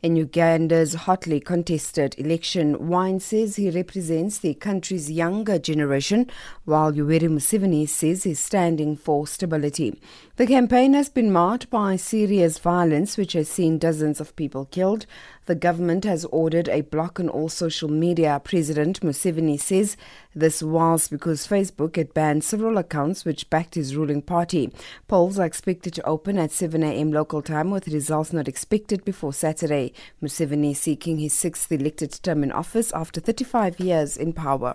in 0.00 0.16
Uganda's 0.16 0.94
hotly 0.94 1.40
contested 1.40 2.14
election. 2.18 2.88
Wine 2.88 3.18
says 3.18 3.56
he 3.56 3.70
represents 3.70 4.38
the 4.38 4.54
country's 4.54 5.10
younger 5.10 5.58
generation, 5.58 6.30
while 6.64 6.92
Yoweri 6.92 7.28
Museveni 7.28 7.88
says 7.88 8.22
he's 8.22 8.38
standing 8.38 8.96
for 8.96 9.26
stability. 9.26 10.00
The 10.36 10.46
campaign 10.46 10.94
has 10.94 11.08
been 11.08 11.32
marked 11.32 11.68
by 11.68 11.96
serious 11.96 12.58
violence, 12.58 13.16
which 13.16 13.32
has 13.32 13.48
seen 13.48 13.78
dozens 13.78 14.20
of 14.20 14.36
people 14.36 14.66
killed. 14.66 15.06
The 15.48 15.54
government 15.54 16.04
has 16.04 16.26
ordered 16.26 16.68
a 16.68 16.82
block 16.82 17.18
on 17.18 17.30
all 17.30 17.48
social 17.48 17.88
media. 17.88 18.38
President 18.44 19.00
Museveni 19.00 19.58
says 19.58 19.96
this 20.34 20.62
was 20.62 21.08
because 21.08 21.46
Facebook 21.46 21.96
had 21.96 22.12
banned 22.12 22.44
several 22.44 22.76
accounts 22.76 23.24
which 23.24 23.48
backed 23.48 23.74
his 23.74 23.96
ruling 23.96 24.20
party. 24.20 24.70
Polls 25.06 25.38
are 25.38 25.46
expected 25.46 25.94
to 25.94 26.06
open 26.06 26.36
at 26.36 26.52
7 26.52 26.82
a.m. 26.82 27.12
local 27.12 27.40
time, 27.40 27.70
with 27.70 27.88
results 27.88 28.30
not 28.30 28.46
expected 28.46 29.06
before 29.06 29.32
Saturday. 29.32 29.94
Museveni 30.22 30.76
seeking 30.76 31.16
his 31.16 31.32
sixth 31.32 31.72
elected 31.72 32.12
term 32.22 32.44
in 32.44 32.52
office 32.52 32.92
after 32.92 33.18
35 33.18 33.80
years 33.80 34.18
in 34.18 34.34
power. 34.34 34.74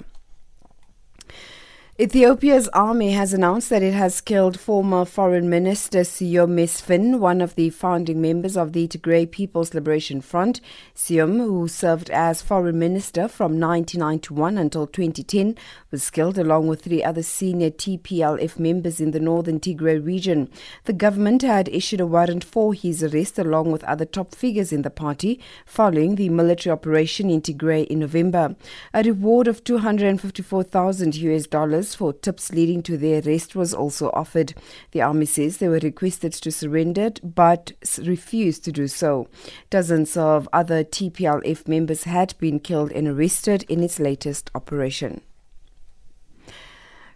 Ethiopia's 2.01 2.67
army 2.69 3.11
has 3.11 3.35
announced 3.35 3.69
that 3.69 3.83
it 3.83 3.93
has 3.93 4.19
killed 4.19 4.59
former 4.59 5.05
Foreign 5.05 5.47
Minister 5.47 5.99
Seyoum 5.99 6.55
Mesfin, 6.55 7.19
one 7.19 7.39
of 7.39 7.53
the 7.53 7.69
founding 7.69 8.19
members 8.19 8.57
of 8.57 8.73
the 8.73 8.87
Tigray 8.87 9.29
People's 9.29 9.75
Liberation 9.75 10.19
Front. 10.19 10.59
Siyom, 10.95 11.37
who 11.37 11.67
served 11.67 12.09
as 12.09 12.41
Foreign 12.41 12.79
Minister 12.79 13.27
from 13.27 13.59
1991 13.59 14.57
until 14.57 14.87
2010, 14.87 15.55
was 15.91 16.09
killed 16.09 16.39
along 16.39 16.65
with 16.65 16.81
three 16.81 17.03
other 17.03 17.21
senior 17.21 17.69
TPLF 17.69 18.57
members 18.57 18.99
in 18.99 19.11
the 19.11 19.19
northern 19.19 19.59
Tigray 19.59 20.03
region. 20.03 20.49
The 20.85 20.93
government 20.93 21.43
had 21.43 21.69
issued 21.69 22.01
a 22.01 22.07
warrant 22.07 22.43
for 22.43 22.73
his 22.73 23.03
arrest 23.03 23.37
along 23.37 23.71
with 23.71 23.83
other 23.83 24.05
top 24.05 24.33
figures 24.33 24.73
in 24.73 24.81
the 24.81 24.89
party 24.89 25.39
following 25.67 26.15
the 26.15 26.29
military 26.29 26.73
operation 26.73 27.29
in 27.29 27.41
Tigray 27.43 27.85
in 27.85 27.99
November. 27.99 28.55
A 28.95 29.03
reward 29.03 29.47
of 29.47 29.63
254,000 29.63 31.15
US 31.17 31.45
dollars 31.45 31.82
for 31.93 32.13
tips 32.13 32.51
leading 32.51 32.81
to 32.83 32.97
their 32.97 33.21
arrest 33.21 33.55
was 33.55 33.73
also 33.73 34.09
offered. 34.11 34.53
The 34.91 35.01
army 35.01 35.25
says 35.25 35.57
they 35.57 35.67
were 35.67 35.79
requested 35.79 36.33
to 36.33 36.51
surrender 36.51 37.11
but 37.23 37.71
refused 37.99 38.63
to 38.65 38.71
do 38.71 38.87
so. 38.87 39.27
Dozens 39.69 40.15
of 40.15 40.47
other 40.53 40.83
TPLF 40.83 41.67
members 41.67 42.03
had 42.03 42.35
been 42.39 42.59
killed 42.59 42.91
and 42.91 43.07
arrested 43.07 43.63
in 43.69 43.83
its 43.83 43.99
latest 43.99 44.49
operation. 44.55 45.21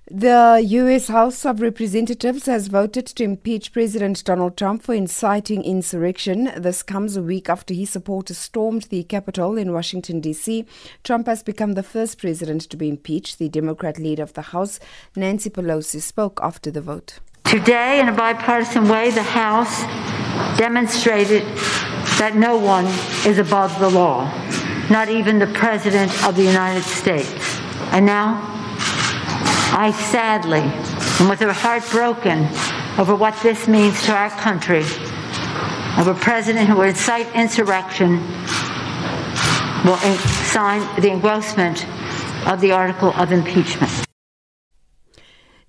The 0.10 0.64
U.S. 0.66 1.10
House 1.10 1.46
of 1.46 1.60
Representatives 1.60 2.46
has 2.46 2.70
voted 2.70 3.06
to 3.08 3.26
impeach 3.26 3.74
President 3.74 4.24
Donald 4.24 4.56
Trump 4.56 4.84
for 4.84 4.94
inciting 4.94 5.66
insurrection. 5.66 6.50
This 6.56 6.82
comes 6.82 7.18
a 7.18 7.22
week 7.22 7.50
after 7.50 7.74
his 7.74 7.90
supporters 7.90 8.38
stormed 8.38 8.84
the 8.84 9.04
Capitol 9.04 9.58
in 9.58 9.74
Washington, 9.74 10.22
D.C. 10.22 10.66
Trump 11.04 11.28
has 11.28 11.44
become 11.44 11.74
the 11.74 11.84
first 11.84 12.20
president 12.20 12.62
to 12.70 12.78
be 12.78 12.88
impeached. 12.88 13.38
The 13.38 13.50
Democrat 13.50 14.00
leader 14.00 14.24
of 14.24 14.32
the 14.32 14.44
House, 14.44 14.80
Nancy 15.18 15.50
Pelosi, 15.50 16.02
spoke 16.02 16.40
after 16.42 16.72
the 16.72 16.80
vote. 16.80 17.20
Today, 17.44 18.00
in 18.00 18.08
a 18.08 18.14
bipartisan 18.14 18.88
way, 18.88 19.12
the 19.12 19.24
House 19.24 19.82
demonstrated 20.58 21.44
that 22.18 22.32
no 22.34 22.58
one 22.58 22.86
is 23.30 23.40
above 23.40 23.78
the 23.82 23.90
law, 23.90 24.24
not 24.90 25.10
even 25.10 25.38
the 25.38 25.48
President 25.48 26.12
of 26.26 26.38
the 26.38 26.44
United 26.44 26.84
States. 26.84 27.60
And 27.92 28.06
now, 28.06 28.57
I 29.80 29.92
sadly, 29.92 30.62
and 31.20 31.30
with 31.30 31.40
a 31.42 31.54
heart 31.54 31.84
broken 31.92 32.48
over 32.98 33.14
what 33.14 33.40
this 33.44 33.68
means 33.68 34.04
to 34.08 34.12
our 34.12 34.32
country, 34.32 34.80
of 36.00 36.08
a 36.08 36.16
president 36.16 36.68
who 36.68 36.78
would 36.78 36.90
incite 36.90 37.28
insurrection, 37.36 38.14
will 39.86 39.98
sign 40.50 40.82
the 41.00 41.12
engrossment 41.12 41.86
of 42.48 42.60
the 42.60 42.72
article 42.72 43.10
of 43.18 43.32
impeachment. 43.32 44.07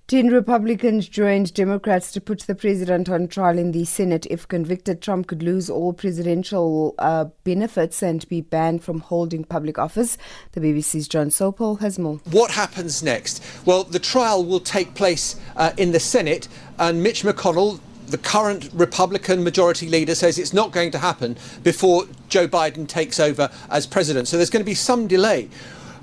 Ten 0.09 0.29
Republicans 0.29 1.07
joined 1.07 1.53
Democrats 1.53 2.11
to 2.13 2.19
put 2.19 2.39
the 2.39 2.55
president 2.55 3.09
on 3.09 3.27
trial 3.27 3.59
in 3.59 3.73
the 3.73 3.85
Senate. 3.85 4.25
If 4.31 4.47
convicted, 4.47 5.03
Trump 5.03 5.27
could 5.27 5.43
lose 5.43 5.69
all 5.69 5.93
presidential 5.93 6.95
uh, 6.97 7.25
benefits 7.43 8.01
and 8.01 8.27
be 8.27 8.41
banned 8.41 8.83
from 8.83 9.01
holding 9.01 9.43
public 9.43 9.77
office. 9.77 10.17
The 10.53 10.61
BBC's 10.61 11.07
Jon 11.07 11.27
Sopel 11.27 11.79
has 11.81 11.99
more. 11.99 12.15
What 12.31 12.49
happens 12.49 13.03
next? 13.03 13.43
Well, 13.65 13.83
the 13.83 13.99
trial 13.99 14.43
will 14.43 14.61
take 14.61 14.95
place 14.95 15.39
uh, 15.55 15.73
in 15.77 15.91
the 15.91 15.99
Senate, 15.99 16.47
and 16.79 17.03
Mitch 17.03 17.21
McConnell, 17.21 17.79
the 18.07 18.17
current 18.17 18.71
Republican 18.73 19.43
majority 19.43 19.87
leader 19.87 20.15
says 20.15 20.39
it's 20.39 20.53
not 20.53 20.71
going 20.71 20.89
to 20.89 20.97
happen 20.97 21.37
before 21.61 22.05
Joe 22.29 22.47
Biden 22.47 22.87
takes 22.87 23.19
over 23.19 23.51
as 23.69 23.85
president. 23.85 24.27
So 24.27 24.37
there's 24.37 24.49
going 24.49 24.65
to 24.65 24.65
be 24.65 24.73
some 24.73 25.05
delay. 25.05 25.49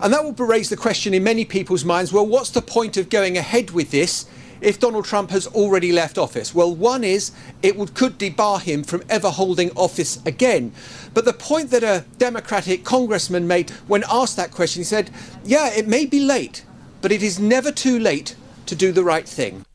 And 0.00 0.12
that 0.12 0.24
will 0.24 0.32
raise 0.46 0.68
the 0.68 0.76
question 0.76 1.14
in 1.14 1.24
many 1.24 1.44
people's 1.44 1.84
minds 1.84 2.12
well, 2.12 2.26
what's 2.26 2.50
the 2.50 2.62
point 2.62 2.96
of 2.96 3.08
going 3.08 3.36
ahead 3.36 3.70
with 3.70 3.90
this 3.90 4.26
if 4.60 4.80
Donald 4.80 5.04
Trump 5.04 5.30
has 5.30 5.46
already 5.48 5.92
left 5.92 6.18
office? 6.18 6.54
Well, 6.54 6.74
one 6.74 7.04
is 7.04 7.32
it 7.62 7.76
would, 7.76 7.94
could 7.94 8.18
debar 8.18 8.60
him 8.60 8.84
from 8.84 9.02
ever 9.08 9.30
holding 9.30 9.70
office 9.72 10.24
again. 10.24 10.72
But 11.14 11.24
the 11.24 11.32
point 11.32 11.70
that 11.70 11.82
a 11.82 12.04
Democratic 12.18 12.84
congressman 12.84 13.46
made 13.46 13.70
when 13.87 14.04
asked 14.10 14.37
that 14.37 14.50
question, 14.50 14.81
he 14.81 14.84
said, 14.84 15.10
yeah, 15.44 15.69
it 15.75 15.87
may 15.87 16.06
be 16.06 16.20
late, 16.20 16.64
but 17.02 17.12
it 17.12 17.22
is 17.22 17.38
never 17.38 17.72
too 17.72 17.99
late 17.99 18.37
to 18.66 18.75
do 18.75 18.92
the 18.92 19.04
right 19.04 19.28
thing. 19.28 19.65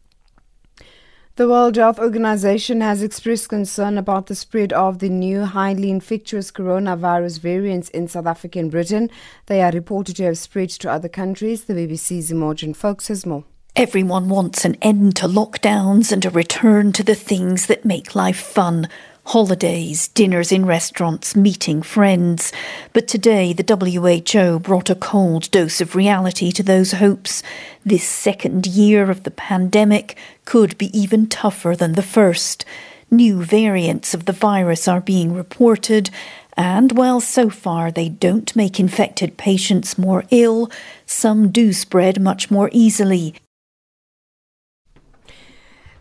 The 1.41 1.47
World 1.47 1.75
Health 1.75 1.97
Organization 1.97 2.81
has 2.81 3.01
expressed 3.01 3.49
concern 3.49 3.97
about 3.97 4.27
the 4.27 4.35
spread 4.35 4.71
of 4.73 4.99
the 4.99 5.09
new 5.09 5.43
highly 5.43 5.89
infectious 5.89 6.51
coronavirus 6.51 7.39
variants 7.39 7.89
in 7.89 8.07
South 8.07 8.27
Africa 8.27 8.59
and 8.59 8.69
Britain. 8.69 9.09
They 9.47 9.63
are 9.63 9.71
reported 9.71 10.17
to 10.17 10.25
have 10.25 10.37
spread 10.37 10.69
to 10.69 10.91
other 10.91 11.09
countries. 11.09 11.63
The 11.63 11.73
BBC's 11.73 12.31
Imogen 12.31 12.75
Foulkes 12.75 13.07
has 13.07 13.25
more. 13.25 13.43
Everyone 13.75 14.29
wants 14.29 14.65
an 14.65 14.75
end 14.83 15.15
to 15.15 15.27
lockdowns 15.27 16.11
and 16.11 16.23
a 16.23 16.29
return 16.29 16.91
to 16.91 17.03
the 17.03 17.15
things 17.15 17.65
that 17.65 17.85
make 17.85 18.13
life 18.13 18.39
fun. 18.39 18.87
Holidays, 19.25 20.07
dinners 20.09 20.51
in 20.51 20.65
restaurants, 20.65 21.35
meeting 21.35 21.81
friends. 21.81 22.51
But 22.91 23.07
today, 23.07 23.53
the 23.53 23.63
WHO 23.63 24.59
brought 24.59 24.89
a 24.89 24.95
cold 24.95 25.49
dose 25.51 25.79
of 25.79 25.95
reality 25.95 26.51
to 26.51 26.63
those 26.63 26.93
hopes. 26.93 27.43
This 27.85 28.03
second 28.03 28.65
year 28.65 29.09
of 29.11 29.23
the 29.23 29.31
pandemic 29.31 30.17
could 30.45 30.77
be 30.77 30.97
even 30.97 31.27
tougher 31.27 31.75
than 31.75 31.93
the 31.93 32.01
first. 32.01 32.65
New 33.11 33.43
variants 33.43 34.13
of 34.13 34.25
the 34.25 34.33
virus 34.33 34.87
are 34.87 35.01
being 35.01 35.33
reported, 35.33 36.09
And 36.57 36.91
while 36.93 37.21
so 37.21 37.49
far 37.49 37.91
they 37.91 38.09
don't 38.09 38.55
make 38.55 38.79
infected 38.79 39.37
patients 39.37 39.97
more 39.97 40.25
ill, 40.31 40.69
some 41.05 41.51
do 41.51 41.73
spread 41.73 42.19
much 42.19 42.51
more 42.51 42.69
easily. 42.73 43.35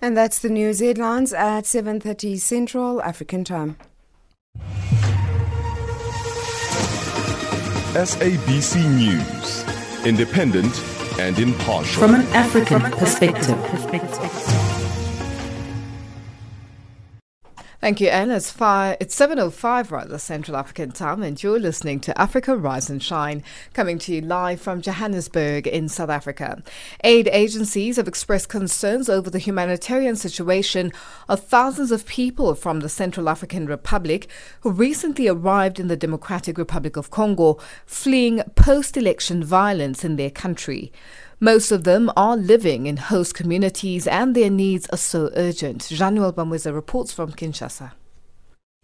And 0.02 0.17
that's 0.17 0.38
the 0.38 0.49
news 0.49 0.81
headlines 0.81 1.32
at 1.32 1.64
7:30 1.67 2.38
Central 2.38 3.02
African 3.02 3.44
Time. 3.44 3.76
SABC 7.93 8.79
News, 8.97 9.64
independent 10.06 10.73
and 11.19 11.38
impartial. 11.38 12.00
From 12.00 12.14
an 12.14 12.26
African 12.32 12.82
perspective. 12.82 13.58
Thank 17.81 17.99
you, 18.03 18.09
Anne. 18.09 18.31
It's 18.31 18.50
five. 18.50 18.99
It's 19.00 19.15
seven 19.15 19.38
oh 19.38 19.49
five, 19.49 19.91
rather 19.91 20.19
Central 20.19 20.55
African 20.55 20.93
time, 20.93 21.23
and 21.23 21.43
you're 21.43 21.59
listening 21.59 21.99
to 22.00 22.21
Africa 22.21 22.55
Rise 22.55 22.91
and 22.91 23.03
Shine, 23.03 23.43
coming 23.73 23.99
to 24.00 24.15
you 24.15 24.21
live 24.21 24.61
from 24.61 24.82
Johannesburg 24.82 25.67
in 25.67 25.88
South 25.88 26.11
Africa. 26.11 26.62
Aid 27.05 27.31
agencies 27.32 27.97
have 27.97 28.06
expressed 28.06 28.50
concerns 28.50 29.09
over 29.09 29.31
the 29.31 29.38
humanitarian 29.38 30.15
situation 30.15 30.93
of 31.27 31.41
thousands 31.41 31.91
of 31.91 32.05
people 32.05 32.55
from 32.55 32.81
the 32.81 32.91
Central 32.91 33.31
African 33.31 33.65
Republic 33.65 34.29
who 34.61 34.71
recently 34.71 35.26
arrived 35.26 35.81
in 35.81 35.88
the 35.88 35.97
Democratic 35.97 36.59
Republic 36.59 36.99
of 36.99 37.11
Congo, 37.11 37.59
fleeing 37.87 38.43
post-election 38.56 39.43
violence 39.43 40.05
in 40.05 40.17
their 40.17 40.31
country. 40.31 40.93
Most 41.42 41.72
of 41.72 41.84
them 41.84 42.12
are 42.19 42.37
living 42.37 42.84
in 42.84 42.98
host 42.98 43.34
communities 43.34 44.06
and 44.06 44.37
their 44.37 44.50
needs 44.50 44.87
are 44.90 44.98
so 44.98 45.31
urgent. 45.34 45.88
Januel 45.88 46.34
Bamweza 46.34 46.70
reports 46.75 47.14
from 47.14 47.32
Kinshasa. 47.32 47.92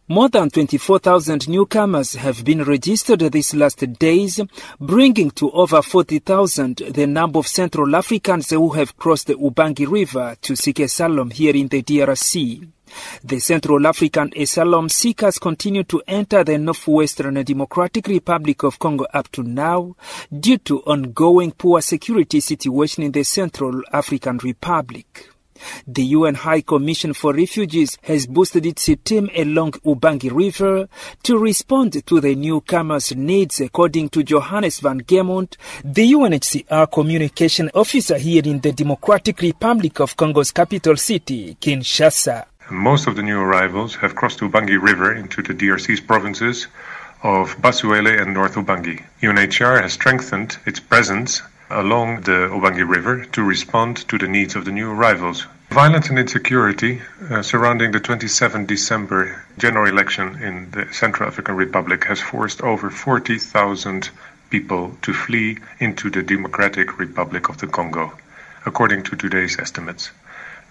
More 0.09 0.31
than 0.31 0.49
24,000 0.49 1.51
newcomers 1.51 2.15
have 2.15 2.45
been 2.47 2.65
registered 2.65 3.21
these 3.21 3.55
last 3.55 3.85
days, 3.99 4.41
bringing 4.81 5.33
to 5.33 5.51
over 5.51 5.83
40,000 5.83 6.77
the 6.77 7.07
number 7.07 7.41
of 7.41 7.47
Central 7.47 7.95
Africans 7.95 8.49
who 8.49 8.71
have 8.71 8.97
crossed 8.97 9.27
the 9.27 9.35
Ubangi 9.35 9.87
River 9.87 10.37
to 10.41 10.57
seek 10.57 10.79
asylum 10.79 11.33
here 11.33 11.55
in 11.55 11.69
the 11.69 11.83
DRC. 11.83 12.67
The 13.25 13.39
Central 13.41 13.87
African 13.87 14.33
asylum 14.37 14.89
seekers 14.89 15.39
continue 15.39 15.85
to 15.85 16.03
enter 16.07 16.45
the 16.45 16.59
Northwestern 16.59 17.43
Democratic 17.43 18.07
Republic 18.09 18.63
of 18.63 18.79
Congo 18.79 19.07
up 19.13 19.31
to 19.33 19.43
now 19.43 19.97
due 20.39 20.59
to 20.59 20.81
ongoing 20.81 21.53
poor 21.53 21.81
security 21.81 22.41
situation 22.41 23.03
in 23.03 23.13
the 23.13 23.25
Central 23.25 23.83
African 23.93 24.39
Republic. 24.39 25.31
The 25.87 26.05
UN 26.05 26.35
High 26.35 26.61
Commission 26.61 27.15
for 27.15 27.33
Refugees 27.33 27.99
has 28.03 28.27
boosted 28.27 28.67
its 28.67 28.89
team 29.05 29.31
along 29.35 29.73
Ubangi 29.85 30.35
River 30.35 30.89
to 31.23 31.39
respond 31.39 32.07
to 32.07 32.21
the 32.21 32.35
newcomers' 32.35 33.15
needs, 33.15 33.61
according 33.61 34.11
to 34.11 34.23
Johannes 34.23 34.81
van 34.81 35.03
Gemont, 35.07 35.57
the 35.85 36.13
UNHCR 36.13 36.91
communication 36.91 37.71
officer 37.75 38.19
here 38.19 38.43
in 38.45 38.61
the 38.61 38.73
Democratic 38.73 39.41
Republic 39.41 40.01
of 40.01 40.17
Congo's 40.17 40.53
capital 40.53 40.97
city, 40.97 41.57
Kinshasa. 41.61 42.47
Most 42.71 43.07
of 43.07 43.15
the 43.15 43.23
new 43.23 43.39
arrivals 43.39 43.95
have 43.97 44.17
crossed 44.17 44.41
the 44.41 44.49
Ubangi 44.49 44.77
River 44.83 45.15
into 45.15 45.41
the 45.41 45.55
DRC's 45.55 46.01
provinces 46.01 46.67
of 47.23 47.55
Bas-Uele 47.63 48.21
and 48.21 48.35
North 48.35 48.57
Ubangi. 48.57 49.05
UNHCR 49.23 49.83
has 49.83 49.93
strengthened 49.93 50.59
its 50.67 50.81
presence 50.81 51.43
along 51.71 52.23
the 52.23 52.49
Ubangi 52.51 52.83
River 52.83 53.25
to 53.27 53.45
respond 53.45 53.99
to 54.09 54.19
the 54.19 54.27
needs 54.27 54.57
of 54.57 54.65
the 54.65 54.73
new 54.73 54.91
arrivals. 54.91 55.47
Violence 55.71 56.09
and 56.09 56.19
insecurity 56.19 57.03
uh, 57.31 57.41
surrounding 57.41 57.93
the 57.93 58.01
27 58.01 58.67
December 58.67 59.45
general 59.59 59.87
election 59.87 60.43
in 60.43 60.69
the 60.73 60.93
Central 60.93 61.29
African 61.29 61.55
Republic 61.55 62.05
has 62.07 62.21
forced 62.21 62.63
over 62.63 62.91
40,000 62.91 64.11
people 64.51 64.99
to 65.03 65.15
flee 65.15 65.59
into 65.79 66.11
the 66.11 66.25
Democratic 66.25 66.99
Republic 66.99 67.49
of 67.49 67.59
the 67.59 67.69
Congo, 67.69 68.13
according 68.65 69.05
to 69.05 69.15
today's 69.15 69.57
estimates. 69.61 70.11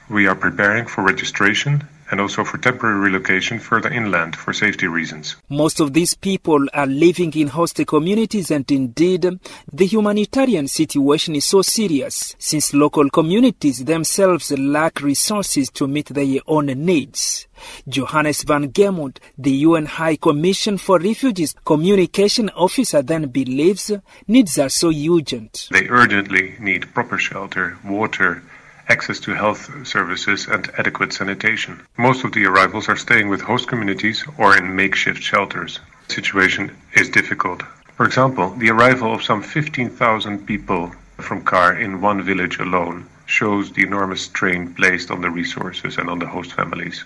We 0.09 0.27
are 0.27 0.35
preparing 0.35 0.85
for 0.85 1.03
registration 1.03 1.87
and 2.11 2.21
also 2.21 2.43
for 2.43 2.59
temporary 2.59 2.99
relocation 2.99 3.59
further 3.59 3.89
inland 3.89 4.35
for 4.35 4.53
safety 4.53 4.87
reasons. 4.87 5.35
Most 5.49 5.79
of 5.79 5.93
these 5.93 6.13
people 6.13 6.67
are 6.73 6.85
living 6.85 7.33
in 7.33 7.47
host 7.47 7.81
communities 7.87 8.51
and 8.51 8.69
indeed 8.71 9.39
the 9.71 9.85
humanitarian 9.85 10.67
situation 10.67 11.35
is 11.35 11.45
so 11.45 11.63
serious 11.63 12.35
since 12.37 12.73
local 12.73 13.09
communities 13.09 13.83
themselves 13.85 14.51
lack 14.51 15.01
resources 15.01 15.69
to 15.71 15.87
meet 15.87 16.07
their 16.07 16.39
own 16.45 16.67
needs. 16.67 17.47
Johannes 17.87 18.43
van 18.43 18.71
Gemont, 18.71 19.19
the 19.37 19.51
UN 19.51 19.85
High 19.85 20.17
Commission 20.17 20.77
for 20.77 20.99
Refugees 20.99 21.55
communication 21.65 22.49
officer 22.49 23.01
then 23.01 23.29
believes 23.29 23.91
needs 24.27 24.59
are 24.59 24.69
so 24.69 24.91
urgent. 24.91 25.69
They 25.71 25.87
urgently 25.89 26.55
need 26.59 26.93
proper 26.93 27.17
shelter, 27.17 27.77
water, 27.83 28.43
access 28.87 29.19
to 29.19 29.33
health 29.33 29.87
services, 29.87 30.47
and 30.47 30.69
adequate 30.77 31.11
sanitation. 31.11 31.81
Most 31.97 32.23
of 32.23 32.31
the 32.33 32.45
arrivals 32.45 32.87
are 32.87 32.95
staying 32.95 33.29
with 33.29 33.41
host 33.41 33.67
communities 33.67 34.23
or 34.37 34.55
in 34.55 34.75
makeshift 34.75 35.23
shelters. 35.23 35.79
The 36.07 36.13
situation 36.13 36.71
is 36.93 37.09
difficult. 37.09 37.63
For 37.95 38.05
example, 38.05 38.51
the 38.51 38.69
arrival 38.69 39.13
of 39.13 39.23
some 39.23 39.41
15,000 39.41 40.45
people 40.45 40.91
from 41.17 41.43
CAR 41.43 41.73
in 41.79 42.01
one 42.01 42.21
village 42.21 42.59
alone 42.59 43.07
shows 43.25 43.71
the 43.71 43.83
enormous 43.83 44.21
strain 44.21 44.73
placed 44.75 45.09
on 45.09 45.21
the 45.21 45.29
resources 45.29 45.97
and 45.97 46.09
on 46.09 46.19
the 46.19 46.27
host 46.27 46.53
families. 46.53 47.05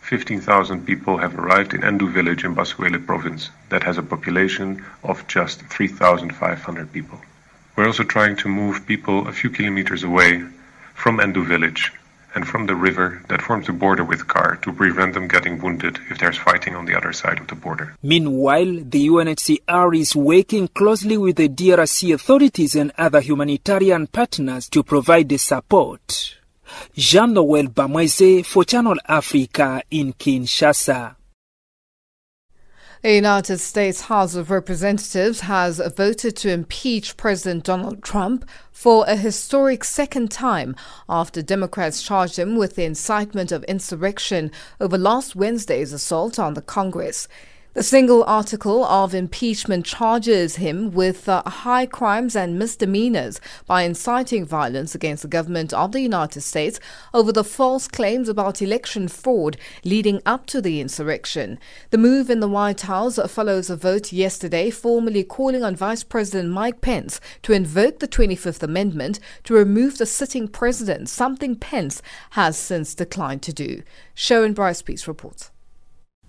15,000 0.00 0.86
people 0.86 1.18
have 1.18 1.38
arrived 1.38 1.74
in 1.74 1.82
Endu 1.82 2.10
village 2.10 2.44
in 2.44 2.54
Bas-Uele 2.54 3.04
province 3.04 3.50
that 3.68 3.82
has 3.82 3.98
a 3.98 4.02
population 4.02 4.82
of 5.04 5.26
just 5.26 5.60
3,500 5.66 6.92
people. 6.92 7.20
We're 7.76 7.86
also 7.86 8.04
trying 8.04 8.36
to 8.36 8.48
move 8.48 8.86
people 8.86 9.28
a 9.28 9.32
few 9.32 9.50
kilometers 9.50 10.04
away 10.04 10.44
from 10.98 11.18
Endu 11.18 11.46
village 11.46 11.92
and 12.34 12.46
from 12.46 12.66
the 12.66 12.74
river 12.74 13.22
that 13.28 13.40
forms 13.40 13.66
the 13.66 13.72
border 13.72 14.04
with 14.04 14.26
Kar 14.26 14.56
to 14.56 14.72
prevent 14.72 15.14
them 15.14 15.28
getting 15.28 15.60
wounded 15.60 15.98
if 16.10 16.18
there's 16.18 16.36
fighting 16.36 16.74
on 16.74 16.86
the 16.86 16.96
other 16.96 17.12
side 17.12 17.38
of 17.40 17.46
the 17.46 17.54
border. 17.54 17.94
Meanwhile, 18.02 18.82
the 18.82 19.08
UNHCR 19.08 19.96
is 19.96 20.14
working 20.16 20.68
closely 20.68 21.16
with 21.16 21.36
the 21.36 21.48
DRC 21.48 22.12
authorities 22.12 22.74
and 22.74 22.92
other 22.98 23.20
humanitarian 23.20 24.08
partners 24.08 24.68
to 24.70 24.82
provide 24.82 25.28
the 25.28 25.38
support. 25.38 26.36
Jean 26.94 27.32
Noel 27.32 27.68
Bamweze 27.68 28.44
for 28.44 28.64
Channel 28.64 28.98
Africa 29.06 29.82
in 29.90 30.12
Kinshasa. 30.12 31.17
The 33.00 33.14
United 33.14 33.58
States 33.58 34.00
House 34.02 34.34
of 34.34 34.50
Representatives 34.50 35.42
has 35.42 35.80
voted 35.96 36.34
to 36.38 36.50
impeach 36.50 37.16
President 37.16 37.62
Donald 37.62 38.02
Trump 38.02 38.44
for 38.72 39.04
a 39.06 39.14
historic 39.14 39.84
second 39.84 40.32
time 40.32 40.74
after 41.08 41.40
Democrats 41.40 42.02
charged 42.02 42.40
him 42.40 42.56
with 42.56 42.74
the 42.74 42.82
incitement 42.82 43.52
of 43.52 43.62
insurrection 43.64 44.50
over 44.80 44.98
last 44.98 45.36
Wednesday's 45.36 45.92
assault 45.92 46.40
on 46.40 46.54
the 46.54 46.60
Congress. 46.60 47.28
The 47.74 47.82
single 47.82 48.24
article 48.24 48.82
of 48.82 49.14
impeachment 49.14 49.84
charges 49.84 50.56
him 50.56 50.90
with 50.90 51.28
uh, 51.28 51.42
high 51.46 51.84
crimes 51.84 52.34
and 52.34 52.58
misdemeanors 52.58 53.42
by 53.66 53.82
inciting 53.82 54.46
violence 54.46 54.94
against 54.94 55.22
the 55.22 55.28
government 55.28 55.74
of 55.74 55.92
the 55.92 56.00
United 56.00 56.40
States 56.40 56.80
over 57.12 57.30
the 57.30 57.44
false 57.44 57.86
claims 57.86 58.28
about 58.28 58.62
election 58.62 59.06
fraud 59.06 59.58
leading 59.84 60.22
up 60.24 60.46
to 60.46 60.62
the 60.62 60.80
insurrection. 60.80 61.58
The 61.90 61.98
move 61.98 62.30
in 62.30 62.40
the 62.40 62.48
White 62.48 62.80
House 62.80 63.18
follows 63.30 63.68
a 63.68 63.76
vote 63.76 64.12
yesterday 64.12 64.70
formally 64.70 65.22
calling 65.22 65.62
on 65.62 65.76
Vice 65.76 66.02
President 66.02 66.48
Mike 66.48 66.80
Pence 66.80 67.20
to 67.42 67.52
invoke 67.52 67.98
the 67.98 68.08
25th 68.08 68.62
Amendment 68.62 69.20
to 69.44 69.52
remove 69.52 69.98
the 69.98 70.06
sitting 70.06 70.48
president, 70.48 71.10
something 71.10 71.54
Pence 71.54 72.00
has 72.30 72.58
since 72.58 72.94
declined 72.94 73.42
to 73.42 73.52
do. 73.52 73.82
Sherwin 74.14 74.54
Bryce 74.54 74.80
Pease 74.80 75.06
reports. 75.06 75.50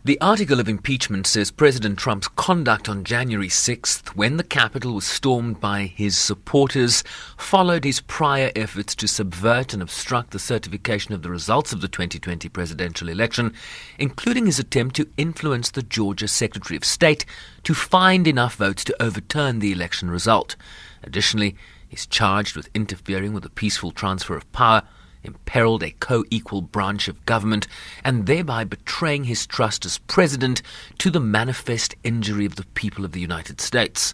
The 0.10 0.22
article 0.22 0.60
of 0.60 0.68
impeachment 0.68 1.28
says 1.28 1.51
President 1.51 2.00
Trump's 2.00 2.28
conduct 2.30 2.89
on 2.89 3.04
January 3.04 3.48
6th, 3.48 4.16
when 4.16 4.38
the 4.38 4.44
Capitol 4.44 4.96
was 4.96 5.06
stormed 5.06 5.60
by 5.60 5.84
his 5.84 6.18
supporters, 6.18 7.04
followed 7.38 7.84
his 7.84 8.01
prior 8.01 8.51
efforts 8.56 8.96
to 8.96 9.08
subvert 9.08 9.72
and 9.72 9.84
obstruct 9.84 10.32
the 10.32 10.39
certification 10.39 11.13
of 11.13 11.22
the 11.22 11.30
results 11.30 11.74
of 11.74 11.82
the 11.82 11.88
2020 11.88 12.50
presidential 12.50 13.08
election, 13.08 13.54
including 14.00 14.48
his 14.48 14.58
attempt 14.58 14.96
to 14.96 15.08
influence 15.16 15.70
the 15.70 15.84
Georgia 15.84 16.28
Secretary 16.28 16.75
of 16.75 16.84
State 16.84 17.24
to 17.62 17.75
find 17.75 18.28
enough 18.28 18.56
votes 18.56 18.84
to 18.86 19.00
overturn 19.00 19.60
the 19.60 19.72
election 19.72 20.10
result. 20.10 20.56
Additionally, 21.04 21.56
he's 21.88 22.08
charged 22.08 22.56
with 22.56 22.72
interfering 22.74 23.32
with 23.32 23.44
the 23.44 23.50
peaceful 23.51 23.92
transfer 23.92 24.36
of 24.36 24.51
power 24.51 24.82
imperiled 25.24 25.84
a 25.84 25.92
co 25.92 26.24
equal 26.30 26.62
branch 26.62 27.08
of 27.08 27.26
government, 27.26 27.68
and 28.04 28.26
thereby 28.26 28.64
betraying 28.64 29.26
his 29.26 29.46
trust 29.46 29.86
as 29.86 29.98
president 30.00 30.62
to 30.98 31.10
the 31.10 31.20
manifest 31.20 31.96
injury 32.04 32.46
of 32.46 32.56
the 32.56 32.66
people 32.74 33.06
of 33.06 33.12
the 33.12 33.20
United 33.20 33.60
States. 33.62 34.14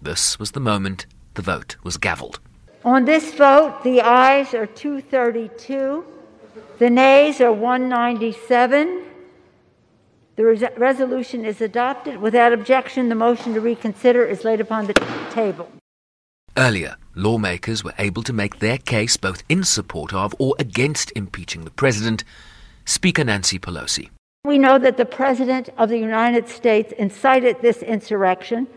This 0.00 0.38
was 0.38 0.52
the 0.52 0.60
moment 0.60 1.06
the 1.34 1.42
vote 1.42 1.76
was 1.82 1.96
gavelled. 1.96 2.38
On 2.84 3.04
this 3.04 3.32
vote, 3.34 3.82
the 3.82 4.00
ayes 4.02 4.52
are 4.52 4.66
232, 4.66 6.04
the 6.78 6.90
nays 6.90 7.40
are 7.40 7.52
197. 7.52 9.04
The 10.36 10.44
res- 10.44 10.64
resolution 10.76 11.44
is 11.44 11.60
adopted. 11.60 12.20
Without 12.20 12.52
objection, 12.52 13.08
the 13.08 13.14
motion 13.14 13.54
to 13.54 13.60
reconsider 13.60 14.24
is 14.24 14.44
laid 14.44 14.60
upon 14.60 14.86
the 14.86 14.94
t- 14.94 15.04
table. 15.30 15.68
Earlier, 16.56 16.96
lawmakers 17.16 17.82
were 17.82 17.94
able 17.98 18.22
to 18.22 18.32
make 18.32 18.60
their 18.60 18.78
case 18.78 19.16
both 19.16 19.42
in 19.48 19.64
support 19.64 20.12
of 20.14 20.34
or 20.38 20.54
against 20.60 21.10
impeaching 21.16 21.64
the 21.64 21.70
president. 21.72 22.22
Speaker 22.84 23.24
Nancy 23.24 23.58
Pelosi. 23.58 24.10
We 24.44 24.58
know 24.58 24.78
that 24.78 24.96
the 24.96 25.06
President 25.06 25.70
of 25.78 25.88
the 25.88 25.98
United 25.98 26.48
States 26.48 26.92
incited 26.98 27.62
this 27.62 27.82
insurrection, 27.82 28.68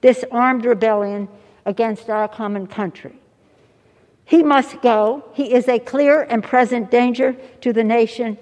this 0.00 0.24
armed 0.30 0.64
rebellion 0.64 1.28
against 1.66 2.08
our 2.08 2.28
common 2.28 2.66
country. 2.66 3.18
He 4.24 4.42
must 4.42 4.80
go. 4.80 5.24
He 5.34 5.52
is 5.52 5.68
a 5.68 5.80
clear 5.80 6.22
and 6.22 6.42
present 6.42 6.90
danger 6.90 7.36
to 7.62 7.72
the 7.72 7.84
nation 7.84 8.38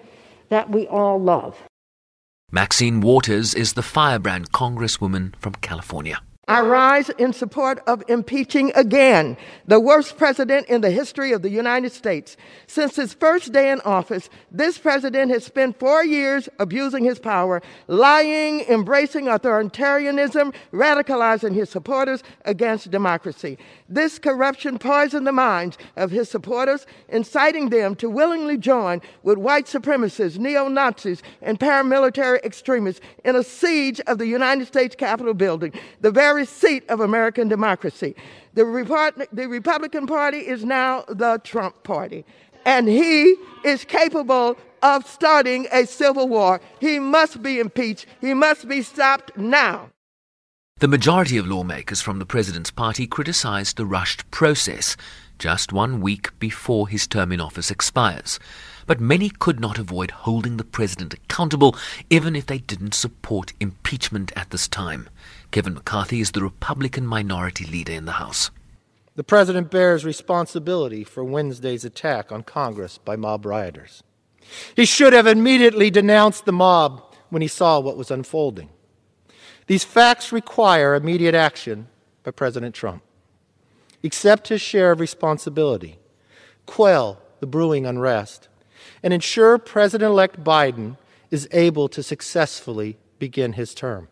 that 0.48 0.70
we 0.70 0.86
all 0.86 1.18
love. 1.20 1.56
Maxine 2.52 3.00
Waters 3.00 3.54
is 3.54 3.72
the 3.72 3.82
firebrand 3.82 4.52
congresswoman 4.52 5.34
from 5.36 5.54
California. 5.54 6.20
I 6.48 6.60
rise 6.60 7.08
in 7.08 7.32
support 7.32 7.82
of 7.88 8.04
impeaching 8.06 8.70
again 8.76 9.36
the 9.66 9.80
worst 9.80 10.16
president 10.16 10.68
in 10.68 10.80
the 10.80 10.92
history 10.92 11.32
of 11.32 11.42
the 11.42 11.50
United 11.50 11.90
States. 11.90 12.36
Since 12.68 12.94
his 12.94 13.14
first 13.14 13.52
day 13.52 13.72
in 13.72 13.80
office, 13.80 14.30
this 14.52 14.78
president 14.78 15.32
has 15.32 15.44
spent 15.44 15.76
four 15.76 16.04
years 16.04 16.48
abusing 16.60 17.02
his 17.04 17.18
power, 17.18 17.62
lying, 17.88 18.60
embracing 18.60 19.24
authoritarianism, 19.24 20.54
radicalizing 20.72 21.52
his 21.52 21.68
supporters 21.68 22.22
against 22.44 22.92
democracy. 22.92 23.58
This 23.88 24.20
corruption 24.20 24.78
poisoned 24.78 25.26
the 25.26 25.32
minds 25.32 25.78
of 25.96 26.12
his 26.12 26.30
supporters, 26.30 26.86
inciting 27.08 27.70
them 27.70 27.96
to 27.96 28.08
willingly 28.08 28.56
join 28.56 29.02
with 29.24 29.36
white 29.36 29.66
supremacists, 29.66 30.38
neo 30.38 30.68
Nazis, 30.68 31.24
and 31.42 31.58
paramilitary 31.58 32.38
extremists 32.44 33.00
in 33.24 33.34
a 33.34 33.42
siege 33.42 34.00
of 34.06 34.18
the 34.18 34.28
United 34.28 34.68
States 34.68 34.94
Capitol 34.94 35.34
building. 35.34 35.72
The 36.02 36.12
very 36.12 36.35
very 36.36 36.44
seat 36.44 36.84
of 36.90 37.00
American 37.00 37.48
democracy. 37.48 38.14
The, 38.52 38.62
Repart- 38.62 39.26
the 39.32 39.48
Republican 39.48 40.06
Party 40.06 40.40
is 40.40 40.66
now 40.66 41.02
the 41.08 41.40
Trump 41.42 41.82
Party, 41.82 42.26
and 42.66 42.86
he 42.88 43.36
is 43.64 43.86
capable 43.86 44.58
of 44.82 45.06
starting 45.08 45.66
a 45.72 45.86
civil 45.86 46.28
war. 46.28 46.60
He 46.78 46.98
must 46.98 47.42
be 47.42 47.58
impeached. 47.58 48.04
He 48.20 48.34
must 48.34 48.68
be 48.68 48.82
stopped 48.82 49.38
now. 49.38 49.88
The 50.78 50.88
majority 50.88 51.38
of 51.38 51.46
lawmakers 51.46 52.02
from 52.02 52.18
the 52.18 52.26
president's 52.26 52.70
party 52.70 53.06
criticized 53.06 53.78
the 53.78 53.86
rushed 53.86 54.30
process 54.30 54.94
just 55.38 55.72
one 55.72 56.02
week 56.02 56.38
before 56.38 56.88
his 56.88 57.06
term 57.06 57.32
in 57.32 57.40
office 57.40 57.70
expires. 57.70 58.38
But 58.86 59.00
many 59.00 59.30
could 59.30 59.58
not 59.58 59.78
avoid 59.78 60.10
holding 60.12 60.56
the 60.56 60.64
president 60.64 61.14
accountable 61.14 61.76
even 62.08 62.36
if 62.36 62.46
they 62.46 62.58
didn't 62.58 62.94
support 62.94 63.52
impeachment 63.58 64.32
at 64.36 64.50
this 64.50 64.68
time. 64.68 65.08
Kevin 65.50 65.74
McCarthy 65.74 66.20
is 66.20 66.32
the 66.32 66.42
Republican 66.42 67.06
minority 67.06 67.64
leader 67.66 67.92
in 67.92 68.04
the 68.04 68.12
House. 68.12 68.50
The 69.16 69.24
president 69.24 69.70
bears 69.70 70.04
responsibility 70.04 71.02
for 71.02 71.24
Wednesday's 71.24 71.84
attack 71.84 72.30
on 72.30 72.42
Congress 72.42 72.98
by 72.98 73.16
mob 73.16 73.46
rioters. 73.46 74.02
He 74.76 74.84
should 74.84 75.12
have 75.12 75.26
immediately 75.26 75.90
denounced 75.90 76.44
the 76.44 76.52
mob 76.52 77.02
when 77.30 77.42
he 77.42 77.48
saw 77.48 77.80
what 77.80 77.96
was 77.96 78.10
unfolding. 78.10 78.68
These 79.66 79.84
facts 79.84 80.30
require 80.32 80.94
immediate 80.94 81.34
action 81.34 81.88
by 82.22 82.30
President 82.30 82.74
Trump. 82.74 83.02
Accept 84.04 84.48
his 84.48 84.60
share 84.60 84.92
of 84.92 85.00
responsibility, 85.00 85.98
quell 86.66 87.20
the 87.40 87.46
brewing 87.46 87.86
unrest, 87.86 88.48
and 89.06 89.14
ensure 89.14 89.56
President 89.56 90.10
elect 90.10 90.42
Biden 90.42 90.96
is 91.30 91.48
able 91.52 91.88
to 91.88 92.02
successfully 92.02 92.98
begin 93.20 93.52
his 93.52 93.72
term. 93.72 94.08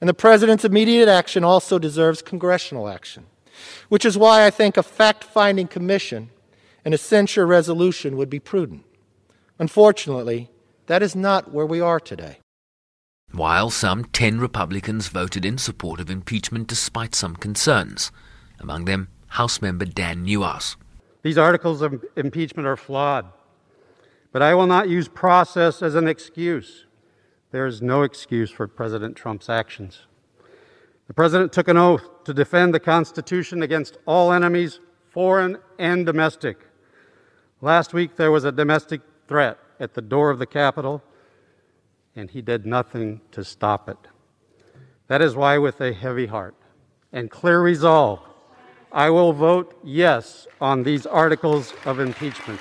And 0.00 0.08
the 0.08 0.14
president's 0.14 0.64
immediate 0.64 1.10
action 1.10 1.44
also 1.44 1.78
deserves 1.78 2.22
congressional 2.22 2.88
action, 2.88 3.26
which 3.90 4.06
is 4.06 4.16
why 4.16 4.46
I 4.46 4.50
think 4.50 4.78
a 4.78 4.82
fact 4.82 5.24
finding 5.24 5.68
commission 5.68 6.30
and 6.86 6.94
a 6.94 6.96
censure 6.96 7.46
resolution 7.46 8.16
would 8.16 8.30
be 8.30 8.40
prudent. 8.40 8.86
Unfortunately, 9.58 10.48
that 10.86 11.02
is 11.02 11.14
not 11.14 11.52
where 11.52 11.66
we 11.66 11.82
are 11.82 12.00
today. 12.00 12.38
While 13.32 13.68
some 13.68 14.06
10 14.06 14.40
Republicans 14.40 15.08
voted 15.08 15.44
in 15.44 15.58
support 15.58 16.00
of 16.00 16.08
impeachment 16.08 16.66
despite 16.66 17.14
some 17.14 17.36
concerns, 17.36 18.10
among 18.58 18.86
them 18.86 19.08
House 19.32 19.60
member 19.60 19.84
Dan 19.84 20.24
Newhouse. 20.24 20.78
These 21.22 21.38
articles 21.38 21.82
of 21.82 22.04
impeachment 22.16 22.66
are 22.66 22.76
flawed, 22.76 23.26
but 24.32 24.42
I 24.42 24.54
will 24.54 24.66
not 24.66 24.88
use 24.88 25.08
process 25.08 25.82
as 25.82 25.94
an 25.94 26.06
excuse. 26.06 26.86
There 27.50 27.66
is 27.66 27.82
no 27.82 28.02
excuse 28.02 28.50
for 28.50 28.68
President 28.68 29.16
Trump's 29.16 29.48
actions. 29.48 30.06
The 31.06 31.14
President 31.14 31.52
took 31.52 31.68
an 31.68 31.78
oath 31.78 32.24
to 32.24 32.34
defend 32.34 32.74
the 32.74 32.80
Constitution 32.80 33.62
against 33.62 33.96
all 34.06 34.32
enemies, 34.32 34.80
foreign 35.10 35.58
and 35.78 36.04
domestic. 36.04 36.66
Last 37.60 37.94
week, 37.94 38.16
there 38.16 38.30
was 38.30 38.44
a 38.44 38.52
domestic 38.52 39.00
threat 39.26 39.58
at 39.80 39.94
the 39.94 40.02
door 40.02 40.30
of 40.30 40.38
the 40.38 40.46
Capitol, 40.46 41.02
and 42.14 42.30
he 42.30 42.42
did 42.42 42.66
nothing 42.66 43.22
to 43.32 43.42
stop 43.42 43.88
it. 43.88 43.96
That 45.06 45.22
is 45.22 45.34
why, 45.34 45.56
with 45.56 45.80
a 45.80 45.92
heavy 45.92 46.26
heart 46.26 46.54
and 47.10 47.30
clear 47.30 47.62
resolve, 47.62 48.20
I 48.92 49.10
will 49.10 49.32
vote 49.32 49.78
yes 49.84 50.46
on 50.60 50.82
these 50.82 51.04
articles 51.04 51.74
of 51.84 52.00
impeachment. 52.00 52.60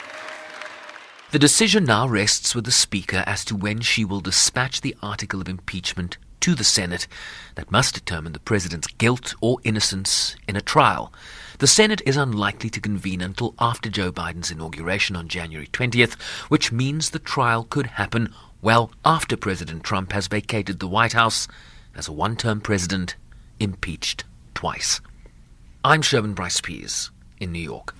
The 1.31 1.39
decision 1.39 1.85
now 1.85 2.07
rests 2.07 2.53
with 2.53 2.65
the 2.65 2.71
Speaker 2.71 3.23
as 3.25 3.45
to 3.45 3.55
when 3.55 3.81
she 3.81 4.03
will 4.03 4.19
dispatch 4.19 4.81
the 4.81 4.95
article 5.01 5.39
of 5.39 5.47
impeachment 5.47 6.17
to 6.41 6.53
the 6.53 6.63
Senate 6.63 7.07
that 7.55 7.71
must 7.71 7.93
determine 7.93 8.33
the 8.33 8.39
President's 8.39 8.87
guilt 8.87 9.35
or 9.41 9.59
innocence 9.63 10.35
in 10.47 10.55
a 10.55 10.61
trial. 10.61 11.13
The 11.59 11.67
Senate 11.67 12.01
is 12.05 12.17
unlikely 12.17 12.69
to 12.71 12.81
convene 12.81 13.21
until 13.21 13.55
after 13.59 13.89
Joe 13.89 14.11
Biden's 14.11 14.51
inauguration 14.51 15.15
on 15.15 15.27
January 15.27 15.67
20th, 15.67 16.19
which 16.49 16.71
means 16.71 17.09
the 17.09 17.19
trial 17.19 17.63
could 17.63 17.87
happen 17.87 18.33
well 18.61 18.91
after 19.03 19.37
President 19.37 19.83
Trump 19.83 20.11
has 20.11 20.27
vacated 20.27 20.79
the 20.79 20.87
White 20.87 21.13
House 21.13 21.47
as 21.95 22.07
a 22.07 22.13
one 22.13 22.35
term 22.35 22.61
president 22.61 23.15
impeached 23.59 24.23
twice. 24.53 25.01
I'm 25.83 26.01
Sherwin 26.01 26.33
Bryce 26.33 26.59
Pease 26.59 27.11
in 27.39 27.51
New 27.51 27.61
York. 27.61 27.93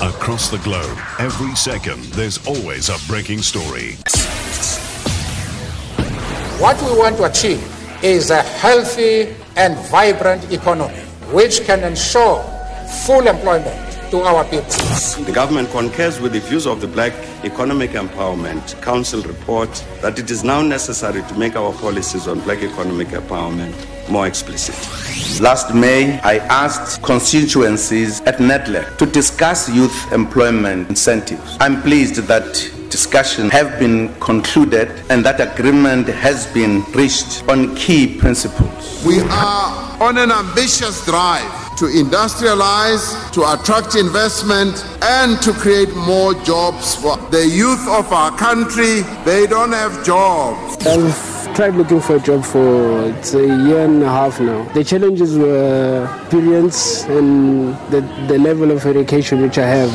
Across 0.00 0.50
the 0.50 0.60
globe, 0.62 0.98
every 1.18 1.54
second, 1.56 2.02
there's 2.12 2.46
always 2.46 2.88
a 2.88 2.96
breaking 3.08 3.40
story. 3.40 3.92
What 6.60 6.80
we 6.82 6.98
want 6.98 7.16
to 7.16 7.24
achieve 7.24 7.64
is 8.04 8.30
a 8.30 8.42
healthy 8.42 9.34
and 9.56 9.76
vibrant 9.88 10.52
economy 10.52 10.98
which 11.32 11.62
can 11.64 11.82
ensure 11.82 12.42
full 13.06 13.26
employment 13.26 13.92
to 14.10 14.20
our 14.20 14.44
people. 14.44 14.68
The 15.24 15.32
government 15.34 15.70
concurs 15.70 16.20
with 16.20 16.34
the 16.34 16.40
views 16.40 16.66
of 16.66 16.82
the 16.82 16.88
Black 16.88 17.14
Economic 17.42 17.92
Empowerment 17.92 18.80
Council 18.82 19.22
report 19.22 19.70
that 20.02 20.18
it 20.18 20.30
is 20.30 20.44
now 20.44 20.60
necessary 20.60 21.22
to 21.22 21.34
make 21.38 21.56
our 21.56 21.72
policies 21.72 22.28
on 22.28 22.40
black 22.40 22.62
economic 22.62 23.08
empowerment 23.08 23.74
more 24.12 24.26
explicit. 24.26 24.76
Last 25.40 25.74
May, 25.74 26.20
I 26.20 26.36
asked 26.64 27.02
constituencies 27.02 28.20
at 28.20 28.36
NEDLAC 28.36 28.98
to 28.98 29.06
discuss 29.06 29.68
youth 29.68 30.12
employment 30.12 30.90
incentives. 30.90 31.56
I'm 31.58 31.80
pleased 31.80 32.16
that 32.16 32.44
discussions 32.90 33.50
have 33.50 33.78
been 33.78 34.14
concluded 34.20 34.88
and 35.08 35.24
that 35.24 35.40
agreement 35.40 36.06
has 36.08 36.46
been 36.52 36.84
reached 36.92 37.42
on 37.48 37.74
key 37.74 38.18
principles. 38.18 39.02
We 39.06 39.20
are 39.20 40.02
on 40.02 40.18
an 40.18 40.30
ambitious 40.30 41.04
drive 41.06 41.50
to 41.78 41.86
industrialize, 41.86 43.32
to 43.32 43.40
attract 43.54 43.96
investment, 43.96 44.84
and 45.02 45.40
to 45.40 45.52
create 45.54 45.92
more 45.96 46.34
jobs 46.44 46.94
for 46.94 47.16
the 47.30 47.46
youth 47.46 47.88
of 47.88 48.12
our 48.12 48.36
country. 48.36 49.00
They 49.24 49.46
don't 49.46 49.72
have 49.72 50.04
jobs. 50.04 50.76
Tried 51.54 51.74
looking 51.74 52.00
for 52.00 52.16
a 52.16 52.18
job 52.18 52.44
for 52.44 53.08
it's 53.10 53.34
a 53.34 53.46
year 53.46 53.84
and 53.84 54.02
a 54.02 54.08
half 54.08 54.40
now. 54.40 54.64
The 54.72 54.82
challenges 54.82 55.36
were 55.36 56.08
experience 56.22 57.04
and 57.04 57.76
the, 57.90 58.00
the 58.26 58.38
level 58.38 58.70
of 58.70 58.86
education 58.86 59.42
which 59.42 59.58
I 59.58 59.66
have. 59.66 59.92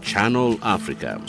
Channel 0.00 0.58
Africa. 0.62 1.20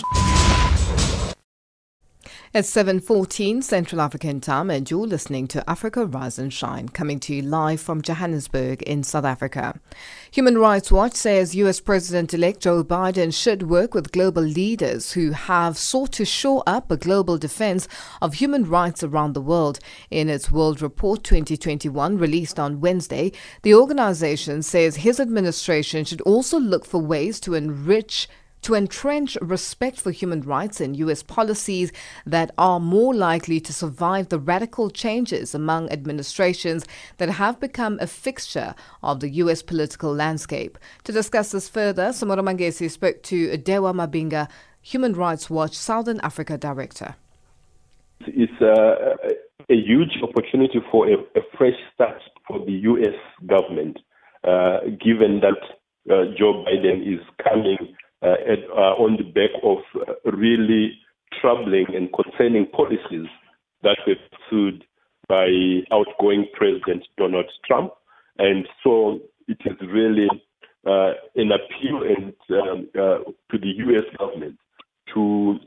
It's 2.54 2.70
7.14 2.76 3.64
Central 3.64 4.02
African 4.02 4.42
time 4.42 4.70
and 4.70 4.92
you're 4.92 5.08
listening 5.08 5.48
to 5.48 5.70
Africa 5.70 6.06
Rise 6.06 6.38
and 6.38 6.52
Shine, 6.52 6.90
coming 6.90 7.18
to 7.22 7.34
you 7.34 7.44
live 7.44 7.80
from 7.80 8.02
Johannesburg 8.02 8.82
in 8.82 9.04
South 9.04 9.24
Africa. 9.24 9.80
Human 10.32 10.58
Rights 10.58 10.92
Watch 10.92 11.14
says 11.14 11.56
US 11.56 11.80
President-elect 11.80 12.60
Joe 12.60 12.84
Biden 12.84 13.34
should 13.34 13.70
work 13.70 13.94
with 13.94 14.12
global 14.12 14.44
leaders 14.44 15.14
who 15.14 15.32
have 15.32 15.78
sought 15.78 16.12
to 16.12 16.26
shore 16.26 16.62
up 16.68 16.92
a 16.92 16.98
global 16.98 17.38
defense 17.38 17.88
of 18.22 18.34
human 18.34 18.66
rights 18.66 19.02
around 19.02 19.32
the 19.32 19.40
world. 19.40 19.80
In 20.10 20.28
its 20.28 20.52
World 20.52 20.82
Report 20.82 21.24
2021 21.24 22.18
released 22.18 22.60
on 22.60 22.82
Wednesday, 22.82 23.32
the 23.62 23.76
organization 23.76 24.62
says 24.62 24.98
his 24.98 25.22
administration 25.22 26.04
should 26.04 26.20
also 26.24 26.60
look 26.60 26.84
for 26.86 27.00
ways 27.00 27.40
to 27.40 27.54
enrich 27.54 28.28
to 28.62 28.76
entrench 28.76 29.38
respect 29.42 30.00
for 30.00 30.12
human 30.12 30.42
rights 30.42 30.80
in 30.80 30.94
U.S. 30.96 31.24
policies 31.24 31.92
that 32.26 32.52
are 32.58 32.80
more 32.80 33.14
likely 33.14 33.60
to 33.60 33.74
survive 33.74 34.30
the 34.30 34.40
radical 34.40 34.90
changes 34.90 35.56
among 35.56 35.90
administrations 35.92 36.86
that 37.18 37.30
have 37.30 37.60
become 37.60 37.98
a 38.00 38.08
fixture 38.08 38.76
of 39.02 39.20
the 39.20 39.30
U.S. 39.30 39.62
political 39.62 40.14
landscape. 40.14 40.78
To 41.06 41.12
discuss 41.12 41.52
this 41.52 41.68
further, 41.68 42.10
Samora 42.10 42.44
Mangesi 42.44 42.90
spoke 42.90 43.24
to 43.24 43.58
Dewa 43.58 43.94
Mavhinga, 43.94 44.48
Human 44.82 45.14
Rights 45.14 45.50
Watch 45.50 45.76
Southern 45.76 46.20
Africa 46.22 46.58
Director. 46.58 47.16
It's 48.28 48.62
a, 48.62 49.72
a 49.72 49.76
huge 49.76 50.18
opportunity 50.22 50.80
for 50.92 51.08
a, 51.08 51.14
a, 51.14 51.42
fresh 51.58 51.74
start 51.94 52.22
for 52.48 52.64
the 52.66 52.72
U.S. 52.72 53.16
government, 53.48 53.98
uh, 54.44 54.80
given 55.04 55.42
that 55.42 55.58
uh, 56.12 56.26
Joe 56.38 56.64
Biden 56.66 57.02
is 57.02 57.20
coming 57.44 57.78
uh, 57.80 58.01
at, 58.28 58.60
uh, 58.70 58.96
on 59.02 59.18
the 59.18 59.24
back 59.24 59.52
of 59.64 59.80
uh, 59.96 60.32
really 60.32 60.94
troubling 61.40 61.86
and 61.96 62.10
concerning 62.14 62.68
policies 62.68 63.28
that 63.84 63.98
were 64.06 64.16
pursued 64.32 64.84
by 65.28 65.48
outgoing 65.92 66.46
President 66.54 67.04
Donald 67.18 67.50
Trump. 67.66 67.94
And 68.38 68.68
so 68.84 69.20
it 69.48 69.58
is 69.66 69.78
really 69.92 70.28
uh, 70.86 71.14
an 71.36 71.52
appeal 71.52 72.04
and, 72.04 72.34
um, 72.50 72.90
uh, 72.96 73.32
to 73.52 73.58
the 73.58 73.74
U.S. 73.78 74.04
government 74.18 74.58
to 75.14 75.60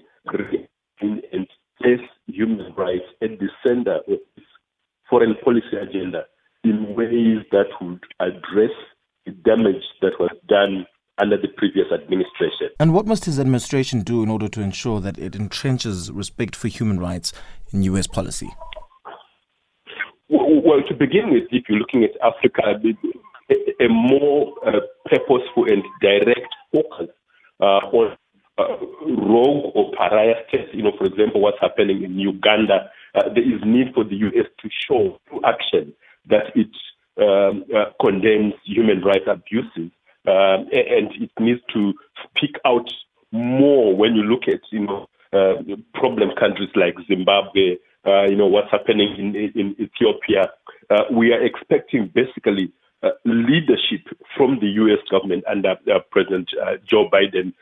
and 1.00 1.46
place 1.80 2.00
human 2.26 2.72
rights 2.76 3.04
at 3.22 3.38
the 3.38 3.48
center 3.66 3.96
of 3.96 4.02
its 4.08 4.46
foreign 5.10 5.34
policy 5.44 5.76
agenda 5.80 6.22
in 6.62 6.94
ways 6.94 7.44
that 7.50 7.66
would 7.80 8.02
address 8.20 8.70
the 9.26 9.32
damage 9.32 9.82
that 10.00 10.12
was 10.18 10.30
done 10.48 10.86
under 11.18 11.36
the 11.36 11.48
previous 11.48 11.86
administration. 11.92 12.70
And 12.80 12.92
what 12.92 13.06
must 13.06 13.24
his 13.24 13.38
administration 13.38 14.00
do 14.00 14.22
in 14.22 14.28
order 14.28 14.48
to 14.48 14.60
ensure 14.60 15.00
that 15.00 15.18
it 15.18 15.34
entrenches 15.34 16.10
respect 16.12 16.56
for 16.56 16.68
human 16.68 16.98
rights 16.98 17.32
in 17.72 17.82
U.S. 17.84 18.06
policy? 18.06 18.50
Well, 20.28 20.82
to 20.88 20.94
begin 20.94 21.30
with, 21.30 21.44
if 21.50 21.64
you're 21.68 21.78
looking 21.78 22.04
at 22.04 22.10
Africa, 22.22 22.62
a, 23.80 23.88
more 23.88 24.54
uh, 24.66 24.80
purposeful 25.06 25.66
and 25.70 25.82
direct 26.00 26.54
focus 26.72 27.14
uh, 27.60 27.64
on 27.64 28.16
uh, 28.58 28.62
rogue 29.06 29.72
or 29.74 29.92
pariah 29.96 30.34
states, 30.48 30.70
you 30.72 30.82
know, 30.82 30.92
for 30.96 31.04
example, 31.04 31.40
what's 31.40 31.58
happening 31.60 32.02
in 32.02 32.18
Uganda, 32.18 32.90
uh, 33.14 33.28
there 33.34 33.44
is 33.44 33.60
need 33.64 33.92
for 33.94 34.04
the 34.04 34.16
U.S. 34.16 34.46
to 34.60 34.68
show 34.88 35.18
through 35.28 35.42
action 35.44 35.92
that 36.28 36.50
it 36.54 36.70
um, 37.18 37.64
uh, 37.74 37.92
condemns 38.00 38.54
human 38.64 39.02
rights 39.02 39.26
abuses 39.28 39.92
um, 40.26 40.68
and 40.72 41.12
it 41.20 41.30
needs 41.38 41.60
to 41.74 41.92
speak 42.28 42.56
out 42.64 42.88
more 43.32 43.94
when 43.96 44.14
you 44.14 44.22
look 44.22 44.42
at 44.46 44.60
you 44.70 44.80
know 44.80 45.06
uh, 45.32 45.54
problem 45.94 46.30
countries 46.38 46.70
like 46.76 46.94
Zimbabwe, 47.08 47.76
uh, 48.06 48.24
you 48.24 48.36
know 48.36 48.46
what's 48.46 48.70
happening 48.70 49.14
in, 49.18 49.34
in 49.34 49.76
Ethiopia. 49.80 50.50
Uh, 50.90 51.02
we 51.12 51.32
are 51.32 51.44
expecting 51.44 52.10
basically 52.14 52.72
uh, 53.02 53.08
leadership 53.24 54.06
from 54.36 54.58
the 54.60 54.66
U.S. 54.66 55.00
government 55.10 55.44
under 55.50 55.70
uh, 55.70 55.98
President 56.10 56.48
uh, 56.62 56.76
Joe 56.88 57.08
Biden, 57.12 57.52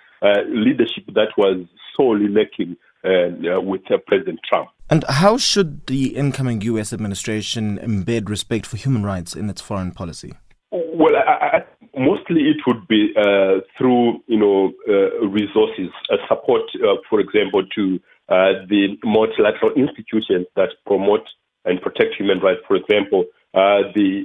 leadership 0.49 1.05
that 1.15 1.29
was 1.37 1.67
sorely 1.97 2.29
lacking 2.29 2.77
with 3.05 3.83
President 4.07 4.39
Trump. 4.49 4.69
And 4.89 5.05
how 5.09 5.39
should 5.39 5.87
the 5.87 6.15
incoming 6.17 6.61
U.S. 6.63 6.93
administration 6.93 7.79
embed 7.79 8.29
respect 8.29 8.67
for 8.67 8.77
human 8.77 9.03
rights 9.03 9.35
in 9.35 9.49
its 9.49 9.61
foreign 9.61 9.91
policy? 9.91 10.35
Well, 10.71 11.17
I, 11.17 11.57
I 11.59 11.65
mostly 11.97 12.43
it 12.43 12.59
would 12.67 12.87
be 12.89 13.13
uh, 13.17 13.61
through 13.77 14.23
you 14.27 14.39
know 14.39 14.73
uh, 14.89 15.27
resources 15.27 15.91
uh, 16.11 16.17
support, 16.29 16.63
uh, 16.77 16.97
for 17.09 17.21
example, 17.21 17.63
to 17.75 18.01
uh, 18.29 18.65
the 18.69 18.97
multilateral 19.05 19.73
institutions 19.73 20.47
that 20.57 20.71
promote 20.87 21.27
and 21.65 21.81
protect 21.81 22.15
human 22.19 22.41
rights. 22.41 22.61
For 22.67 22.77
example, 22.77 23.25
uh, 23.55 23.93
the 23.95 24.25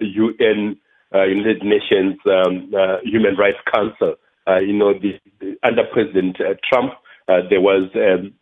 UN, 0.00 0.76
United 1.12 1.62
Nations 1.62 2.16
um, 2.26 2.70
Human 3.04 3.36
Rights 3.36 3.58
Council. 3.72 4.16
you 4.60 4.74
know, 4.74 4.92
the, 4.92 5.18
the, 5.40 5.56
under 5.62 5.84
President 5.84 6.36
Trump, 6.68 6.92
there 7.26 7.60
was 7.60 7.88
um, 7.94 8.34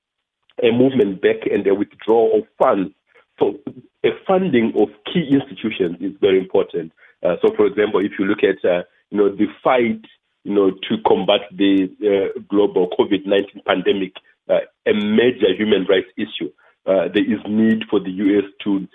a 0.62 0.72
movement 0.72 1.22
back 1.22 1.46
and 1.50 1.66
a 1.66 1.74
withdrawal 1.74 2.40
of 2.40 2.44
funds. 2.58 2.92
So, 3.38 3.58
a 4.04 4.10
funding 4.26 4.72
of 4.76 4.88
key 5.12 5.30
institutions 5.30 5.96
is 6.00 6.12
very 6.20 6.38
important. 6.38 6.92
Uh, 7.24 7.36
so, 7.42 7.54
for 7.56 7.66
example, 7.66 8.00
if 8.00 8.12
you 8.18 8.26
look 8.26 8.44
at 8.44 8.62
uh, 8.68 8.82
you 9.10 9.18
know 9.18 9.34
the 9.34 9.46
fight 9.62 10.00
you 10.44 10.54
know 10.54 10.70
to 10.70 10.96
combat 11.06 11.40
the 11.52 11.88
uh, 12.04 12.40
global 12.48 12.88
COVID-19 12.98 13.64
pandemic, 13.66 14.12
uh, 14.48 14.60
a 14.86 14.92
major 14.92 15.52
human 15.56 15.86
rights 15.86 16.08
issue, 16.16 16.52
uh, 16.86 17.08
there 17.12 17.24
is 17.24 17.40
need 17.48 17.84
for 17.88 17.98
the 17.98 18.10
U.S. 18.10 18.44
to 18.64 18.86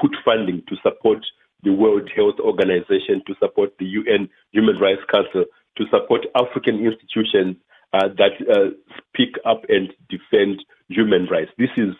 put 0.00 0.16
funding 0.24 0.62
to 0.68 0.76
support 0.82 1.18
the 1.62 1.72
World 1.72 2.10
Health 2.14 2.36
Organization, 2.40 3.22
to 3.26 3.34
support 3.40 3.72
the 3.78 3.86
UN 3.86 4.28
Human 4.52 4.78
Rights 4.78 5.02
Council, 5.12 5.44
to 5.76 5.84
support 5.90 6.26
African 6.34 6.86
institutions 6.86 7.56
that 7.92 8.74
speak 8.98 9.36
up 9.44 9.62
and 9.68 9.92
defend 10.08 10.64
human 10.88 11.26
rights. 11.26 11.50
This 11.58 11.70
is 11.76 11.94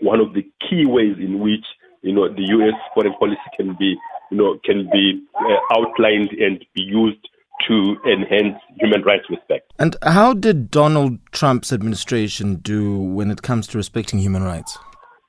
one 0.00 0.20
of 0.20 0.32
the 0.34 0.42
key 0.68 0.86
ways 0.86 1.16
in 1.18 1.40
which 1.40 1.66
you 2.02 2.12
know 2.12 2.28
the 2.28 2.42
U.S. 2.58 2.74
foreign 2.94 3.14
policy 3.14 3.38
can 3.56 3.76
be 3.78 3.96
you 4.30 4.36
know, 4.36 4.58
can 4.64 4.88
be 4.90 5.22
uh, 5.34 5.76
outlined 5.76 6.30
and 6.30 6.64
be 6.74 6.82
used 6.82 7.28
to 7.68 7.96
enhance 8.10 8.58
human 8.78 9.02
rights 9.02 9.24
respect. 9.28 9.72
And 9.78 9.96
how 10.02 10.32
did 10.32 10.70
Donald 10.70 11.18
Trump's 11.32 11.72
administration 11.72 12.56
do 12.56 12.98
when 12.98 13.30
it 13.30 13.42
comes 13.42 13.66
to 13.68 13.78
respecting 13.78 14.18
human 14.18 14.42
rights? 14.42 14.78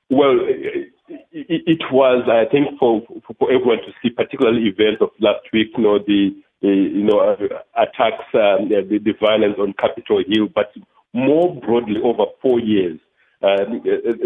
Well, 0.08 0.38
it, 0.40 0.92
it 1.32 1.82
was, 1.90 2.26
I 2.28 2.50
think, 2.50 2.78
for, 2.78 3.02
for 3.38 3.52
everyone 3.52 3.78
to 3.78 3.92
see, 4.02 4.10
particularly 4.10 4.68
events 4.68 5.02
of 5.02 5.10
last 5.20 5.40
week, 5.52 5.68
you 5.76 5.82
know, 5.82 5.98
the, 5.98 6.30
the 6.62 6.68
you 6.68 7.04
know, 7.04 7.18
uh, 7.18 7.36
attacks, 7.76 8.24
um, 8.34 8.68
the, 8.68 9.00
the, 9.02 9.12
violence 9.20 9.56
on 9.58 9.74
Capitol 9.74 10.22
Hill, 10.26 10.48
but 10.54 10.72
more 11.12 11.54
broadly, 11.60 11.96
over 12.02 12.24
four 12.40 12.60
years, 12.60 12.98
uh, 13.42 13.64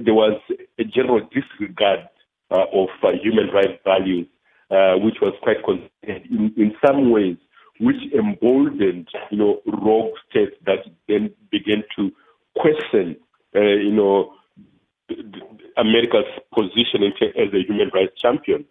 there 0.04 0.14
was 0.14 0.40
a 0.78 0.84
general 0.84 1.28
disregard 1.32 2.00
uh, 2.50 2.64
of 2.72 2.88
uh, 3.02 3.12
human 3.22 3.48
rights 3.50 3.80
values 3.84 4.26
uh, 4.70 4.94
which 4.96 5.16
was 5.22 5.32
quite 5.42 5.62
consistent 5.64 6.26
in, 6.30 6.52
in 6.56 6.74
some 6.84 7.10
ways, 7.10 7.36
which 7.78 7.96
emboldened, 8.12 9.08
you 9.30 9.38
know, 9.38 9.60
rogue 9.64 10.14
states 10.28 10.56
that 10.64 10.80
then 11.08 11.30
began 11.52 11.84
to 11.96 12.10
question, 12.56 13.16
uh, 13.54 13.60
you 13.60 13.92
know, 13.92 14.32
America's 15.76 16.26
position 16.52 17.04
as 17.04 17.54
a 17.54 17.62
human 17.64 17.90
rights 17.94 18.20
champion. 18.20 18.64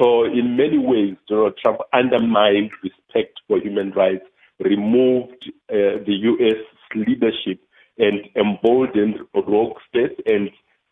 So, 0.00 0.24
in 0.24 0.56
many 0.56 0.78
ways, 0.78 1.16
Donald 1.28 1.58
Trump 1.62 1.80
undermined 1.92 2.70
respect 2.82 3.40
for 3.46 3.58
human 3.58 3.90
rights, 3.90 4.24
removed 4.60 5.52
uh, 5.68 6.00
the 6.06 6.16
U.S. 6.22 6.64
leadership, 6.94 7.60
and 7.98 8.20
emboldened 8.36 9.16
rogue 9.34 9.76
states, 9.90 10.14
and 10.24 10.50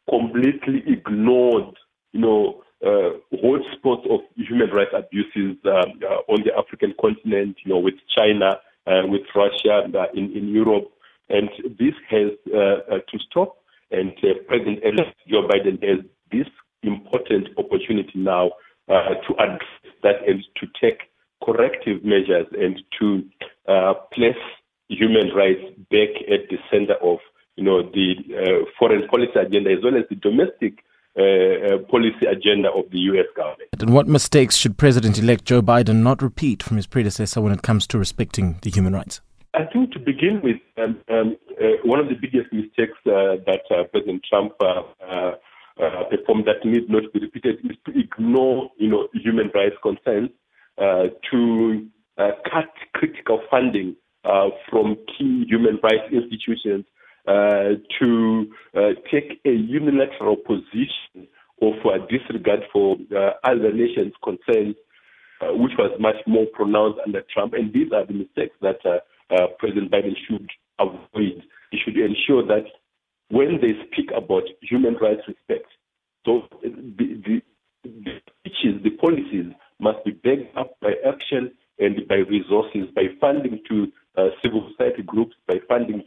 completely 0.09 0.83
ignored, 0.87 1.77
you 2.13 2.21
know, 2.21 2.63
uh, 2.85 3.11
hotspots 3.33 4.09
of 4.11 4.21
human 4.37 4.71
rights 4.71 4.93
abuses 4.95 5.57
um, 5.65 5.99
uh, 6.03 6.33
on 6.33 6.43
the 6.45 6.53
African 6.57 6.95
continent, 7.01 7.57
you 7.65 7.73
know, 7.73 7.79
with 7.79 7.95
China, 8.17 8.59
uh, 8.87 9.03
with 9.07 9.23
Russia, 9.35 9.89
uh, 9.95 10.07
in, 10.15 10.37
in 10.37 10.49
Europe. 10.49 10.85
And 11.29 11.49
this 11.79 11.95
has 12.09 12.31
uh, 12.55 12.59
uh, 12.59 12.99
to 13.09 13.19
stop. 13.31 13.57
And 13.91 14.13
President 14.47 14.81
Joe 15.29 15.49
Biden 15.49 15.83
has 15.83 16.05
this 16.31 16.47
important 16.83 17.49
opportunity 17.57 18.13
now 18.15 18.51
to 18.89 19.35
address 19.39 19.61
that 20.03 20.27
and 20.27 20.45
to 20.61 20.67
take 20.81 21.01
corrective 21.45 22.05
measures 22.05 22.47
and 22.53 22.81
to 22.99 23.23
place 24.13 24.37
human 24.89 25.35
rights 25.35 25.63
back 25.91 26.11
at 26.31 26.49
the 26.51 26.59
center 26.71 26.95
of 26.95 27.19
you 27.57 27.65
know 27.65 27.83
the 27.83 28.65
foreign 28.79 29.07
policy 29.09 29.39
agenda 29.39 29.71
as 29.71 29.79
well 29.83 29.97
as 29.97 30.05
the 30.09 30.17
domestic 30.17 30.85
uh, 31.19 31.23
uh, 31.23 31.79
policy 31.89 32.27
agenda 32.27 32.69
of 32.71 32.91
the 32.91 32.99
U.S. 32.99 33.25
government. 33.35 33.71
And 33.81 33.95
what 33.95 34.07
mistakes 34.07 34.55
should 34.55 34.77
President 34.77 35.19
elect 35.19 35.47
Joe 35.47 35.63
Biden 35.63 36.03
not 36.03 36.21
repeat 36.21 36.63
from 36.63 36.77
his 36.77 36.87
predecessor 36.87 37.41
when 37.41 37.53
it 37.53 37.63
comes 37.63 37.87
to 37.87 37.99
respecting 37.99 38.59
the 38.61 38.69
human 38.69 38.93
rights? 38.93 39.23
I 39.55 39.65
think 39.65 39.93
to 39.93 39.99
begin 39.99 40.43
with, 40.45 40.57
um, 40.77 41.01
um, 41.09 41.37
uh, 41.59 41.79
one 41.85 42.01
of 42.01 42.09
the 42.09 42.17
biggest 42.21 42.53
mistakes 42.53 42.99
uh, 43.07 43.41
that 43.47 43.63
uh, 43.71 43.85
President 43.85 44.27
Trump 44.29 44.53
uh, 44.61 44.83
uh, 45.03 45.33
uh, 45.83 46.05
performed 46.11 46.45
that 46.45 46.63
need 46.67 46.91
not 46.91 47.05
to 47.05 47.09
be 47.09 47.21
repeated 47.21 47.61
is 47.65 47.77
to 47.87 47.99
ignore, 47.99 48.71
you 48.77 48.91
know, 48.91 49.09
human 49.15 49.51
rights 49.55 49.77
concerns, 49.83 50.29
to 51.31 51.87
cut 52.19 52.69
critical 52.93 53.41
funding 53.51 53.97
from 54.69 54.97
key 55.17 55.47
human 55.49 55.79
rights 55.83 56.13
institutions, 56.13 56.85
Uh, 57.27 57.75
to 58.01 58.47
uh, 58.77 58.91
take 59.11 59.41
a 59.45 59.51
unilateral 59.51 60.37
position 60.37 61.27
of 61.61 61.75
disregard 62.09 62.61
for 62.73 62.97
uh, 63.17 63.31
other 63.43 63.73
nations' 63.73 64.13
concerns, 64.23 64.77
which 65.43 65.73
was 65.77 65.91
much 65.99 66.15
more 66.29 66.47
pronounced 66.55 67.01
under 67.05 67.23
Trump. 67.35 67.55
And 67.55 67.73
these 67.73 67.91
are 67.93 68.07
the 68.07 68.13
mistakes 68.13 68.55
that 68.61 68.79
uh, 68.87 69.47
President 69.59 69.91
Biden 69.91 70.15
should 70.29 70.49
avoid. 70.79 71.43
He 71.73 71.79
should 71.85 71.97
ensure 71.97 72.47
that 72.47 72.67
when 73.31 73.59
they 73.61 73.73
speak 73.91 74.11
about 74.17 74.45
human 74.63 74.95
rights 74.95 75.23
respect, 75.27 75.67
so 76.25 76.43
the, 76.63 77.21
the, 77.27 77.43
the 77.83 78.21
speeches, 78.39 78.83
the 78.85 78.91
policies 78.91 79.53
must 79.81 80.05
be 80.05 80.13
backed 80.13 80.57
up 80.57 80.79
by 80.81 80.93
action 81.05 81.51
and 81.81 82.07
by 82.07 82.17
resources, 82.17 82.85
by 82.95 83.07
funding 83.21 83.61
to 83.69 83.93
uh, 84.17 84.29
civil 84.45 84.71
society 84.71 85.03
groups, 85.03 85.35
by 85.49 85.57
funding 85.69 86.05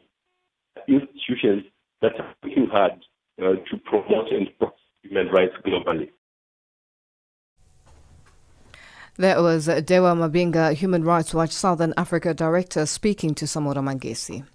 institutions 0.88 1.64
that 2.02 2.20
are 2.20 2.34
working 2.44 2.68
hard 2.72 2.94
uh, 3.42 3.56
to 3.70 3.78
promote 3.86 4.32
and 4.32 4.48
protect 4.58 4.80
human 5.02 5.28
rights 5.28 5.54
globally. 5.66 6.10
That 9.18 9.40
was 9.42 9.66
Dewa 9.66 10.16
Mavhinga, 10.16 10.74
Human 10.76 11.04
Rights 11.04 11.34
Watch 11.34 11.52
Southern 11.52 11.94
Africa 11.98 12.34
Director, 12.34 12.86
speaking 12.86 13.36
to 13.36 13.46
Samora 13.46 13.84
Mangesi. 13.84 14.46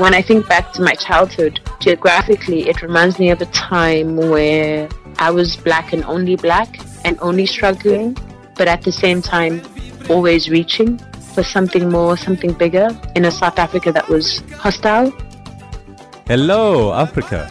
When 0.00 0.12
I 0.12 0.22
think 0.22 0.48
back 0.48 0.72
to 0.72 0.82
my 0.82 0.94
childhood, 0.94 1.60
geographically, 1.78 2.68
it 2.68 2.82
reminds 2.82 3.20
me 3.20 3.30
of 3.30 3.40
a 3.40 3.46
time 3.46 4.16
where 4.16 4.88
I 5.20 5.30
was 5.30 5.56
black 5.56 5.92
and 5.92 6.04
only 6.06 6.34
black 6.34 6.80
and 7.04 7.16
only 7.20 7.46
struggling, 7.46 8.16
but 8.56 8.66
at 8.66 8.82
the 8.82 8.90
same 8.90 9.22
time, 9.22 9.62
always 10.10 10.50
reaching 10.50 11.00
for 11.34 11.42
something 11.42 11.90
more, 11.90 12.16
something 12.16 12.52
bigger 12.52 12.88
in 13.14 13.24
a 13.24 13.30
South 13.30 13.58
Africa 13.58 13.92
that 13.92 14.08
was 14.08 14.42
hostile. 14.56 15.10
Hello, 16.26 16.94
Africa. 16.94 17.50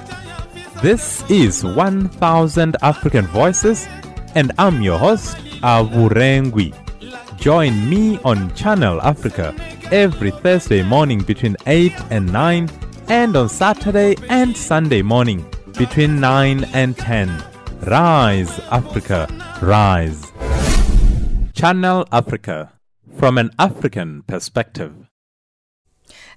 This 0.81 1.23
is 1.29 1.63
1000 1.63 2.75
African 2.81 3.25
Voices, 3.27 3.87
and 4.35 4.51
I'm 4.57 4.81
your 4.81 4.97
host, 4.97 5.37
Avurengwi. 5.61 6.73
Join 7.37 7.89
me 7.89 8.19
on 8.25 8.53
Channel 8.55 9.01
Africa 9.01 9.53
every 9.91 10.31
Thursday 10.31 10.81
morning 10.81 11.21
between 11.21 11.55
8 11.67 11.93
and 12.09 12.31
9, 12.33 12.69
and 13.09 13.35
on 13.35 13.47
Saturday 13.47 14.15
and 14.29 14.57
Sunday 14.57 15.01
morning 15.01 15.45
between 15.77 16.19
9 16.19 16.63
and 16.73 16.97
10. 16.97 17.43
Rise, 17.85 18.59
Africa, 18.71 19.27
rise. 19.61 20.31
Channel 21.53 22.05
Africa, 22.11 22.72
from 23.17 23.37
an 23.37 23.51
African 23.57 24.23
perspective. 24.23 25.02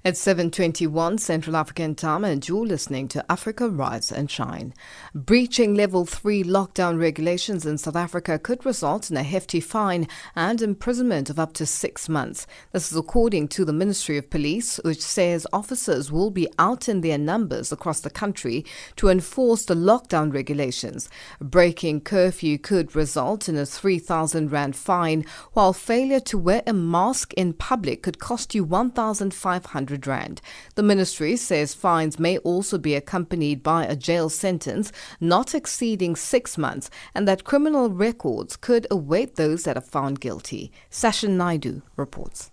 At 0.07 0.13
7:21 0.13 1.17
Central 1.19 1.57
African 1.57 1.93
Time 1.93 2.23
and 2.23 2.47
you're 2.47 2.65
listening 2.65 3.09
to 3.09 3.29
Africa 3.29 3.67
Rise 3.67 4.09
and 4.09 4.31
Shine. 4.31 4.73
Breaching 5.13 5.75
level 5.75 6.05
3 6.05 6.45
lockdown 6.45 6.97
regulations 6.97 7.65
in 7.65 7.77
South 7.77 7.97
Africa 7.97 8.39
could 8.39 8.65
result 8.65 9.11
in 9.11 9.17
a 9.17 9.23
hefty 9.23 9.59
fine 9.59 10.07
and 10.33 10.61
imprisonment 10.61 11.29
of 11.29 11.39
up 11.39 11.51
to 11.55 11.65
6 11.65 12.07
months. 12.07 12.47
This 12.71 12.89
is 12.89 12.97
according 12.97 13.49
to 13.49 13.65
the 13.65 13.73
Ministry 13.73 14.17
of 14.17 14.29
Police, 14.29 14.79
which 14.85 15.01
says 15.01 15.45
officers 15.51 16.09
will 16.09 16.31
be 16.31 16.47
out 16.57 16.87
in 16.87 17.01
their 17.01 17.17
numbers 17.17 17.73
across 17.73 17.99
the 17.99 18.09
country 18.09 18.63
to 18.95 19.09
enforce 19.09 19.65
the 19.65 19.75
lockdown 19.75 20.33
regulations. 20.33 21.09
Breaking 21.41 21.99
curfew 21.99 22.57
could 22.57 22.95
result 22.95 23.49
in 23.49 23.57
a 23.57 23.65
3000 23.65 24.53
rand 24.53 24.77
fine, 24.77 25.25
while 25.51 25.73
failure 25.73 26.21
to 26.21 26.37
wear 26.37 26.63
a 26.65 26.71
mask 26.71 27.33
in 27.33 27.51
public 27.51 28.03
could 28.03 28.19
cost 28.19 28.55
you 28.55 28.63
1500 28.63 29.96
Rand. 30.05 30.41
The 30.75 30.83
ministry 30.83 31.37
says 31.37 31.73
fines 31.73 32.19
may 32.19 32.37
also 32.39 32.77
be 32.77 32.93
accompanied 32.93 33.63
by 33.63 33.85
a 33.85 33.95
jail 33.95 34.29
sentence 34.29 34.91
not 35.19 35.55
exceeding 35.55 36.15
six 36.15 36.57
months 36.57 36.89
and 37.15 37.27
that 37.27 37.45
criminal 37.45 37.89
records 37.89 38.57
could 38.57 38.85
await 38.91 39.35
those 39.35 39.63
that 39.63 39.77
are 39.77 39.81
found 39.81 40.19
guilty. 40.19 40.71
Sashin 40.91 41.37
Naidu 41.37 41.81
reports. 41.95 42.51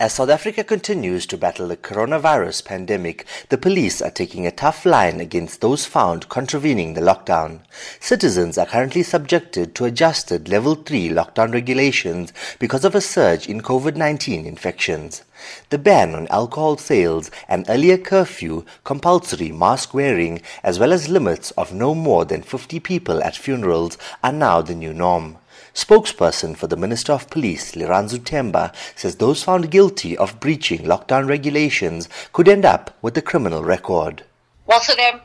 As 0.00 0.14
South 0.14 0.30
Africa 0.30 0.64
continues 0.64 1.26
to 1.26 1.36
battle 1.36 1.68
the 1.68 1.76
coronavirus 1.76 2.64
pandemic, 2.64 3.26
the 3.50 3.58
police 3.58 4.00
are 4.00 4.10
taking 4.10 4.46
a 4.46 4.50
tough 4.50 4.86
line 4.86 5.20
against 5.20 5.60
those 5.60 5.84
found 5.84 6.30
contravening 6.30 6.94
the 6.94 7.02
lockdown. 7.02 7.60
Citizens 8.00 8.56
are 8.56 8.64
currently 8.64 9.02
subjected 9.02 9.74
to 9.74 9.84
adjusted 9.84 10.48
level 10.48 10.74
3 10.74 11.10
lockdown 11.10 11.52
regulations 11.52 12.32
because 12.58 12.86
of 12.86 12.94
a 12.94 13.00
surge 13.02 13.46
in 13.46 13.60
COVID-19 13.60 14.46
infections. 14.46 15.22
The 15.68 15.76
ban 15.76 16.14
on 16.14 16.28
alcohol 16.28 16.78
sales, 16.78 17.30
an 17.46 17.66
earlier 17.68 17.98
curfew, 17.98 18.64
compulsory 18.84 19.52
mask 19.52 19.92
wearing, 19.92 20.40
as 20.62 20.78
well 20.78 20.94
as 20.94 21.10
limits 21.10 21.50
of 21.58 21.74
no 21.74 21.94
more 21.94 22.24
than 22.24 22.40
50 22.40 22.80
people 22.80 23.22
at 23.22 23.36
funerals 23.36 23.98
are 24.24 24.32
now 24.32 24.62
the 24.62 24.74
new 24.74 24.94
norm. 24.94 25.36
Spokesperson 25.74 26.56
for 26.56 26.66
the 26.66 26.76
Minister 26.76 27.12
of 27.12 27.30
Police, 27.30 27.72
Lerandzulu 27.72 28.20
Themba, 28.20 28.74
says 28.96 29.16
those 29.16 29.42
found 29.42 29.70
guilty 29.70 30.16
of 30.16 30.40
breaching 30.40 30.80
lockdown 30.80 31.28
regulations 31.28 32.08
could 32.32 32.48
end 32.48 32.64
up 32.64 32.96
with 33.02 33.16
a 33.16 33.22
criminal 33.22 33.62
record. 33.62 34.24
Well, 34.66 34.80
so 34.80 34.94
there 34.94 35.20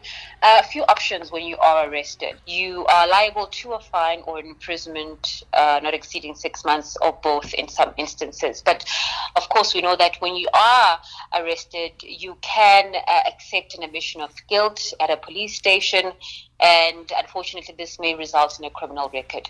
a 0.45 0.63
few 0.63 0.84
options 0.84 1.31
when 1.31 1.43
you 1.43 1.58
are 1.58 1.89
arrested. 1.89 2.36
You 2.45 2.86
are 2.86 3.08
liable 3.08 3.47
to 3.47 3.73
a 3.73 3.79
fine 3.79 4.21
or 4.27 4.39
imprisonment 4.39 5.43
uh, 5.53 5.79
not 5.81 5.95
exceeding 5.95 6.36
six 6.36 6.63
months 6.63 6.95
or 7.01 7.17
both 7.23 7.51
in 7.55 7.67
some 7.67 7.93
instances. 7.97 8.62
But 8.63 8.86
of 9.36 9.49
course, 9.49 9.73
we 9.73 9.81
know 9.81 9.95
that 9.95 10.17
when 10.19 10.36
you 10.36 10.47
are 10.53 10.99
arrested, 11.34 11.93
you 12.03 12.38
can 12.41 12.93
uh, 12.95 13.19
accept 13.27 13.75
an 13.75 13.84
admission 13.84 14.21
of 14.21 14.31
guilt 14.47 14.93
at 14.99 15.10
a 15.10 15.17
police 15.17 15.55
station. 15.55 16.12
And 16.60 17.12
unfortunately, 17.17 17.73
this 17.77 17.99
may 17.99 18.13
result 18.13 18.60
in 18.60 18.65
a 18.65 18.69
criminal 18.69 19.10
record. 19.12 19.49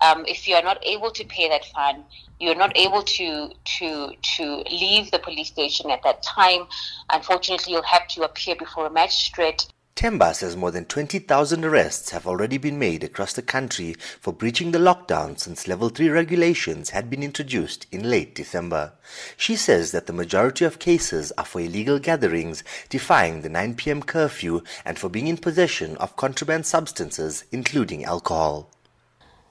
Um, 0.00 0.24
if 0.26 0.46
you 0.46 0.54
are 0.54 0.62
not 0.62 0.78
able 0.86 1.10
to 1.10 1.24
pay 1.24 1.48
that 1.48 1.64
fine, 1.66 2.04
you're 2.38 2.54
not 2.54 2.76
able 2.76 3.02
to 3.02 3.50
to 3.78 4.10
to 4.36 4.44
leave 4.70 5.10
the 5.10 5.18
police 5.18 5.48
station 5.48 5.90
at 5.90 6.02
that 6.04 6.22
time. 6.22 6.66
Unfortunately, 7.10 7.72
you'll 7.72 7.82
have 7.82 8.06
to 8.08 8.22
appear 8.22 8.54
before 8.56 8.86
a 8.86 8.90
magistrate 8.90 9.66
Themba 9.96 10.34
says 10.34 10.58
more 10.58 10.70
than 10.70 10.84
20,000 10.84 11.64
arrests 11.64 12.10
have 12.10 12.26
already 12.26 12.58
been 12.58 12.78
made 12.78 13.02
across 13.02 13.32
the 13.32 13.40
country 13.40 13.96
for 14.20 14.30
breaching 14.30 14.72
the 14.72 14.78
lockdown 14.78 15.40
since 15.40 15.66
level 15.66 15.88
3 15.88 16.10
regulations 16.10 16.90
had 16.90 17.08
been 17.08 17.22
introduced 17.22 17.86
in 17.90 18.10
late 18.10 18.34
December. 18.34 18.92
She 19.38 19.56
says 19.56 19.92
that 19.92 20.06
the 20.06 20.12
majority 20.12 20.66
of 20.66 20.78
cases 20.78 21.32
are 21.38 21.46
for 21.46 21.62
illegal 21.62 21.98
gatherings, 21.98 22.62
defying 22.90 23.40
the 23.40 23.48
9 23.48 23.74
pm 23.74 24.02
curfew, 24.02 24.60
and 24.84 24.98
for 24.98 25.08
being 25.08 25.28
in 25.28 25.38
possession 25.38 25.96
of 25.96 26.14
contraband 26.16 26.66
substances, 26.66 27.44
including 27.50 28.04
alcohol. 28.04 28.70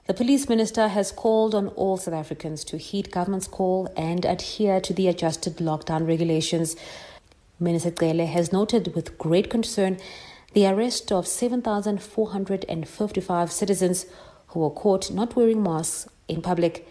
The 0.06 0.14
police 0.14 0.48
minister 0.48 0.86
has 0.86 1.10
called 1.10 1.56
on 1.56 1.66
all 1.70 1.96
South 1.96 2.14
Africans 2.14 2.62
to 2.66 2.78
heed 2.78 3.10
government's 3.10 3.48
call 3.48 3.92
and 3.96 4.24
adhere 4.24 4.80
to 4.82 4.94
the 4.94 5.08
adjusted 5.08 5.56
lockdown 5.56 6.06
regulations. 6.06 6.76
Minister 7.58 7.90
Cele 7.90 8.26
has 8.26 8.52
noted 8.52 8.94
with 8.94 9.18
great 9.18 9.50
concern 9.50 9.98
the 10.56 10.66
arrest 10.66 11.12
of 11.12 11.28
7,455 11.28 13.52
citizens 13.52 14.06
who 14.46 14.60
were 14.60 14.70
caught 14.70 15.10
not 15.10 15.36
wearing 15.36 15.62
masks 15.62 16.08
in 16.28 16.40
public. 16.40 16.88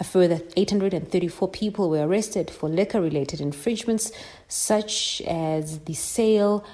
A 0.00 0.04
further 0.04 0.40
834 0.56 1.46
people 1.48 1.90
were 1.90 2.06
arrested 2.06 2.50
for 2.50 2.70
liquor 2.70 3.02
related 3.02 3.38
infringements, 3.38 4.12
such 4.48 5.20
as 5.26 5.80
the 5.80 5.92
sale, 5.92 6.64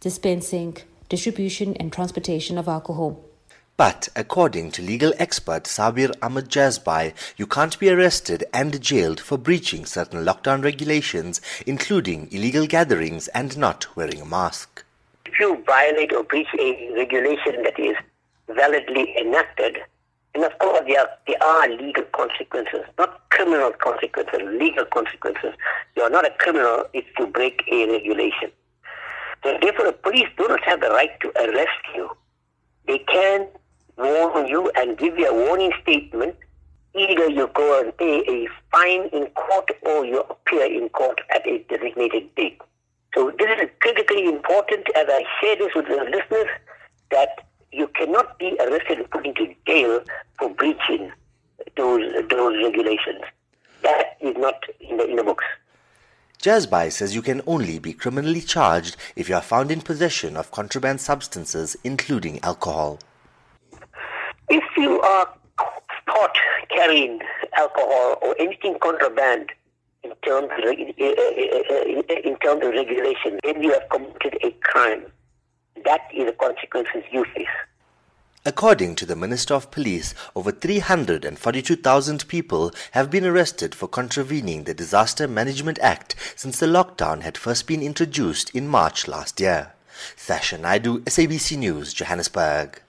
dispensing, 0.00 0.78
distribution, 1.10 1.76
and 1.76 1.92
transportation 1.92 2.56
of 2.56 2.66
alcohol. 2.66 3.20
But 3.76 4.08
according 4.16 4.70
to 4.70 4.80
legal 4.80 5.12
expert 5.18 5.64
Sabir 5.64 6.14
Ahmed 6.22 6.48
Jazbhay, 6.48 7.12
you 7.36 7.46
can't 7.46 7.78
be 7.78 7.90
arrested 7.90 8.44
and 8.54 8.80
jailed 8.80 9.20
for 9.20 9.36
breaching 9.36 9.84
certain 9.84 10.24
lockdown 10.24 10.64
regulations, 10.64 11.42
including 11.66 12.32
illegal 12.32 12.66
gatherings 12.66 13.28
and 13.28 13.58
not 13.58 13.94
wearing 13.94 14.22
a 14.22 14.24
mask 14.24 14.83
if 15.34 15.40
you 15.40 15.62
violate 15.66 16.12
or 16.12 16.22
breach 16.22 16.46
a 16.58 16.92
regulation 16.94 17.62
that 17.64 17.78
is 17.78 17.96
validly 18.48 19.16
enacted, 19.18 19.78
and 20.34 20.44
of 20.44 20.56
course 20.58 20.80
there 20.86 21.00
are, 21.00 21.08
there 21.26 21.42
are 21.42 21.68
legal 21.68 22.04
consequences, 22.12 22.80
not 22.98 23.28
criminal 23.30 23.72
consequences, 23.72 24.40
legal 24.60 24.84
consequences. 24.84 25.54
You 25.96 26.02
are 26.04 26.10
not 26.10 26.24
a 26.24 26.30
criminal 26.38 26.84
if 26.92 27.04
you 27.18 27.26
break 27.26 27.62
a 27.70 27.90
regulation. 27.90 28.50
So 29.42 29.58
therefore 29.60 29.86
the 29.86 29.92
police 29.92 30.28
do 30.36 30.46
not 30.48 30.62
have 30.64 30.80
the 30.80 30.90
right 30.90 31.10
to 31.20 31.28
arrest 31.36 31.82
you. 31.94 32.10
They 32.86 32.98
can 32.98 33.48
warn 33.98 34.46
you 34.46 34.70
and 34.76 34.96
give 34.96 35.18
you 35.18 35.28
a 35.28 35.34
warning 35.34 35.72
statement 35.82 36.36
Either 36.96 37.28
you 37.28 37.50
go 37.54 37.80
and 37.80 37.96
pay 37.96 38.22
a 38.28 38.46
fine 38.70 39.08
in 39.12 39.26
court 39.34 39.68
or 39.82 40.04
you 40.04 40.20
appear 40.20 40.64
in 40.64 40.88
court 40.90 41.20
at 41.34 41.44
a 41.44 41.58
designated 41.68 42.32
date. 42.36 42.60
So 43.14 43.30
this 43.38 43.48
is 43.62 43.70
critically 43.80 44.26
important 44.26 44.86
as 44.96 45.06
I 45.08 45.24
share 45.40 45.56
this 45.56 45.70
with 45.74 45.86
the 45.86 46.04
listeners 46.04 46.48
that 47.10 47.46
you 47.70 47.86
cannot 47.88 48.38
be 48.38 48.56
arrested 48.60 48.98
and 48.98 49.10
put 49.10 49.26
into 49.26 49.54
jail 49.66 50.00
for 50.38 50.50
breaching 50.50 51.12
those 51.76 52.02
those 52.28 52.56
regulations. 52.62 53.22
That 53.82 54.16
is 54.20 54.36
not 54.36 54.64
in 54.80 54.96
the 54.96 55.08
in 55.08 55.16
the 55.16 55.24
books. 55.24 55.44
Jazbhay 56.42 56.92
says 56.92 57.14
you 57.14 57.22
can 57.22 57.40
only 57.46 57.78
be 57.78 57.92
criminally 57.92 58.40
charged 58.40 58.96
if 59.16 59.28
you 59.28 59.34
are 59.34 59.40
found 59.40 59.70
in 59.70 59.80
possession 59.80 60.36
of 60.36 60.50
contraband 60.50 61.00
substances, 61.00 61.76
including 61.84 62.38
alcohol. 62.42 62.98
If 64.50 64.64
you 64.76 65.00
are 65.00 65.32
caught 65.56 66.36
carrying 66.68 67.20
alcohol 67.56 68.18
or 68.20 68.34
anything 68.38 68.78
contraband 68.80 69.52
in 70.04 70.12
terms 70.22 70.50
of, 70.52 70.64
eh, 70.64 70.92
eh, 70.98 71.62
eh, 72.08 72.20
in 72.24 72.36
terms 72.38 72.62
of 72.64 72.70
regulation, 72.72 73.38
then 73.42 73.62
you 73.62 73.72
have 73.72 73.88
committed 73.90 74.38
a 74.42 74.50
crime. 74.62 75.04
That 75.84 76.02
is 76.12 76.26
the 76.26 76.32
consequences 76.32 77.02
you 77.10 77.24
face. 77.34 77.46
According 78.46 78.96
to 78.96 79.06
the 79.06 79.16
Minister 79.16 79.54
of 79.54 79.70
Police, 79.70 80.14
over 80.36 80.52
342,000 80.52 82.28
people 82.28 82.72
have 82.90 83.10
been 83.10 83.24
arrested 83.24 83.74
for 83.74 83.88
contravening 83.88 84.64
the 84.64 84.74
Disaster 84.74 85.26
Management 85.26 85.78
Act 85.80 86.14
since 86.36 86.60
the 86.60 86.66
lockdown 86.66 87.22
had 87.22 87.38
first 87.38 87.66
been 87.66 87.82
introduced 87.82 88.54
in 88.54 88.68
March 88.68 89.08
last 89.08 89.40
year. 89.40 89.72
Sasha 90.14 90.58
Naidu, 90.58 91.00
SABC 91.00 91.56
News, 91.56 91.94
Johannesburg. 91.94 92.82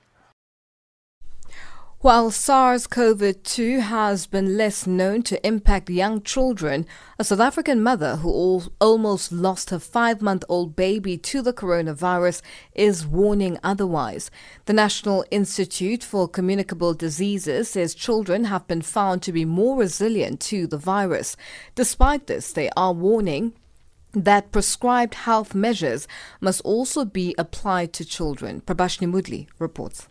While 2.06 2.30
SARS 2.30 2.86
CoV 2.86 3.41
2 3.41 3.80
has 3.80 4.28
been 4.28 4.58
less 4.58 4.86
known 4.86 5.24
to 5.24 5.44
impact 5.44 5.89
young 5.89 6.22
children, 6.22 6.86
a 7.18 7.24
South 7.24 7.39
African 7.39 7.82
mother 7.82 8.18
who 8.18 8.30
al- 8.30 8.72
almost 8.80 9.32
lost 9.32 9.72
her 9.72 9.80
five 9.80 10.22
month 10.22 10.44
old 10.48 10.76
baby 10.76 11.18
to 11.18 11.41
the 11.41 11.52
coronavirus 11.52 12.44
is 12.76 13.08
warning 13.08 13.58
otherwise. 13.63 14.30
The 14.65 14.74
National 14.74 15.26
Institute 15.32 16.04
for 16.04 16.28
Communicable 16.28 16.94
Diseases 16.94 17.72
says 17.72 17.96
children 17.96 18.44
have 18.44 18.68
been 18.68 18.84
found 18.84 19.24
to 19.24 19.32
be 19.32 19.44
more 19.44 19.76
resilient 19.76 20.39
to 20.41 20.68
the 20.68 20.78
virus. 20.78 21.36
Despite 21.74 22.28
this, 22.28 22.52
they 22.52 22.70
are 22.78 22.94
warning 22.94 23.54
that 24.13 24.52
prescribed 24.52 25.15
health 25.15 25.56
measures 25.56 26.08
must 26.39 26.62
also 26.62 27.04
be 27.04 27.34
applied 27.39 27.94
to 27.94 28.06
children. 28.06 28.62
Prabashni 28.62 29.12
Mudli 29.12 29.48
reports. 29.58 30.08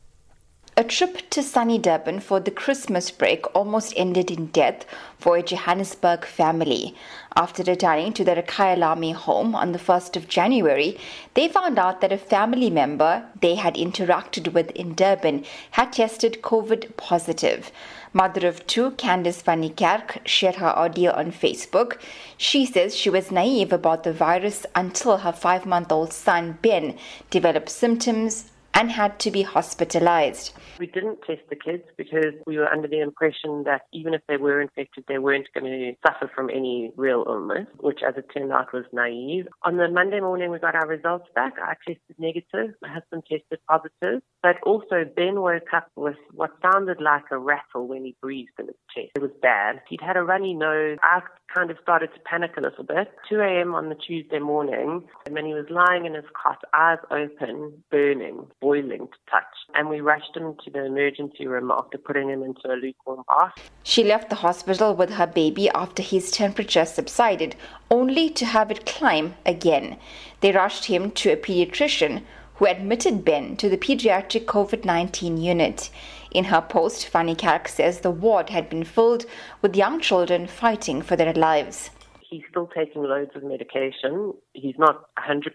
A 0.76 0.82
trip 0.82 1.30
to 1.30 1.40
sunny 1.40 1.78
Durban 1.78 2.18
for 2.18 2.40
the 2.40 2.50
Christmas 2.50 3.08
break 3.12 3.46
almost 3.54 3.94
ended 3.96 4.28
in 4.28 4.46
death 4.46 4.84
for 5.20 5.36
a 5.36 5.42
Johannesburg 5.42 6.24
family. 6.24 6.96
After 7.36 7.62
returning 7.62 8.12
to 8.14 8.24
their 8.24 8.42
Kyalami 8.42 9.14
home 9.14 9.54
on 9.54 9.70
the 9.70 9.78
1st 9.78 10.16
of 10.16 10.26
January, 10.26 10.98
they 11.34 11.46
found 11.46 11.78
out 11.78 12.00
that 12.00 12.10
a 12.10 12.18
family 12.18 12.70
member 12.70 13.24
they 13.40 13.54
had 13.54 13.76
interacted 13.76 14.52
with 14.52 14.72
in 14.72 14.96
Durban 14.96 15.44
had 15.70 15.92
tested 15.92 16.42
COVID 16.42 16.96
positive. 16.96 17.70
Mother 18.12 18.48
of 18.48 18.66
two, 18.66 18.90
Candice 18.92 19.42
van 19.42 19.60
die 19.60 19.68
Kerk, 19.68 20.22
shared 20.24 20.56
her 20.56 20.76
ordeal 20.76 21.12
on 21.12 21.30
Facebook. 21.30 22.00
She 22.36 22.66
says 22.66 22.96
she 22.96 23.10
was 23.10 23.30
naive 23.30 23.72
about 23.72 24.02
the 24.02 24.12
virus 24.12 24.66
until 24.74 25.18
her 25.18 25.32
five 25.32 25.66
month 25.66 25.92
old 25.92 26.12
son, 26.12 26.58
Ben, 26.62 26.98
developed 27.30 27.70
symptoms 27.70 28.50
and 28.74 28.90
had 28.90 29.18
to 29.20 29.30
be 29.30 29.42
hospitalized. 29.42 30.52
We 30.78 30.86
didn't 30.86 31.20
test 31.26 31.42
the 31.48 31.56
kids 31.56 31.84
because 31.96 32.34
we 32.46 32.58
were 32.58 32.68
under 32.68 32.88
the 32.88 33.00
impression 33.00 33.62
that 33.64 33.82
even 33.92 34.14
if 34.14 34.22
they 34.28 34.36
were 34.36 34.60
infected, 34.60 35.04
they 35.08 35.18
weren't 35.18 35.48
going 35.54 35.66
to 35.66 35.94
suffer 36.06 36.30
from 36.34 36.50
any 36.50 36.92
real 36.96 37.24
illness, 37.26 37.66
which 37.78 38.00
as 38.06 38.14
it 38.16 38.26
turned 38.36 38.52
out 38.52 38.72
was 38.72 38.84
naive. 38.92 39.46
On 39.62 39.76
the 39.76 39.88
Monday 39.88 40.20
morning, 40.20 40.50
we 40.50 40.58
got 40.58 40.74
our 40.74 40.86
results 40.86 41.28
back. 41.34 41.54
I 41.62 41.74
tested 41.86 42.16
negative. 42.18 42.74
My 42.82 42.88
husband 42.92 43.22
tested 43.30 43.60
positive. 43.68 44.22
But 44.42 44.56
also, 44.64 45.04
Ben 45.16 45.40
woke 45.40 45.72
up 45.72 45.90
with 45.96 46.16
what 46.32 46.50
sounded 46.60 47.00
like 47.00 47.24
a 47.30 47.38
rattle 47.38 47.86
when 47.86 48.04
he 48.04 48.16
breathed 48.20 48.50
in 48.58 48.66
his 48.66 48.76
chest. 48.94 49.12
It 49.14 49.22
was 49.22 49.30
bad. 49.40 49.80
He'd 49.88 50.00
had 50.00 50.16
a 50.16 50.22
runny 50.22 50.52
nose. 50.52 50.98
I 51.02 51.20
kind 51.54 51.70
of 51.70 51.78
started 51.82 52.08
to 52.14 52.20
panic 52.20 52.52
a 52.56 52.60
little 52.60 52.84
bit. 52.84 53.08
2 53.28 53.40
a.m. 53.40 53.74
on 53.74 53.88
the 53.88 53.94
Tuesday 53.94 54.38
morning, 54.38 55.04
and 55.26 55.36
then 55.36 55.46
he 55.46 55.54
was 55.54 55.66
lying 55.70 56.04
in 56.04 56.14
his 56.14 56.24
cot, 56.34 56.62
eyes 56.74 56.98
open, 57.10 57.84
burning, 57.90 58.46
boiling 58.64 59.06
to 59.06 59.18
touch. 59.30 59.44
And 59.74 59.90
we 59.90 60.00
rushed 60.00 60.34
him 60.34 60.56
to 60.64 60.70
the 60.70 60.86
emergency 60.86 61.46
room 61.46 61.70
after 61.70 61.98
putting 61.98 62.30
him 62.30 62.42
into 62.42 62.66
a 62.72 62.80
lukewarm 62.82 63.22
bath. 63.28 63.52
She 63.82 64.02
left 64.02 64.30
the 64.30 64.36
hospital 64.36 64.94
with 64.94 65.10
her 65.10 65.26
baby 65.26 65.68
after 65.74 66.02
his 66.02 66.30
temperature 66.30 66.86
subsided, 66.86 67.56
only 67.90 68.30
to 68.30 68.46
have 68.46 68.70
it 68.70 68.86
climb 68.86 69.34
again. 69.44 69.98
They 70.40 70.52
rushed 70.52 70.86
him 70.86 71.10
to 71.10 71.32
a 71.32 71.36
pediatrician 71.36 72.22
who 72.54 72.64
admitted 72.64 73.24
Ben 73.24 73.56
to 73.58 73.68
the 73.68 73.76
pediatric 73.76 74.46
COVID 74.46 74.86
19 74.86 75.36
unit. 75.36 75.90
In 76.30 76.44
her 76.44 76.62
post, 76.62 77.06
Fanny 77.06 77.34
die 77.34 77.60
says 77.66 78.00
the 78.00 78.10
ward 78.10 78.48
had 78.48 78.70
been 78.70 78.84
filled 78.84 79.26
with 79.60 79.76
young 79.76 80.00
children 80.00 80.46
fighting 80.46 81.02
for 81.02 81.16
their 81.16 81.34
lives. 81.34 81.90
He's 82.34 82.42
still 82.50 82.66
taking 82.66 83.04
loads 83.04 83.30
of 83.36 83.44
medication. 83.44 84.32
He's 84.54 84.74
not 84.76 85.04
100% 85.16 85.52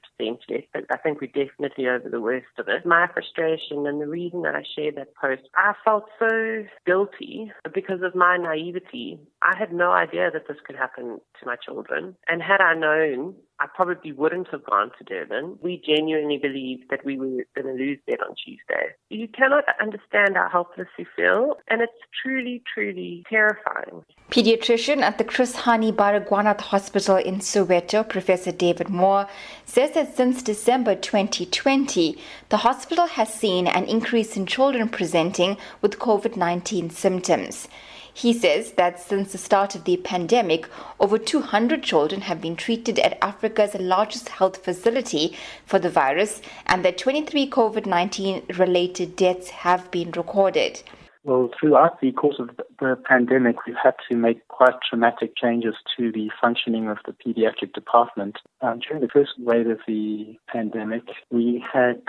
yet, 0.48 0.63
but 0.74 0.86
I 0.89 0.96
think 0.96 1.20
we're 1.20 1.28
definitely 1.28 1.89
over 1.89 2.08
the 2.10 2.22
worst 2.22 2.48
of 2.58 2.70
it. 2.70 2.86
My 2.86 3.06
frustration 3.13 3.86
and 3.86 4.00
the 4.00 4.08
reason 4.08 4.44
that 4.44 4.56
I 4.56 4.63
shared 4.76 4.96
that 4.96 5.13
post, 5.13 5.42
I 5.56 5.74
felt 5.84 6.06
so 6.18 6.63
guilty 6.86 7.52
because 7.74 8.02
of 8.02 8.15
my 8.15 8.38
naivety. 8.38 9.20
I 9.42 9.58
had 9.58 9.74
no 9.74 9.92
idea 9.92 10.32
that 10.32 10.48
this 10.48 10.56
could 10.65 10.78
happen 10.78 11.20
to 11.42 11.46
my 11.46 11.58
children. 11.58 12.15
And 12.30 12.42
had 12.42 12.62
I 12.62 12.76
known, 12.76 13.36
I 13.62 13.67
probably 13.67 14.13
wouldn't 14.13 14.48
have 14.50 14.63
gone 14.63 14.91
to 14.98 15.04
Durban. 15.04 15.60
We 15.62 15.82
genuinely 15.86 16.38
believed 16.38 16.86
that 16.89 17.04
we 17.04 17.17
were 17.17 17.43
going 17.56 17.67
to 17.67 17.74
lose 17.74 18.00
that 18.08 18.22
on 18.22 18.34
Tuesday. 18.36 18.95
You 19.10 19.28
cannot 19.28 19.65
understand 19.82 20.36
how 20.36 20.48
helpless 20.50 20.88
you 20.98 21.06
feel, 21.15 21.58
and 21.67 21.82
it's 21.82 21.91
truly, 22.24 22.63
truly 22.74 23.26
terrifying. 23.30 24.06
Pediatrician 24.32 25.02
at 25.02 25.17
the 25.17 25.26
Chris 25.26 25.56
Hani 25.58 25.91
Baragwanath 25.91 26.62
Hospital 26.62 27.17
in 27.17 27.39
Soweto, 27.39 28.08
Professor 28.08 28.54
David 28.54 28.89
Moore, 28.89 29.28
says 29.65 29.91
that 29.91 30.15
since 30.15 30.41
December 30.41 30.95
2020, 30.95 32.17
the 32.48 32.58
hospital 32.58 33.08
has 33.08 33.34
seen 33.34 33.67
an 33.67 33.84
increase 33.86 34.38
in 34.38 34.45
children 34.45 34.88
presenting 34.88 35.58
with 35.82 36.00
COVID 36.00 36.38
19 36.38 36.91
symptoms. 36.91 37.67
He 38.13 38.34
says 38.34 38.74
that 38.74 39.00
since 39.00 39.32
the 39.32 39.38
start 39.38 39.76
of 39.76 39.84
the 39.84 39.98
pandemic, 39.98 40.67
over 41.00 41.17
200 41.17 41.84
children 41.84 42.22
have 42.22 42.41
been 42.41 42.56
treated 42.56 43.00
at 43.00 43.17
Africa's 43.24 43.76
largest 43.76 44.30
health 44.30 44.63
facility 44.63 45.38
for 45.65 45.80
the 45.80 45.89
virus, 45.89 46.41
and 46.65 46.84
that 46.84 46.98
23 46.98 47.50
COVID 47.50 47.86
19 47.86 48.43
related 48.58 49.15
deaths 49.15 49.50
have 49.50 49.89
been 49.91 50.12
recorded. 50.12 50.82
Well, 51.25 51.49
throughout 51.60 51.99
the 51.99 52.13
course 52.13 52.38
of 52.39 52.49
the 52.79 52.95
pandemic, 53.05 53.58
we've 53.67 53.75
had 53.82 53.95
to 54.10 54.15
make 54.15 54.47
quite 54.47 54.75
dramatic 54.89 55.36
changes 55.36 55.75
to 55.97 56.12
the 56.13 56.32
functioning 56.41 56.88
of 56.88 56.97
the 57.05 57.12
pediatric 57.12 57.73
department. 57.73 58.38
Um, 58.62 58.79
during 58.79 59.01
the 59.01 59.10
first 59.12 59.32
wave 59.38 59.67
of 59.67 59.79
the 59.86 60.38
pandemic, 60.47 61.03
we 61.29 61.63
had 61.73 62.01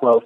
12% 0.00 0.22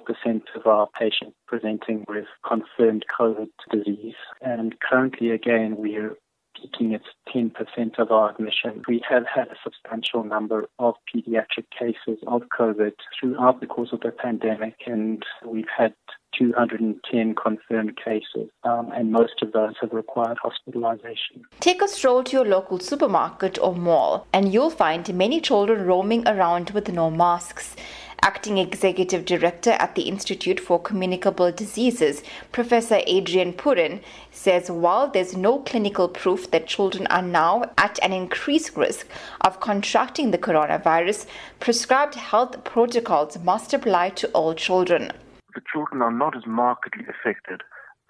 of 0.55 0.67
our 0.67 0.87
patients 0.99 1.35
presenting 1.47 2.03
with 2.09 2.25
confirmed 2.45 3.05
COVID 3.17 3.49
disease. 3.71 4.15
And 4.41 4.75
currently, 4.81 5.31
again, 5.31 5.75
we're 5.77 6.17
peaking 6.61 6.93
at 6.93 7.01
10% 7.33 7.51
of 7.99 8.11
our 8.11 8.31
admissions. 8.31 8.83
We 8.87 9.01
have 9.09 9.23
had 9.33 9.47
a 9.47 9.55
substantial 9.63 10.23
number 10.23 10.65
of 10.79 10.95
pediatric 11.13 11.65
cases 11.77 12.19
of 12.27 12.43
COVID 12.57 12.93
throughout 13.19 13.59
the 13.59 13.67
course 13.67 13.89
of 13.91 14.01
the 14.01 14.11
pandemic, 14.11 14.75
and 14.85 15.23
we've 15.45 15.65
had 15.75 15.93
210 16.37 17.35
confirmed 17.35 17.97
cases, 17.97 18.49
um, 18.63 18.91
and 18.93 19.11
most 19.11 19.41
of 19.41 19.51
those 19.51 19.73
have 19.81 19.93
required 19.93 20.37
hospitalization. 20.41 21.45
Take 21.59 21.81
a 21.81 21.87
stroll 21.87 22.23
to 22.23 22.31
your 22.37 22.45
local 22.45 22.79
supermarket 22.79 23.57
or 23.59 23.75
mall, 23.75 24.27
and 24.33 24.53
you'll 24.53 24.69
find 24.69 25.13
many 25.13 25.41
children 25.41 25.85
roaming 25.85 26.27
around 26.27 26.71
with 26.71 26.91
no 26.91 27.09
masks. 27.09 27.75
Acting 28.21 28.57
Executive 28.57 29.23
Director 29.23 29.71
at 29.71 29.93
the 29.93 30.03
Institute 30.03 30.59
for 30.59 30.81
Communicable 30.81 31.51
Diseases, 31.51 32.23
Professor 32.51 33.01
Adrian 33.05 33.53
Puren, 33.53 34.01
says 34.31 34.71
while 34.71 35.07
there's 35.07 35.37
no 35.37 35.59
clinical 35.59 36.07
proof 36.07 36.49
that 36.49 36.65
children 36.65 37.05
are 37.07 37.21
now 37.21 37.69
at 37.77 37.99
an 38.01 38.13
increased 38.13 38.75
risk 38.75 39.07
of 39.41 39.59
contracting 39.59 40.31
the 40.31 40.39
coronavirus, 40.39 41.27
prescribed 41.59 42.15
health 42.15 42.63
protocols 42.63 43.37
must 43.43 43.73
apply 43.75 44.09
to 44.09 44.27
all 44.29 44.55
children. 44.55 45.11
The 45.55 45.61
children 45.71 46.01
are 46.01 46.11
not 46.11 46.35
as 46.35 46.45
markedly 46.45 47.05
affected 47.07 47.61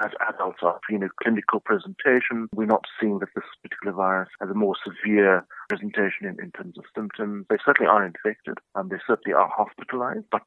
as 0.01 0.11
adults 0.27 0.59
are. 0.61 0.79
In 0.89 1.03
a 1.03 1.09
clinical 1.23 1.59
presentation, 1.59 2.49
we're 2.53 2.65
not 2.65 2.85
seeing 2.99 3.19
that 3.19 3.29
this 3.35 3.45
particular 3.61 3.95
virus 3.95 4.29
has 4.41 4.49
a 4.49 4.53
more 4.53 4.75
severe 4.83 5.45
presentation 5.69 6.25
in, 6.27 6.37
in 6.43 6.51
terms 6.51 6.77
of 6.77 6.83
symptoms. 6.95 7.45
They 7.49 7.57
certainly 7.63 7.89
are 7.89 8.05
infected 8.05 8.57
and 8.73 8.89
they 8.89 8.97
certainly 9.07 9.33
are 9.33 9.49
hospitalized, 9.55 10.25
but 10.31 10.43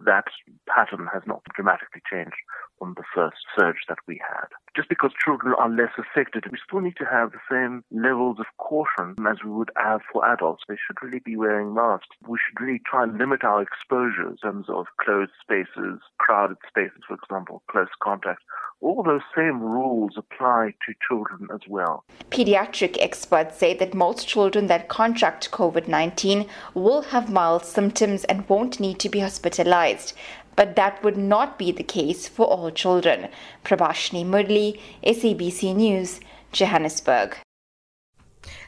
that 0.00 0.26
pattern 0.68 1.08
has 1.12 1.22
not 1.26 1.42
dramatically 1.54 2.02
changed 2.10 2.36
from 2.78 2.94
the 2.96 3.04
first 3.14 3.38
surge 3.58 3.82
that 3.88 3.98
we 4.06 4.20
had. 4.20 4.48
Just 4.74 4.88
because 4.88 5.12
children 5.22 5.54
are 5.58 5.68
less 5.68 5.92
affected, 5.98 6.44
we 6.50 6.56
still 6.66 6.80
need 6.80 6.96
to 6.96 7.04
have 7.04 7.32
the 7.32 7.38
same 7.50 7.84
levels 7.90 8.38
of 8.40 8.46
caution 8.56 9.14
as 9.28 9.36
we 9.44 9.50
would 9.50 9.70
have 9.76 10.00
for 10.10 10.26
adults. 10.26 10.64
They 10.66 10.76
should 10.76 11.02
really 11.02 11.18
be 11.18 11.36
wearing 11.36 11.74
masks. 11.74 12.16
We 12.26 12.38
should 12.38 12.58
really 12.58 12.80
try 12.86 13.02
and 13.02 13.18
limit 13.18 13.44
our 13.44 13.60
exposure 13.60 14.30
in 14.30 14.36
terms 14.38 14.66
of 14.70 14.86
closed 14.98 15.32
spaces, 15.42 16.00
crowded 16.18 16.56
spaces, 16.66 17.02
for 17.06 17.14
example, 17.14 17.62
close 17.70 17.88
contact. 18.02 18.40
All 18.80 19.02
those 19.02 19.20
same 19.36 19.60
rules 19.60 20.14
apply 20.16 20.74
to 20.86 20.94
children 21.06 21.48
as 21.54 21.60
well. 21.68 22.04
Pediatric 22.30 22.96
experts 22.98 23.58
say 23.58 23.74
that 23.74 23.94
most 23.94 24.26
children 24.26 24.68
that 24.68 24.88
contract 24.88 25.50
COVID 25.50 25.86
19 25.86 26.48
will 26.74 27.02
have 27.02 27.30
mild 27.30 27.66
symptoms 27.66 28.24
and 28.24 28.48
won't 28.48 28.80
need 28.80 28.98
to 29.00 29.10
be 29.10 29.20
hospitalized. 29.20 30.14
But 30.56 30.76
that 30.76 31.02
would 31.02 31.16
not 31.16 31.58
be 31.58 31.72
the 31.72 31.82
case 31.82 32.28
for 32.28 32.46
all 32.46 32.70
children. 32.70 33.28
Prabhashni 33.64 34.24
Murli, 34.24 34.78
SABC 35.04 35.74
News, 35.74 36.20
Johannesburg. 36.52 37.36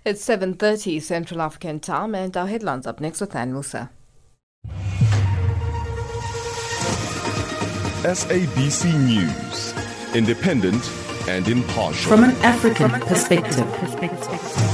It's 0.04 0.26
7.30 0.26 1.00
Central 1.02 1.40
African 1.40 1.80
time 1.80 2.14
and 2.14 2.36
our 2.36 2.46
headlines 2.46 2.86
up 2.86 3.00
next 3.00 3.20
with 3.20 3.34
Ann 3.34 3.52
Musa. 3.52 3.90
SABC 8.04 8.92
News, 9.06 9.72
independent 10.14 10.90
and 11.26 11.48
impartial. 11.48 12.10
From 12.10 12.24
an 12.24 12.36
African 12.42 12.90
perspective. 13.00 14.73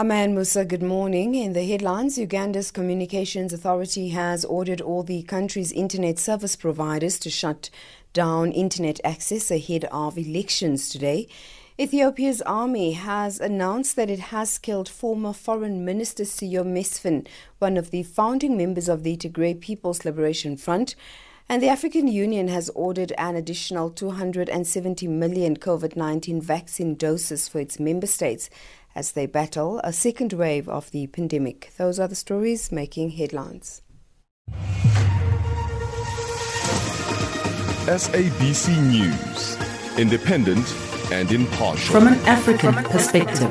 Aman 0.00 0.32
Musa, 0.32 0.64
good 0.64 0.80
morning. 0.80 1.34
In 1.34 1.54
the 1.54 1.64
headlines, 1.66 2.18
Uganda's 2.18 2.70
Communications 2.70 3.52
Authority 3.52 4.10
has 4.10 4.44
ordered 4.44 4.80
all 4.80 5.02
the 5.02 5.24
country's 5.24 5.72
internet 5.72 6.20
service 6.20 6.54
providers 6.54 7.18
to 7.18 7.28
shut 7.28 7.68
down 8.12 8.52
internet 8.52 9.00
access 9.02 9.50
ahead 9.50 9.86
of 9.90 10.16
elections 10.16 10.88
today. 10.88 11.26
Ethiopia's 11.80 12.40
army 12.42 12.92
has 12.92 13.40
announced 13.40 13.96
that 13.96 14.08
it 14.08 14.20
has 14.20 14.56
killed 14.56 14.88
former 14.88 15.32
Foreign 15.32 15.84
Minister 15.84 16.22
Seyoum 16.22 16.72
Mesfin, 16.72 17.26
one 17.58 17.76
of 17.76 17.90
the 17.90 18.04
founding 18.04 18.56
members 18.56 18.88
of 18.88 19.02
the 19.02 19.16
Tigray 19.16 19.60
People's 19.60 20.04
Liberation 20.04 20.56
Front. 20.56 20.94
And 21.48 21.60
the 21.60 21.68
African 21.68 22.06
Union 22.06 22.46
has 22.48 22.70
ordered 22.74 23.12
an 23.18 23.34
additional 23.34 23.90
270 23.90 25.08
million 25.08 25.56
COVID 25.56 25.96
19 25.96 26.42
vaccine 26.42 26.94
doses 26.94 27.48
for 27.48 27.58
its 27.58 27.80
member 27.80 28.06
states 28.06 28.50
as 28.98 29.12
they 29.12 29.26
battle 29.26 29.80
a 29.84 29.92
second 29.92 30.32
wave 30.32 30.68
of 30.68 30.90
the 30.90 31.06
pandemic. 31.06 31.72
Those 31.76 32.00
are 32.00 32.08
the 32.08 32.16
stories 32.16 32.72
making 32.72 33.10
headlines. 33.10 33.80
SABC 37.86 38.66
News, 38.90 39.56
independent 39.96 40.66
and 41.12 41.30
impartial. 41.30 41.92
From 41.92 42.08
an 42.08 42.18
African 42.26 42.74
perspective. 42.74 43.50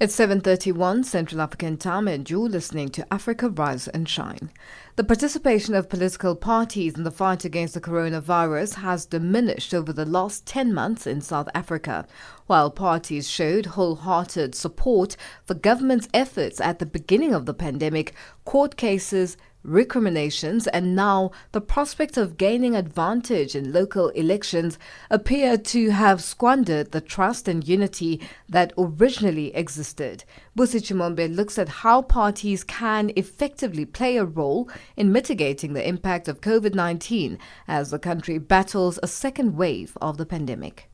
It's 0.00 0.16
7:31 0.16 1.04
Central 1.04 1.42
African 1.42 1.76
Time 1.76 2.08
and 2.08 2.30
you're 2.30 2.48
listening 2.48 2.88
to 2.88 3.12
Africa 3.12 3.50
Rise 3.50 3.86
and 3.86 4.08
Shine. 4.08 4.50
The 4.96 5.04
participation 5.04 5.74
of 5.74 5.90
political 5.90 6.34
parties 6.34 6.94
in 6.94 7.02
the 7.04 7.10
fight 7.10 7.44
against 7.44 7.74
the 7.74 7.82
coronavirus 7.82 8.76
has 8.76 9.04
diminished 9.04 9.74
over 9.74 9.92
the 9.92 10.06
last 10.06 10.46
10 10.46 10.72
months 10.72 11.06
in 11.06 11.20
South 11.20 11.50
Africa. 11.54 12.06
While 12.46 12.70
parties 12.70 13.28
showed 13.28 13.66
wholehearted 13.66 14.54
support 14.54 15.18
for 15.44 15.52
government's 15.52 16.08
efforts 16.14 16.62
at 16.62 16.78
the 16.78 16.86
beginning 16.86 17.34
of 17.34 17.44
the 17.44 17.52
pandemic, 17.52 18.14
court 18.46 18.78
cases, 18.78 19.36
recriminations, 19.62 20.66
and 20.68 20.94
now 20.96 21.30
the 21.52 21.60
prospect 21.60 22.16
of 22.16 22.36
gaining 22.36 22.74
advantage 22.74 23.54
in 23.54 23.72
local 23.72 24.08
elections 24.10 24.78
appear 25.10 25.56
to 25.58 25.90
have 25.90 26.22
squandered 26.22 26.92
the 26.92 27.00
trust 27.00 27.48
and 27.48 27.66
unity 27.66 28.20
that 28.48 28.72
originally 28.78 29.54
existed. 29.54 30.24
Busi 30.56 30.80
Chimombe 30.80 31.34
looks 31.34 31.58
at 31.58 31.68
how 31.68 32.02
parties 32.02 32.64
can 32.64 33.10
effectively 33.16 33.84
play 33.84 34.16
a 34.16 34.24
role 34.24 34.68
in 34.96 35.12
mitigating 35.12 35.72
the 35.72 35.86
impact 35.86 36.28
of 36.28 36.40
COVID 36.40 36.74
19 36.74 37.38
as 37.68 37.90
the 37.90 37.98
country 37.98 38.38
battles 38.38 38.98
a 39.02 39.06
second 39.06 39.56
wave 39.56 39.96
of 40.00 40.16
the 40.16 40.26
pandemic. 40.26 40.90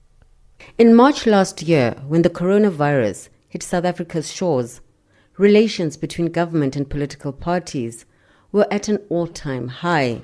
In 0.79 0.95
March 0.95 1.27
last 1.27 1.63
year, 1.63 1.95
when 2.07 2.23
the 2.23 2.31
coronavirus 2.31 3.29
hit 3.49 3.63
South 3.63 3.85
Africa's 3.85 4.33
shores, 4.33 4.81
relations 5.37 5.97
between 5.97 6.27
government 6.33 6.77
and 6.77 6.89
political 6.89 7.33
parties 7.33 8.07
were 8.57 8.73
at 8.73 8.89
an 8.89 8.99
all 9.11 9.27
time 9.27 9.69
high. 9.69 10.23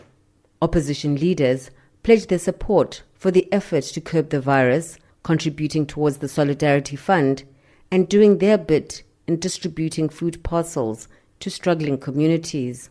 Opposition 0.62 1.16
leaders 1.16 1.70
pledged 2.02 2.30
their 2.30 2.38
support 2.38 3.02
for 3.14 3.30
the 3.30 3.46
effort 3.52 3.84
to 3.84 4.00
curb 4.00 4.30
the 4.30 4.40
virus, 4.40 4.96
contributing 5.22 5.84
towards 5.84 6.16
the 6.16 6.28
Solidarity 6.28 6.96
Fund, 6.96 7.44
and 7.90 8.08
doing 8.08 8.38
their 8.38 8.56
bit 8.56 9.02
in 9.26 9.38
distributing 9.38 10.08
food 10.08 10.42
parcels 10.42 11.08
to 11.40 11.50
struggling 11.50 11.98
communities. 11.98 12.88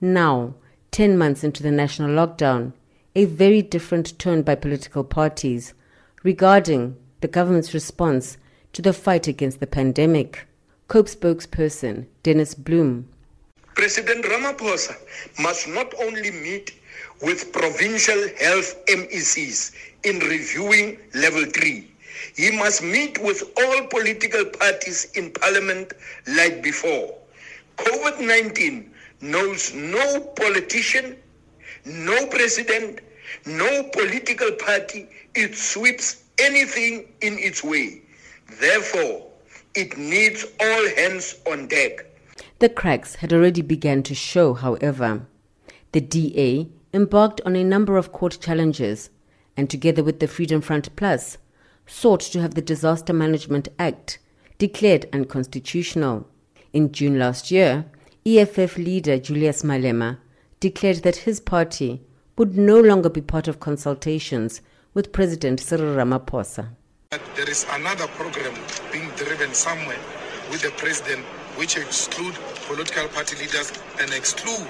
Now, 0.00 0.54
10 0.90 1.18
months 1.18 1.44
into 1.44 1.62
the 1.62 1.70
national 1.70 2.08
lockdown, 2.08 2.72
a 3.14 3.26
very 3.26 3.60
different 3.60 4.18
tone 4.18 4.40
by 4.40 4.54
political 4.54 5.04
parties 5.04 5.74
regarding 6.22 6.96
the 7.20 7.28
government's 7.28 7.74
response 7.74 8.38
to 8.72 8.80
the 8.80 8.94
fight 8.94 9.28
against 9.28 9.60
the 9.60 9.66
pandemic. 9.66 10.48
COPE 10.88 11.08
spokesperson 11.08 12.06
Dennis 12.22 12.54
Bloem 12.54 13.04
President 13.76 14.24
Ramaphosa 14.24 14.96
must 15.38 15.68
not 15.68 15.92
only 16.00 16.30
meet 16.30 16.72
with 17.20 17.52
provincial 17.52 18.26
health 18.40 18.74
MECs 18.86 19.72
in 20.02 20.18
reviewing 20.20 20.98
level 21.12 21.44
3, 21.44 21.86
he 22.36 22.50
must 22.52 22.82
meet 22.82 23.18
with 23.18 23.42
all 23.58 23.86
political 23.88 24.46
parties 24.46 25.08
in 25.14 25.30
parliament 25.30 25.92
like 26.26 26.62
before. 26.62 27.14
COVID 27.76 28.18
19 28.26 28.90
knows 29.20 29.74
no 29.74 30.20
politician, 30.20 31.14
no 31.84 32.26
president, 32.28 33.00
no 33.44 33.82
political 33.92 34.52
party. 34.52 35.06
It 35.34 35.54
sweeps 35.54 36.24
anything 36.38 37.12
in 37.20 37.38
its 37.38 37.62
way. 37.62 38.00
Therefore, 38.58 39.26
it 39.74 39.98
needs 39.98 40.46
all 40.60 40.88
hands 40.96 41.36
on 41.46 41.66
deck. 41.68 42.06
The 42.58 42.68
cracks 42.70 43.16
had 43.16 43.34
already 43.34 43.60
begun 43.60 44.02
to 44.04 44.14
show, 44.14 44.54
however. 44.54 45.26
The 45.92 46.00
DA 46.00 46.68
embarked 46.94 47.42
on 47.44 47.54
a 47.54 47.62
number 47.62 47.98
of 47.98 48.12
court 48.12 48.38
challenges 48.40 49.10
and, 49.58 49.68
together 49.68 50.02
with 50.02 50.20
the 50.20 50.26
Freedom 50.26 50.62
Front 50.62 50.94
Plus, 50.96 51.36
sought 51.86 52.20
to 52.20 52.40
have 52.40 52.54
the 52.54 52.62
Disaster 52.62 53.12
Management 53.12 53.68
Act 53.78 54.18
declared 54.56 55.06
unconstitutional. 55.12 56.26
In 56.72 56.92
June 56.92 57.18
last 57.18 57.50
year, 57.50 57.84
EFF 58.24 58.78
leader 58.78 59.18
Julius 59.18 59.62
Malema 59.62 60.18
declared 60.58 61.02
that 61.02 61.16
his 61.16 61.40
party 61.40 62.00
would 62.38 62.56
no 62.56 62.80
longer 62.80 63.10
be 63.10 63.20
part 63.20 63.48
of 63.48 63.60
consultations 63.60 64.62
with 64.94 65.12
President 65.12 65.60
Cyril 65.60 65.94
Ramaphosa. 65.94 66.70
There 67.10 67.50
is 67.50 67.66
another 67.72 68.06
program 68.08 68.54
being 68.90 69.10
driven 69.10 69.52
somewhere 69.52 70.00
with 70.50 70.62
the 70.62 70.70
president 70.70 71.24
which 71.56 71.76
exclude 71.76 72.34
political 72.66 73.08
party 73.08 73.36
leaders 73.36 73.72
and 74.00 74.12
exclude 74.12 74.68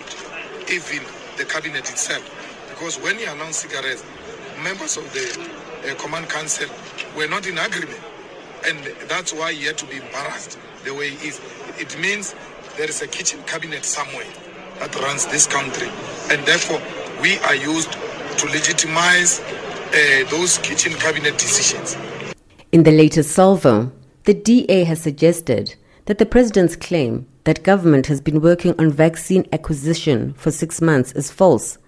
even 0.71 1.03
the 1.37 1.45
cabinet 1.45 1.91
itself. 1.91 2.25
Because 2.71 2.97
when 3.01 3.17
he 3.17 3.25
announced 3.25 3.61
cigarettes, 3.61 4.05
members 4.63 4.97
of 4.97 5.05
the 5.13 5.27
uh, 5.91 5.95
command 5.97 6.29
council 6.29 6.69
were 7.17 7.27
not 7.27 7.47
in 7.47 7.59
agreement. 7.59 8.01
And 8.67 8.79
that's 9.09 9.33
why 9.33 9.53
he 9.53 9.67
had 9.67 9.79
to 9.79 9.87
be 9.87 9.97
embarrassed 9.97 10.59
the 10.85 10.95
way 10.95 11.11
he 11.11 11.29
is. 11.29 11.41
It 11.79 11.99
means 12.01 12.35
there 12.77 12.89
is 12.89 13.03
a 13.03 13.07
kitchen 13.07 13.43
cabinet 13.47 13.85
somewhere 13.85 14.27
that 14.79 14.95
runs 14.97 15.27
this 15.27 15.47
country. 15.47 15.89
And 16.31 16.45
therefore, 16.47 16.81
we 17.21 17.39
are 17.39 17.55
used 17.55 17.93
to 17.93 18.47
legitimize 18.47 19.41
uh, 19.41 20.29
those 20.31 20.59
kitchen 20.59 20.93
cabinet 20.95 21.39
decisions. 21.39 21.97
In 22.73 22.83
the 22.83 22.93
latest 22.93 23.31
salvo, 23.33 23.93
the 24.25 24.35
DA 24.35 24.85
has 24.85 25.01
suggested 25.01 25.77
that 26.07 26.19
the 26.19 26.27
president's 26.27 26.77
claim 26.77 27.27
that 27.45 27.63
government 27.63 28.07
has 28.07 28.21
been 28.21 28.41
working 28.41 28.75
on 28.79 28.91
vaccine 28.91 29.47
acquisition 29.53 30.33
for 30.35 30.51
six 30.51 30.81
months 30.81 31.13
is 31.13 31.31
false, 31.31 31.79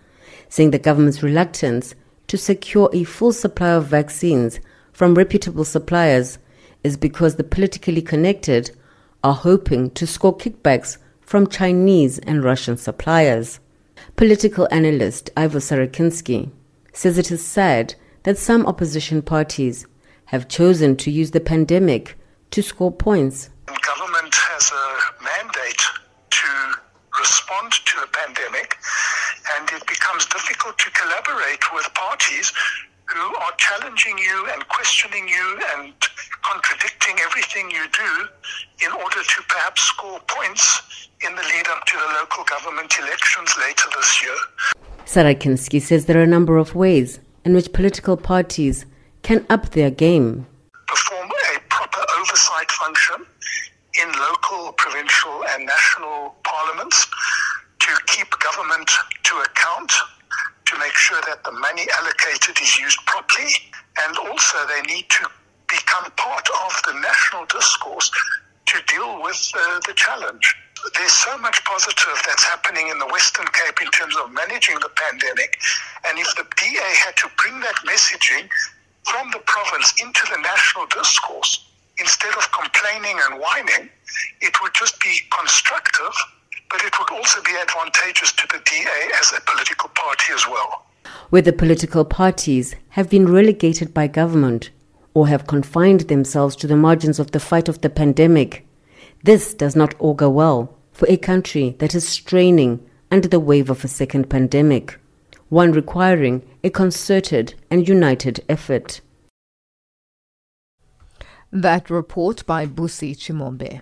saying 0.49 0.71
the 0.71 0.79
government's 0.79 1.23
reluctance 1.23 1.95
to 2.29 2.37
secure 2.37 2.91
a 2.93 3.05
full 3.05 3.33
supply 3.33 3.71
of 3.71 3.87
vaccines 3.87 4.61
from 4.93 5.15
reputable 5.15 5.65
suppliers 5.65 6.39
is 6.85 6.97
because 6.97 7.37
the 7.37 7.45
politically 7.45 8.03
connected 8.03 8.71
are 9.25 9.35
hoping 9.35 9.91
to 9.91 10.07
score 10.07 10.37
kickbacks 10.37 10.99
from 11.21 11.47
Chinese 11.47 12.19
and 12.21 12.45
Russian 12.45 12.77
suppliers. 12.77 13.61
Political 14.17 14.69
analyst 14.71 15.31
Ivor 15.37 15.59
Sarakinsky 15.59 16.51
says 16.93 17.19
it 17.19 17.31
is 17.31 17.45
sad 17.45 17.95
that 18.23 18.39
some 18.39 18.67
opposition 18.67 19.23
parties 19.23 19.87
have 20.27 20.49
chosen 20.49 20.97
to 20.97 21.11
use 21.11 21.31
the 21.31 21.41
pandemic 21.41 22.17
to 22.51 22.63
score 22.63 22.93
points. 22.93 23.51
Government 23.69 24.35
has 24.35 24.73
a 24.73 24.87
mandate 25.23 25.83
to 26.31 26.49
respond 27.21 27.73
to 27.73 28.01
a 28.01 28.09
pandemic, 28.09 28.77
and 29.57 29.69
it 29.71 29.87
becomes 29.87 30.25
difficult 30.27 30.79
to 30.79 30.91
collaborate 30.93 31.61
with 31.73 31.85
parties 31.95 32.53
who 33.05 33.37
are 33.37 33.53
challenging 33.57 34.17
you 34.19 34.49
and 34.53 34.67
questioning 34.69 35.29
you 35.29 35.61
and 35.77 35.93
contradicting 36.43 37.17
everything 37.21 37.71
you 37.71 37.85
do 37.93 38.13
in 38.85 38.93
order 38.93 39.21
to 39.21 39.43
perhaps 39.49 39.83
score 39.83 40.21
points 40.29 41.09
in 41.27 41.35
the 41.35 41.43
lead 41.43 41.67
up 41.69 41.85
to 41.85 41.97
the 41.97 42.09
local 42.21 42.45
government 42.45 42.93
elections 42.99 43.55
later 43.59 43.89
this 43.97 44.23
year. 44.23 44.39
Sarakinsky 45.05 45.81
says 45.81 46.07
there 46.07 46.19
are 46.19 46.23
a 46.23 46.27
number 46.27 46.57
of 46.57 46.75
ways 46.75 47.21
in 47.45 47.55
which 47.55 47.73
political 47.73 48.17
parties 48.17 48.87
can 49.23 49.45
up 49.51 49.71
their 49.71 49.91
game. 49.91 50.47
Perform 50.87 51.29
a 51.29 51.61
proper 51.69 52.01
oversight 52.19 52.71
function 52.71 53.27
in 54.01 54.09
local, 54.13 54.73
provincial, 54.73 55.45
and 55.51 55.67
national 55.67 56.35
parliaments 56.45 57.07
to 57.81 57.91
keep 58.07 58.29
government 58.39 58.91
to 59.25 59.35
account, 59.39 59.93
to 60.67 60.79
make 60.79 60.95
sure 60.95 61.21
that 61.27 61.43
the 61.45 61.53
money 61.53 61.87
allocated 61.99 62.59
is 62.61 62.79
used 62.79 62.99
properly, 63.07 63.51
and 64.05 64.17
also 64.19 64.59
they 64.67 64.83
need 64.83 65.09
to 65.09 65.27
become 65.69 66.11
part 66.17 66.47
of 66.67 66.73
the 66.87 66.95
national 67.01 67.45
discourse 67.47 68.11
to 68.67 68.81
deal 68.87 69.23
with 69.23 69.41
uh, 69.55 69.81
the 69.87 69.95
challenge. 69.95 70.55
There's 70.95 71.13
so 71.13 71.37
much 71.39 71.65
positive 71.65 72.23
that's 72.27 72.45
happening 72.45 72.89
in 72.89 72.99
the 72.99 73.07
Western 73.07 73.47
Cape 73.47 73.81
in 73.83 73.91
terms 73.91 74.17
of 74.17 74.33
managing 74.33 74.77
the 74.81 74.91
pandemic, 74.95 75.59
and 76.07 76.19
if 76.19 76.29
the 76.37 76.47
DA 76.57 76.89
had 77.05 77.17
to 77.17 77.29
bring 77.37 77.59
that 77.61 77.75
messaging 77.87 78.49
from 79.05 79.31
the 79.33 79.41
province 79.47 79.95
into 80.01 80.23
the 80.31 80.41
national 80.41 80.87
discourse, 80.87 81.68
instead 82.01 82.35
of 82.37 82.51
complaining 82.53 83.19
and 83.29 83.41
whining, 83.41 83.89
it 84.41 84.55
would 84.63 84.73
just 84.75 85.01
be 85.01 85.19
constructive, 85.37 86.15
but 86.71 86.83
it 86.85 86.93
would 86.99 87.11
also 87.11 87.43
be 87.43 87.53
advantageous 87.61 88.33
to 88.33 88.47
the 88.49 88.61
DA 88.65 89.11
as 89.21 89.33
a 89.33 89.41
political 89.43 89.91
party 89.95 90.33
as 90.35 90.47
well. 90.47 90.85
Whether 91.31 91.53
political 91.53 92.05
parties 92.05 92.75
have 92.91 93.11
been 93.11 93.31
relegated 93.31 93.93
by 93.93 94.07
government 94.07 94.71
or 95.15 95.29
have 95.29 95.47
confined 95.47 96.03
themselves 96.03 96.57
to 96.57 96.67
the 96.67 96.77
margins 96.77 97.19
of 97.19 97.33
the 97.33 97.41
fight 97.41 97.69
of 97.69 97.81
the 97.81 97.91
pandemic, 97.91 98.67
this 99.23 99.53
does 99.55 99.75
not 99.75 99.95
augur 99.99 100.31
well 100.31 100.75
for 100.93 101.07
a 101.09 101.17
country 101.17 101.77
that 101.79 101.95
is 101.95 102.07
straining 102.07 102.85
under 103.11 103.29
the 103.29 103.41
wave 103.41 103.71
of 103.71 103.85
a 103.85 103.89
second 103.89 104.29
pandemic, 104.29 104.99
one 105.49 105.73
requiring 105.73 106.43
a 106.63 106.71
concerted 106.71 107.55
and 107.71 107.89
united 107.89 108.45
effort. 108.49 109.01
That 111.51 111.89
report 111.89 112.45
by 112.45 112.67
Busi 112.67 113.17
Chimombe. 113.17 113.81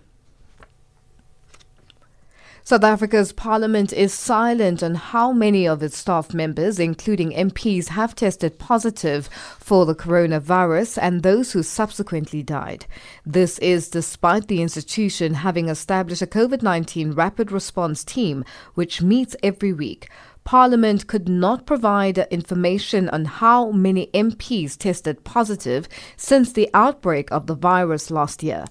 South 2.62 2.82
Africa's 2.82 3.32
parliament 3.32 3.92
is 3.92 4.12
silent 4.12 4.82
on 4.82 4.96
how 4.96 5.32
many 5.32 5.68
of 5.68 5.84
its 5.84 5.98
staff 5.98 6.34
members, 6.34 6.80
including 6.80 7.30
MPs, 7.30 7.90
have 7.90 8.16
tested 8.16 8.58
positive 8.58 9.28
for 9.60 9.86
the 9.86 9.94
coronavirus 9.94 10.98
and 11.00 11.22
those 11.22 11.52
who 11.52 11.62
subsequently 11.62 12.42
died. 12.42 12.86
This 13.24 13.60
is 13.60 13.88
despite 13.88 14.48
the 14.48 14.62
institution 14.62 15.34
having 15.34 15.68
established 15.68 16.22
a 16.22 16.26
COVID 16.26 16.60
19 16.60 17.12
rapid 17.12 17.52
response 17.52 18.02
team, 18.02 18.44
which 18.74 19.00
meets 19.00 19.36
every 19.44 19.72
week. 19.72 20.08
Parliament 20.46 21.08
could 21.08 21.28
not 21.28 21.66
provide 21.66 22.18
information 22.30 23.08
on 23.08 23.24
how 23.24 23.72
many 23.72 24.06
MPs 24.14 24.76
tested 24.78 25.24
positive 25.24 25.88
since 26.16 26.52
the 26.52 26.70
outbreak 26.72 27.28
of 27.32 27.48
the 27.48 27.56
virus 27.56 28.12
last 28.12 28.44
year. 28.44 28.64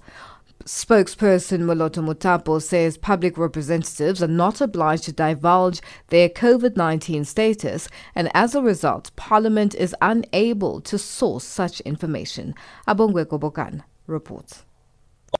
Spokesperson 0.64 1.60
Moloto 1.60 2.02
Mothapo 2.02 2.62
says 2.62 2.96
public 2.96 3.36
representatives 3.36 4.22
are 4.22 4.26
not 4.26 4.62
obliged 4.62 5.04
to 5.04 5.12
divulge 5.12 5.82
their 6.08 6.30
COVID 6.30 6.76
19 6.76 7.26
status, 7.26 7.88
and 8.14 8.30
as 8.32 8.54
a 8.54 8.62
result, 8.62 9.14
Parliament 9.16 9.74
is 9.74 9.94
unable 10.00 10.80
to 10.80 10.96
source 10.96 11.44
such 11.44 11.80
information. 11.80 12.54
Abongwe 12.88 13.26
Kobokan 13.26 13.82
reports. 14.06 14.65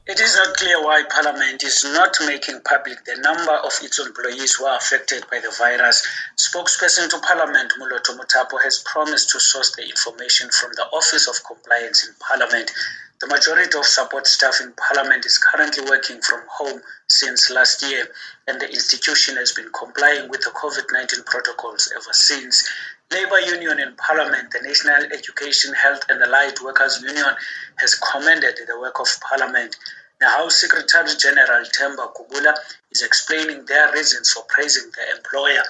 It 0.04 0.20
is 0.20 0.36
not 0.36 0.56
clear 0.56 0.84
why 0.84 1.04
Parliament 1.04 1.62
is 1.64 1.84
not 1.84 2.16
making 2.26 2.60
public 2.60 3.04
the 3.04 3.16
number 3.16 3.52
of 3.52 3.72
its 3.82 3.98
employees 3.98 4.54
who 4.54 4.66
are 4.66 4.76
affected 4.76 5.24
by 5.30 5.40
the 5.40 5.50
virus. 5.50 6.06
Spokesperson 6.36 7.08
to 7.10 7.18
Parliament, 7.18 7.72
Moloto 7.80 8.16
Mothapo, 8.16 8.62
has 8.62 8.82
promised 8.84 9.30
to 9.30 9.40
source 9.40 9.74
the 9.74 9.82
information 9.82 10.50
from 10.50 10.70
the 10.74 10.84
Office 10.92 11.26
of 11.28 11.42
Compliance 11.44 12.06
in 12.06 12.14
Parliament. 12.20 12.70
The 13.18 13.28
majority 13.28 13.78
of 13.78 13.86
support 13.86 14.26
staff 14.26 14.60
in 14.60 14.74
Parliament 14.74 15.24
is 15.24 15.38
currently 15.38 15.84
working 15.88 16.20
from 16.20 16.42
home 16.50 16.82
since 17.08 17.50
last 17.50 17.82
year, 17.82 18.06
and 18.46 18.60
the 18.60 18.68
institution 18.68 19.36
has 19.36 19.52
been 19.52 19.72
complying 19.72 20.28
with 20.28 20.42
the 20.42 20.50
COVID 20.50 20.92
19 20.92 21.24
protocols 21.24 21.90
ever 21.94 22.12
since. 22.12 22.68
Labour 23.12 23.38
Union 23.38 23.78
in 23.78 23.94
Parliament, 23.94 24.50
the 24.50 24.60
National 24.62 25.04
Education, 25.12 25.72
Health 25.74 26.02
and 26.08 26.20
Allied 26.22 26.58
Workers 26.60 27.00
Union, 27.00 27.36
has 27.76 27.94
commended 27.94 28.58
the 28.66 28.80
work 28.80 28.98
of 28.98 29.06
Parliament. 29.20 29.76
The 30.18 30.28
House 30.28 30.60
Secretary 30.60 31.10
General 31.16 31.64
Themba 31.66 32.12
Gubula 32.14 32.54
is 32.90 33.02
explaining 33.02 33.64
their 33.66 33.92
reasons 33.92 34.32
for 34.32 34.42
praising 34.48 34.90
the 34.90 35.16
employer. 35.16 35.62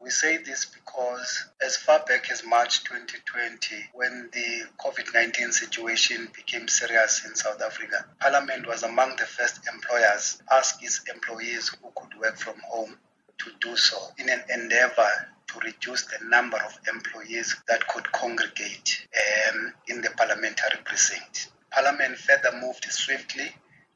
We 0.00 0.08
say 0.08 0.38
this 0.38 0.64
because 0.64 1.44
as 1.62 1.76
far 1.76 2.02
back 2.08 2.30
as 2.30 2.46
March 2.46 2.82
2020, 2.84 3.90
when 3.92 4.30
the 4.32 4.62
COVID 4.82 5.12
19 5.12 5.52
situation 5.52 6.28
became 6.34 6.66
serious 6.66 7.26
in 7.26 7.34
South 7.34 7.60
Africa, 7.60 8.06
Parliament 8.20 8.66
was 8.66 8.84
among 8.84 9.16
the 9.16 9.26
first 9.26 9.60
employers 9.70 10.36
to 10.36 10.54
ask 10.54 10.82
its 10.82 11.02
employees 11.12 11.68
who 11.68 11.90
could 11.94 12.18
work 12.18 12.38
from 12.38 12.58
home 12.60 12.96
to 13.36 13.50
do 13.60 13.76
so 13.76 13.98
in 14.16 14.30
an 14.30 14.42
endeavor 14.48 15.10
to 15.52 15.60
reduce 15.60 16.06
the 16.06 16.24
number 16.26 16.56
of 16.58 16.78
employees 16.92 17.56
that 17.68 17.86
could 17.88 18.10
congregate 18.12 19.06
um, 19.50 19.72
in 19.88 20.00
the 20.00 20.10
parliamentary 20.10 20.80
precinct. 20.84 21.50
Parliament 21.70 22.16
further 22.16 22.56
moved 22.60 22.84
swiftly 22.90 23.50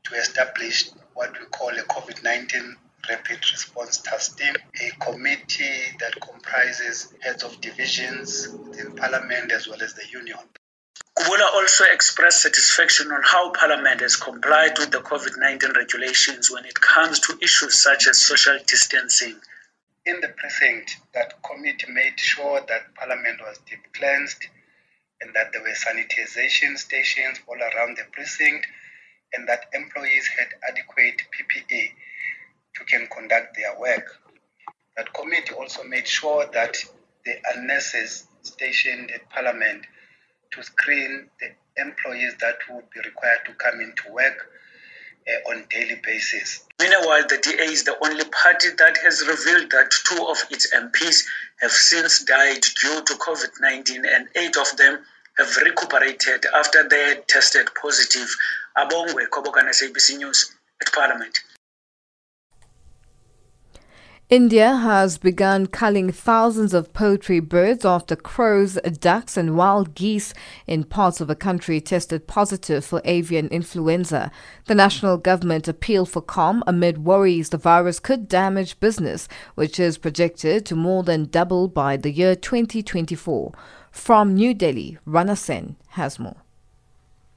to 0.05 0.15
establish 0.15 0.91
what 1.15 1.33
we 1.39 1.47
call 1.47 1.71
a 1.71 1.83
COVID 1.83 2.23
19 2.23 2.77
Rapid 3.09 3.39
Response 3.53 3.99
Task 3.99 4.39
Team, 4.39 4.55
a 4.81 4.91
committee 5.05 5.97
that 6.01 6.19
comprises 6.21 7.13
heads 7.21 7.43
of 7.43 7.61
divisions 7.61 8.49
within 8.49 8.93
Parliament 8.97 9.53
as 9.53 9.69
well 9.69 9.83
as 9.83 9.95
the 9.95 10.07
Union. 10.11 10.39
Gubula 11.19 11.53
also 11.55 11.85
expressed 11.85 12.43
satisfaction 12.43 13.13
on 13.13 13.23
how 13.23 13.51
Parliament 13.53 14.01
has 14.01 14.17
complied 14.17 14.79
with 14.79 14.91
the 14.91 14.99
COVID 14.99 15.39
19 15.39 15.71
regulations 15.77 16.51
when 16.51 16.65
it 16.65 16.75
comes 16.81 17.21
to 17.21 17.39
issues 17.41 17.81
such 17.81 18.09
as 18.09 18.21
social 18.21 18.59
distancing. 18.67 19.37
In 20.07 20.21
the 20.21 20.29
precinct, 20.29 20.99
that 21.15 21.43
committee 21.43 21.91
made 21.91 22.21
sure 22.21 22.61
that 22.69 22.95
Parliament 22.95 23.41
was 23.41 23.59
deep 23.67 23.91
cleansed 23.95 24.47
and 25.21 25.33
that 25.35 25.53
there 25.53 25.63
were 25.63 25.71
sanitization 25.71 26.77
stations 26.77 27.39
all 27.47 27.57
around 27.57 27.97
the 27.97 28.05
precinct 28.13 28.67
and 29.33 29.49
that 29.49 29.71
employees 29.73 30.29
had 30.29 30.49
adequate 30.69 31.23
PPE 31.33 31.93
to 32.75 32.85
can 32.85 33.07
conduct 33.07 33.57
their 33.57 33.79
work. 33.79 34.21
That 34.97 35.15
committee 35.15 35.55
also 35.55 35.85
made 35.85 36.07
sure 36.07 36.47
that 36.53 36.77
are 37.27 37.63
nurses 37.63 38.27
stationed 38.43 39.11
at 39.11 39.31
Parliament 39.31 39.87
to 40.51 40.63
screen 40.63 41.31
the 41.41 41.51
employees 41.81 42.35
that 42.41 42.59
would 42.69 42.91
be 42.91 43.01
required 43.01 43.41
to 43.47 43.55
come 43.55 43.81
into 43.81 44.13
work 44.13 44.51
uh, 45.29 45.51
on 45.51 45.65
daily 45.71 46.01
basis. 46.05 46.65
Meanwhile, 46.81 47.27
the 47.29 47.39
DA 47.39 47.65
is 47.65 47.85
the 47.85 47.97
only 48.05 48.25
party 48.25 48.69
that 48.79 48.97
has 48.99 49.21
revealed 49.27 49.71
that 49.71 49.91
two 50.05 50.27
of 50.27 50.39
its 50.51 50.75
MPs 50.75 51.25
have 51.61 51.73
since 51.73 52.25
died 52.25 52.61
due 52.81 53.03
to 53.03 53.15
COVID 53.15 53.51
19 53.61 54.05
and 54.07 54.29
eight 54.35 54.57
of 54.57 54.77
them 54.77 54.99
have 55.39 55.57
recuperated 55.57 56.47
after 56.55 56.89
they 56.89 57.09
had 57.09 57.29
tested 57.29 57.69
positive. 57.81 58.29
Abongwe 58.77 59.29
Kobokan 59.29 59.69
SABC 59.71 60.19
News 60.19 60.53
at 60.81 60.93
Parliament. 60.93 61.39
India 64.31 64.77
has 64.77 65.19
begun 65.19 65.67
culling 65.67 66.11
thousands 66.11 66.73
of 66.73 66.95
poultry 66.95 67.41
birds 67.41 67.85
after 67.85 68.17
crows, 68.17 68.79
ducks, 68.99 69.37
and 69.37 69.55
wild 69.55 69.95
geese 69.95 70.33
in 70.67 70.83
parts 70.83 71.21
of 71.21 71.29
the 71.29 71.37
country 71.37 71.79
tested 71.79 72.27
positive 72.27 72.83
for 72.83 73.03
avian 73.05 73.49
influenza. 73.49 74.33
The 74.65 74.75
national 74.75 75.19
government 75.19 75.69
appealed 75.69 76.09
for 76.09 76.23
calm 76.23 76.65
amid 76.67 77.05
worries 77.05 77.51
the 77.51 77.59
virus 77.59 78.01
could 78.01 78.27
damage 78.27 78.81
business, 78.81 79.29
which 79.57 79.79
is 79.79 79.99
projected 79.99 80.65
to 80.67 80.75
more 80.75 81.03
than 81.03 81.27
double 81.27 81.69
by 81.69 81.99
the 81.99 82.11
year 82.11 82.35
2024. 82.35 83.53
From 83.91 84.35
New 84.35 84.55
Delhi, 84.55 84.97
Rana 85.05 85.37
Sen 85.37 85.77
has 85.89 86.19
more. 86.19 86.44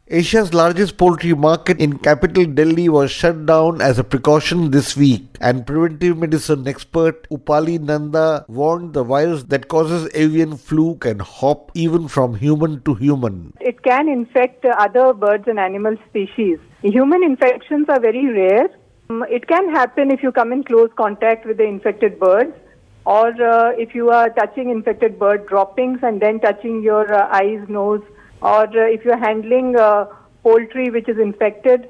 Asia's 0.09 0.53
largest 0.53 0.97
poultry 0.97 1.33
market 1.33 1.81
in 1.81 1.97
capital 1.97 2.45
Delhi 2.45 2.87
was 2.87 3.11
shut 3.11 3.45
down 3.45 3.81
as 3.81 3.99
a 3.99 4.05
precaution 4.05 4.71
this 4.71 4.95
week, 4.95 5.25
and 5.41 5.67
preventive 5.67 6.17
medicine 6.17 6.65
expert 6.65 7.27
Upali 7.29 7.77
Nanda 7.77 8.45
warned 8.47 8.93
the 8.93 9.03
virus 9.03 9.43
that 9.43 9.67
causes 9.67 10.09
avian 10.13 10.55
flu 10.55 10.95
can 10.95 11.19
hop 11.19 11.71
even 11.73 12.07
from 12.07 12.35
human 12.35 12.81
to 12.83 12.93
human. 12.93 13.51
It 13.59 13.83
can 13.83 14.07
infect 14.07 14.63
other 14.63 15.11
birds 15.11 15.43
and 15.45 15.59
animal 15.59 15.97
species. 16.09 16.57
Human 16.83 17.21
infections 17.21 17.87
are 17.89 17.99
very 17.99 18.27
rare. 18.27 18.69
Um, 19.09 19.25
it 19.29 19.49
can 19.49 19.69
happen 19.75 20.09
if 20.09 20.23
you 20.23 20.31
come 20.31 20.53
in 20.53 20.63
close 20.63 20.89
contact 20.95 21.45
with 21.45 21.57
the 21.57 21.65
infected 21.65 22.17
birds 22.17 22.53
or 23.05 23.27
uh, 23.43 23.71
if 23.71 23.93
you 23.93 24.09
are 24.09 24.29
touching 24.29 24.69
infected 24.69 25.19
bird 25.19 25.47
droppings 25.47 25.99
and 26.01 26.21
then 26.21 26.39
touching 26.39 26.81
your 26.81 27.13
uh, 27.13 27.27
eyes, 27.29 27.59
nose, 27.67 28.01
or 28.41 28.63
uh, 28.63 28.93
if 28.95 29.03
you're 29.03 29.17
handling 29.17 29.75
uh, 29.75 30.05
poultry 30.43 30.89
which 30.89 31.09
is 31.09 31.17
infected. 31.17 31.89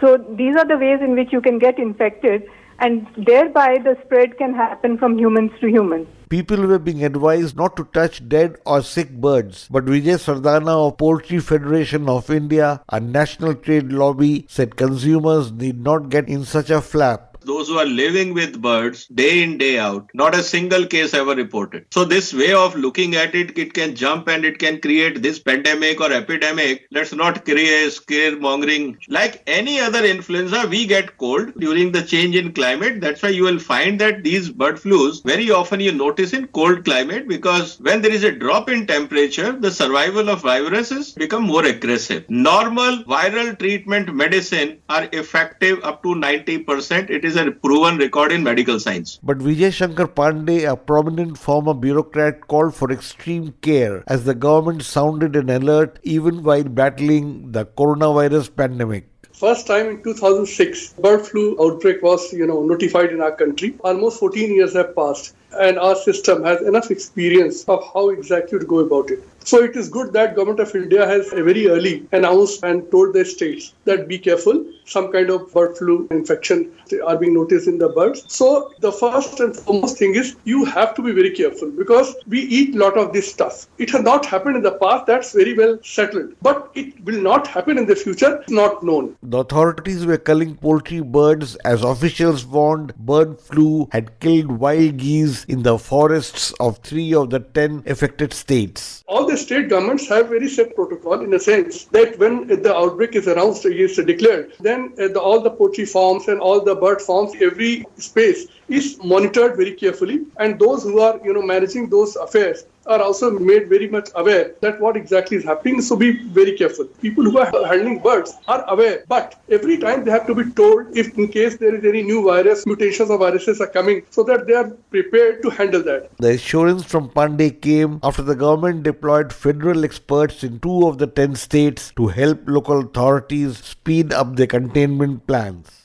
So 0.00 0.16
these 0.16 0.56
are 0.56 0.66
the 0.66 0.78
ways 0.78 1.00
in 1.00 1.14
which 1.14 1.32
you 1.32 1.40
can 1.40 1.58
get 1.58 1.78
infected 1.78 2.44
and 2.80 3.06
thereby 3.16 3.78
the 3.78 3.96
spread 4.04 4.38
can 4.38 4.54
happen 4.54 4.96
from 4.96 5.18
humans 5.18 5.52
to 5.60 5.68
humans. 5.68 6.08
People 6.30 6.66
were 6.66 6.78
being 6.78 7.04
advised 7.04 7.56
not 7.56 7.76
to 7.76 7.84
touch 7.92 8.26
dead 8.28 8.56
or 8.64 8.82
sick 8.82 9.10
birds, 9.10 9.66
but 9.70 9.84
Vijay 9.84 10.16
Sardana 10.16 10.86
of 10.86 10.96
Poultry 10.96 11.40
Federation 11.40 12.08
of 12.08 12.30
India, 12.30 12.80
a 12.88 13.00
national 13.00 13.54
trade 13.54 13.92
lobby, 13.92 14.46
said 14.48 14.76
consumers 14.76 15.50
need 15.52 15.82
not 15.82 16.08
get 16.08 16.28
in 16.28 16.44
such 16.44 16.70
a 16.70 16.80
flap 16.80 17.29
those 17.50 17.68
who 17.68 17.78
are 17.82 17.90
living 18.02 18.32
with 18.38 18.60
birds 18.62 19.06
day 19.20 19.42
in 19.42 19.58
day 19.58 19.76
out 19.78 20.10
not 20.14 20.34
a 20.34 20.42
single 20.42 20.84
case 20.86 21.14
ever 21.14 21.34
reported. 21.34 21.84
So 21.90 22.04
this 22.04 22.32
way 22.32 22.52
of 22.52 22.74
looking 22.74 23.14
at 23.16 23.34
it 23.34 23.56
it 23.58 23.72
can 23.78 23.94
jump 23.94 24.28
and 24.28 24.44
it 24.44 24.58
can 24.58 24.80
create 24.80 25.22
this 25.22 25.38
pandemic 25.38 26.00
or 26.00 26.12
epidemic. 26.12 26.86
Let's 26.90 27.12
not 27.12 27.44
create 27.44 27.92
scaremongering 27.98 28.98
like 29.08 29.42
any 29.46 29.80
other 29.80 30.04
influenza 30.04 30.66
we 30.68 30.86
get 30.86 31.16
cold 31.18 31.52
during 31.58 31.92
the 31.92 32.02
change 32.02 32.36
in 32.36 32.52
climate. 32.52 33.00
That's 33.00 33.22
why 33.22 33.30
you 33.30 33.44
will 33.44 33.58
find 33.58 34.00
that 34.00 34.22
these 34.22 34.50
bird 34.50 34.76
flus 34.76 35.22
very 35.24 35.50
often 35.50 35.80
you 35.80 35.92
notice 35.92 36.32
in 36.32 36.46
cold 36.48 36.84
climate 36.84 37.26
because 37.28 37.78
when 37.80 38.02
there 38.02 38.12
is 38.12 38.24
a 38.24 38.32
drop 38.32 38.68
in 38.68 38.86
temperature 38.86 39.52
the 39.52 39.70
survival 39.70 40.28
of 40.28 40.42
viruses 40.42 41.12
become 41.12 41.42
more 41.42 41.64
aggressive. 41.64 42.24
Normal 42.28 43.02
viral 43.04 43.58
treatment 43.58 44.14
medicine 44.14 44.78
are 44.88 45.08
effective 45.12 45.80
up 45.82 46.02
to 46.02 46.14
90% 46.14 47.10
it 47.10 47.24
is 47.24 47.39
a 47.48 47.52
proven 47.52 47.98
record 47.98 48.32
in 48.32 48.42
medical 48.42 48.78
science. 48.80 49.18
But 49.22 49.38
Vijay 49.38 49.72
Shankar 49.72 50.06
Pandey, 50.06 50.70
a 50.70 50.76
prominent 50.76 51.38
former 51.38 51.74
bureaucrat, 51.74 52.48
called 52.48 52.74
for 52.74 52.90
extreme 52.90 53.54
care 53.60 54.04
as 54.06 54.24
the 54.24 54.34
government 54.34 54.82
sounded 54.82 55.36
an 55.36 55.50
alert 55.50 55.98
even 56.02 56.42
while 56.42 56.64
battling 56.64 57.52
the 57.52 57.66
coronavirus 57.66 58.54
pandemic. 58.54 59.06
First 59.32 59.66
time 59.66 59.86
in 59.86 60.02
2006, 60.02 60.94
bird 60.94 61.26
flu 61.26 61.56
outbreak 61.58 62.02
was, 62.02 62.30
you 62.30 62.46
know, 62.46 62.62
notified 62.62 63.10
in 63.10 63.22
our 63.22 63.34
country. 63.34 63.74
Almost 63.82 64.20
14 64.20 64.54
years 64.54 64.74
have 64.74 64.94
passed, 64.94 65.34
and 65.58 65.78
our 65.78 65.96
system 65.96 66.44
has 66.44 66.60
enough 66.60 66.90
experience 66.90 67.64
of 67.64 67.82
how 67.94 68.10
exactly 68.10 68.58
to 68.58 68.66
go 68.66 68.80
about 68.80 69.10
it. 69.10 69.26
So 69.44 69.62
it 69.62 69.76
is 69.76 69.88
good 69.88 70.12
that 70.12 70.36
government 70.36 70.60
of 70.60 70.74
India 70.74 71.06
has 71.06 71.30
very 71.30 71.68
early 71.68 72.06
announced 72.12 72.62
and 72.62 72.90
told 72.90 73.14
the 73.14 73.24
states 73.24 73.74
that 73.84 74.06
be 74.06 74.18
careful. 74.18 74.64
Some 74.84 75.12
kind 75.12 75.30
of 75.30 75.52
bird 75.52 75.76
flu 75.78 76.08
infection 76.10 76.72
are 77.06 77.16
being 77.16 77.34
noticed 77.34 77.68
in 77.68 77.78
the 77.78 77.88
birds. 77.88 78.24
So 78.28 78.72
the 78.80 78.92
first 78.92 79.40
and 79.40 79.56
foremost 79.56 79.98
thing 79.98 80.14
is 80.14 80.36
you 80.44 80.64
have 80.64 80.94
to 80.94 81.02
be 81.02 81.12
very 81.12 81.30
careful 81.30 81.70
because 81.70 82.14
we 82.26 82.40
eat 82.40 82.74
a 82.74 82.78
lot 82.78 82.98
of 82.98 83.12
this 83.12 83.30
stuff. 83.30 83.66
It 83.78 83.90
has 83.90 84.02
not 84.02 84.26
happened 84.26 84.56
in 84.56 84.62
the 84.62 84.72
past. 84.72 85.06
That's 85.06 85.32
very 85.32 85.54
well 85.54 85.78
settled. 85.82 86.34
But 86.42 86.70
it 86.74 87.02
will 87.04 87.20
not 87.20 87.46
happen 87.46 87.78
in 87.78 87.86
the 87.86 87.96
future. 87.96 88.44
Not 88.48 88.82
known. 88.82 89.16
The 89.22 89.38
authorities 89.38 90.04
were 90.04 90.18
culling 90.18 90.56
poultry 90.56 91.00
birds 91.00 91.56
as 91.56 91.82
officials 91.82 92.44
warned 92.44 92.94
bird 92.96 93.40
flu 93.40 93.88
had 93.92 94.18
killed 94.20 94.50
wild 94.50 94.98
geese 94.98 95.44
in 95.44 95.62
the 95.62 95.78
forests 95.78 96.52
of 96.60 96.78
three 96.78 97.14
of 97.14 97.30
the 97.30 97.40
ten 97.40 97.82
affected 97.86 98.32
states. 98.32 99.04
All 99.06 99.26
the 99.30 99.36
state 99.36 99.68
governments 99.68 100.08
have 100.08 100.28
very 100.28 100.48
set 100.48 100.74
protocol 100.74 101.20
in 101.20 101.32
a 101.34 101.38
sense 101.38 101.84
that 101.96 102.18
when 102.18 102.46
the 102.48 102.74
outbreak 102.74 103.14
is 103.14 103.28
announced, 103.28 103.64
is 103.64 103.96
declared, 103.96 104.52
then 104.58 104.92
uh, 104.98 105.08
the, 105.08 105.20
all 105.20 105.40
the 105.40 105.50
poultry 105.50 105.84
farms 105.84 106.26
and 106.26 106.40
all 106.40 106.60
the 106.60 106.74
bird 106.74 107.00
farms, 107.00 107.32
every 107.40 107.86
space 107.96 108.46
is 108.68 108.98
monitored 109.04 109.56
very 109.56 109.74
carefully, 109.74 110.26
and 110.38 110.58
those 110.58 110.82
who 110.82 110.98
are 111.00 111.20
you 111.24 111.32
know 111.32 111.42
managing 111.42 111.88
those 111.88 112.16
affairs 112.16 112.64
are 112.90 113.00
also 113.00 113.30
made 113.38 113.68
very 113.68 113.88
much 113.88 114.08
aware 114.16 114.54
that 114.60 114.80
what 114.80 114.96
exactly 114.96 115.36
is 115.36 115.44
happening. 115.44 115.80
So 115.80 115.96
be 115.96 116.10
very 116.38 116.56
careful. 116.56 116.86
People 117.00 117.24
who 117.24 117.38
are 117.38 117.50
handling 117.66 118.00
birds 118.00 118.34
are 118.48 118.64
aware, 118.68 119.04
but 119.08 119.40
every 119.48 119.78
time 119.78 120.04
they 120.04 120.10
have 120.10 120.26
to 120.26 120.34
be 120.34 120.50
told 120.50 120.96
if 120.96 121.16
in 121.16 121.28
case 121.28 121.56
there 121.56 121.74
is 121.74 121.84
any 121.84 122.02
new 122.02 122.24
virus, 122.24 122.66
mutations 122.66 123.10
of 123.10 123.20
viruses 123.20 123.60
are 123.60 123.68
coming, 123.68 124.02
so 124.10 124.22
that 124.24 124.46
they 124.46 124.54
are 124.54 124.68
prepared 124.90 125.42
to 125.42 125.50
handle 125.50 125.82
that. 125.84 126.10
The 126.18 126.30
assurance 126.30 126.84
from 126.84 127.08
Pandey 127.10 127.60
came 127.60 128.00
after 128.02 128.22
the 128.22 128.34
government 128.34 128.82
deployed 128.82 129.32
federal 129.32 129.84
experts 129.84 130.42
in 130.42 130.58
two 130.60 130.86
of 130.88 130.98
the 130.98 131.06
ten 131.06 131.36
states 131.36 131.92
to 131.96 132.08
help 132.08 132.40
local 132.46 132.80
authorities 132.80 133.58
speed 133.58 134.12
up 134.12 134.36
their 134.36 134.46
containment 134.46 135.26
plans. 135.26 135.79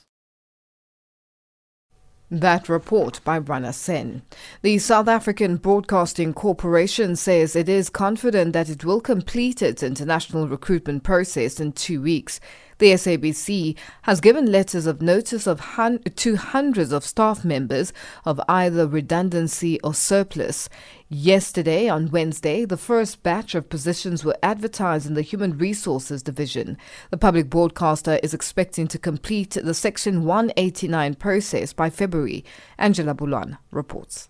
That 2.32 2.68
report 2.68 3.22
by 3.24 3.38
Rana 3.38 3.72
Sen. 3.72 4.24
The 4.64 4.80
South 4.80 5.08
African 5.08 5.58
Broadcasting 5.58 6.34
Corporation 6.34 7.16
says 7.16 7.56
it 7.56 7.70
is 7.70 7.88
confident 7.88 8.54
that 8.54 8.68
it 8.68 8.84
will 8.84 9.00
complete 9.00 9.62
its 9.62 9.84
international 9.84 10.48
recruitment 10.48 11.04
process 11.04 11.60
in 11.60 11.74
two 11.74 12.02
weeks. 12.02 12.40
The 12.78 12.92
SABC 12.92 13.78
has 14.02 14.20
given 14.20 14.52
letters 14.52 14.86
of 14.86 15.02
notice 15.02 15.48
of 15.48 15.60
hun- 15.62 16.00
to 16.00 16.36
hundreds 16.36 16.92
of 16.92 17.06
staff 17.06 17.46
members 17.46 17.94
of 18.26 18.42
either 18.50 18.86
redundancy 18.86 19.80
or 19.82 19.94
surplus. 19.94 20.68
Yesterday, 21.08 21.88
on 21.88 22.12
Wednesday, 22.12 22.66
the 22.66 22.76
first 22.76 23.24
batch 23.24 23.56
of 23.56 23.70
positions 23.70 24.26
were 24.26 24.36
advertised 24.44 25.08
in 25.08 25.14
the 25.14 25.22
Human 25.22 25.58
Resources 25.58 26.22
Division. 26.22 26.78
The 27.12 27.18
public 27.18 27.50
broadcaster 27.50 28.20
is 28.22 28.34
expecting 28.34 28.88
to 28.88 28.98
complete 28.98 29.52
the 29.52 29.74
Section 29.74 30.26
189 30.26 31.16
process 31.16 31.72
by 31.72 31.90
February. 31.90 32.44
Angela 32.78 33.14
Bulan 33.14 33.58
reports. 33.72 34.30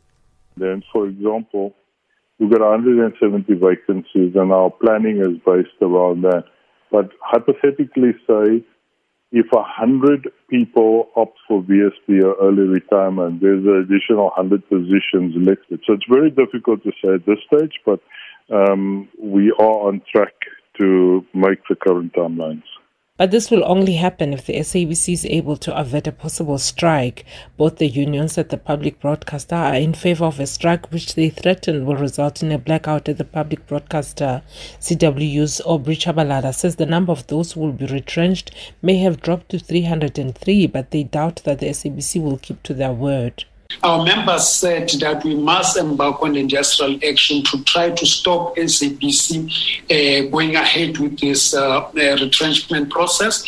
Then, 0.55 0.83
for 0.93 1.07
example, 1.07 1.73
we've 2.37 2.51
got 2.51 2.61
170 2.61 3.53
vacancies, 3.55 4.35
and 4.35 4.51
our 4.51 4.69
planning 4.69 5.17
is 5.17 5.39
based 5.45 5.81
around 5.81 6.21
that. 6.21 6.43
But 6.91 7.11
hypothetically 7.21 8.13
say, 8.27 8.63
if 9.31 9.47
a 9.53 9.63
hundred 9.63 10.31
people 10.49 11.09
opt 11.15 11.37
for 11.47 11.61
VSP 11.61 12.23
or 12.23 12.35
early 12.41 12.63
retirement, 12.63 13.41
there's 13.41 13.65
an 13.65 13.77
additional 13.77 14.31
hundred 14.35 14.67
positions 14.69 15.35
elected. 15.35 15.81
So 15.85 15.93
it's 15.93 16.05
very 16.09 16.29
difficult 16.29 16.83
to 16.83 16.91
say 17.03 17.15
at 17.15 17.25
this 17.25 17.39
stage, 17.47 17.73
but 17.85 17.99
um, 18.53 19.09
we 19.21 19.51
are 19.59 19.87
on 19.87 20.01
track 20.11 20.33
to 20.79 21.25
make 21.33 21.59
the 21.69 21.75
current 21.75 22.13
timelines. 22.13 22.63
But 23.17 23.31
this 23.31 23.49
will 23.49 23.63
only 23.63 23.93
happen 23.93 24.33
if 24.33 24.45
the 24.45 24.55
SABC 24.55 25.13
is 25.13 25.25
able 25.27 25.55
to 25.57 25.73
avert 25.73 26.05
a 26.05 26.11
possible 26.11 26.57
strike. 26.57 27.23
Both 27.55 27.77
the 27.77 27.87
unions 27.87 28.37
and 28.37 28.49
the 28.49 28.57
public 28.57 28.99
broadcaster 28.99 29.55
are 29.55 29.75
in 29.75 29.93
favor 29.93 30.25
of 30.25 30.37
a 30.37 30.45
strike 30.45 30.91
which 30.91 31.15
they 31.15 31.29
threaten 31.29 31.85
will 31.85 31.95
result 31.95 32.43
in 32.43 32.51
a 32.51 32.57
blackout 32.57 33.07
at 33.07 33.17
the 33.17 33.23
public 33.23 33.67
broadcaster. 33.67 34.41
CWU's 34.81 35.61
Aubrey 35.61 35.95
Tshabalala 35.95 36.53
says 36.53 36.75
the 36.75 36.85
number 36.85 37.13
of 37.13 37.25
those 37.27 37.53
who 37.53 37.61
will 37.61 37.71
be 37.71 37.85
retrenched 37.85 38.51
may 38.81 38.97
have 38.97 39.21
dropped 39.21 39.47
to 39.47 39.59
303, 39.59 40.67
but 40.67 40.91
they 40.91 41.03
doubt 41.03 41.41
that 41.45 41.59
the 41.59 41.67
SABC 41.67 42.21
will 42.21 42.37
keep 42.37 42.61
to 42.63 42.73
their 42.73 42.91
word. 42.91 43.45
Our 43.83 44.03
members 44.03 44.47
said 44.47 44.89
that 45.01 45.23
we 45.23 45.35
must 45.35 45.77
embark 45.77 46.21
on 46.21 46.35
industrial 46.35 46.99
action 47.07 47.43
to 47.43 47.63
try 47.65 47.91
to 47.91 48.05
stop 48.05 48.55
SABC 48.55 49.45
uh, 49.89 50.29
going 50.31 50.55
ahead 50.55 50.97
with 50.97 51.19
this 51.19 51.53
uh, 51.53 51.81
uh, 51.81 51.91
retrenchment 51.93 52.89
process. 52.89 53.43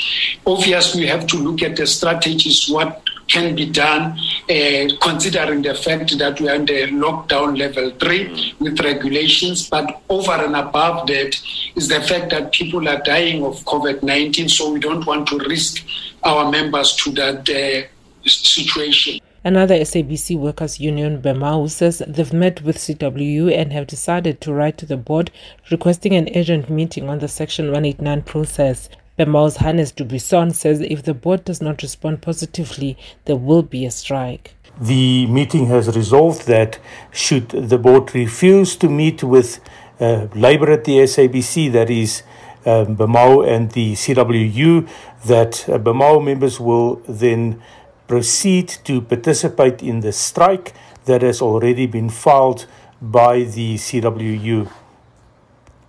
Obviously, 0.45 1.01
we 1.01 1.07
have 1.07 1.26
to 1.28 1.38
look 1.38 1.61
at 1.63 1.76
the 1.76 1.88
strategies, 1.88 2.70
what 2.70 3.01
can 3.28 3.55
be 3.55 3.70
done, 3.70 4.18
uh, 4.49 4.88
considering 5.01 5.61
the 5.61 5.76
fact 5.76 6.18
that 6.18 6.39
we 6.39 6.47
are 6.47 6.55
in 6.55 6.65
the 6.65 6.88
lockdown 6.91 7.57
level 7.57 7.91
three 7.99 8.55
with 8.59 8.80
regulations. 8.80 9.70
But 9.70 10.01
over 10.09 10.34
and 10.34 10.55
above 10.55 11.07
that 11.07 11.36
is 11.76 11.88
the 11.88 12.01
fact 12.01 12.30
that 12.30 12.53
people 12.53 12.88
are 12.88 13.01
dying 13.01 13.43
of 13.43 13.63
COVID 13.65 14.03
19, 14.03 14.49
so 14.49 14.72
we 14.72 14.80
don't 14.80 15.05
want 15.05 15.28
to 15.30 15.38
risk 15.39 15.84
our 16.24 16.51
members 16.51 16.95
to 16.97 17.11
that 17.13 17.49
uh, 17.49 17.88
situation. 18.28 19.20
Another 19.48 19.76
SABC 19.76 20.38
Workers 20.38 20.78
Union, 20.82 21.22
BEMAWU, 21.22 21.70
says 21.70 22.04
they've 22.06 22.34
met 22.34 22.62
with 22.64 22.78
CWU 22.78 23.50
and 23.58 23.72
have 23.72 23.88
decided 23.88 24.41
to 24.41 24.52
write 24.52 24.78
to 24.80 24.86
the 24.86 24.98
board 24.98 25.32
requesting 25.72 26.14
an 26.16 26.28
urgent 26.36 26.70
meeting 26.70 27.08
on 27.08 27.20
the 27.20 27.30
Section 27.30 27.68
189 27.68 28.24
process. 28.24 28.89
BEMAWU's 29.18 29.56
Hannes 29.56 29.93
du 29.93 30.04
Buisson 30.04 30.54
says 30.54 30.82
if 30.82 31.04
the 31.04 31.14
board 31.14 31.45
does 31.45 31.62
not 31.62 31.82
respond 31.82 32.22
positively, 32.22 32.98
there 33.24 33.38
will 33.38 33.64
be 33.64 33.86
a 33.86 33.89
strike. 33.91 34.54
The 34.82 35.28
meeting 35.28 35.68
has 35.68 35.95
resolved 35.95 36.45
that 36.48 36.78
should 37.14 37.48
the 37.48 37.78
board 37.78 38.14
refuse 38.14 38.76
to 38.76 38.89
meet 38.89 39.24
with 39.24 39.62
uh, 40.02 40.28
Labour 40.36 40.72
at 40.72 40.84
the 40.84 40.98
SABC, 40.98 41.72
that 41.72 41.89
is 41.89 42.24
um, 42.66 42.98
and 43.45 43.72
the 43.72 43.93
CWU, 43.93 44.89
that 45.26 45.70
uh, 45.70 46.20
members 46.20 46.60
will 46.60 46.98
then 47.08 47.62
proceed 48.08 48.70
to 48.86 49.01
participate 49.01 49.84
in 49.84 49.99
the 49.99 50.12
strike 50.12 50.74
that 51.05 51.22
has 51.22 51.41
already 51.41 51.86
been 51.86 52.10
filed 52.10 52.66
by 53.01 53.43
the 53.43 53.76
CWU. 53.76 54.72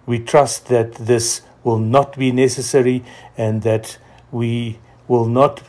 We 0.06 0.18
trust 0.18 0.66
that 0.68 0.94
this 0.94 1.42
will 1.64 1.78
not 1.78 2.16
be 2.16 2.32
necessary 2.32 3.04
and 3.36 3.62
that 3.62 3.98
we 4.32 4.78
will 5.06 5.26
not 5.26 5.62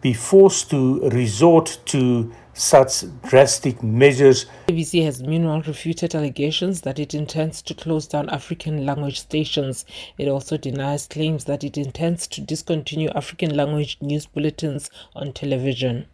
be 0.00 0.12
forced 0.12 0.70
to 0.70 1.00
resort 1.10 1.78
to 1.86 2.32
such 2.58 3.04
drastic 3.22 3.82
measures. 3.82 4.46
ABC 4.66 5.04
has 5.04 5.22
meanwhile 5.22 5.62
refuted 5.62 6.14
allegations 6.14 6.80
that 6.80 6.98
it 6.98 7.14
intends 7.14 7.62
to 7.62 7.72
close 7.72 8.06
down 8.08 8.28
African 8.30 8.84
language 8.84 9.20
stations. 9.20 9.84
It 10.18 10.28
also 10.28 10.56
denies 10.56 11.06
claims 11.06 11.44
that 11.44 11.62
it 11.62 11.78
intends 11.78 12.26
to 12.28 12.40
discontinue 12.40 13.10
African 13.10 13.56
language 13.56 13.96
news 14.00 14.26
bulletins 14.26 14.90
on 15.14 15.32
television. 15.32 16.06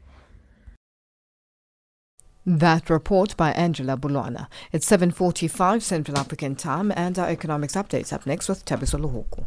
That 2.47 2.91
report 2.91 3.39
by 3.39 3.53
Angela 3.53 3.97
Bulwana. 3.97 4.49
It's 4.71 4.89
7.45 4.91 5.81
Central 5.81 6.19
African 6.19 6.57
Time 6.57 6.93
and 6.95 7.19
our 7.19 7.31
economics 7.31 7.75
updates 7.75 8.13
up 8.13 8.27
next 8.27 8.51
with 8.51 8.67
Tabiso 8.67 9.01
Lohoko. 9.01 9.47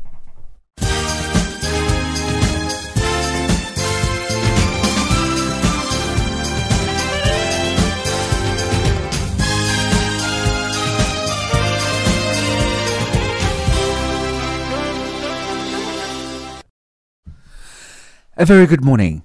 A 18.39 18.45
very 18.45 18.67
good 18.67 18.85
morning. 18.85 19.23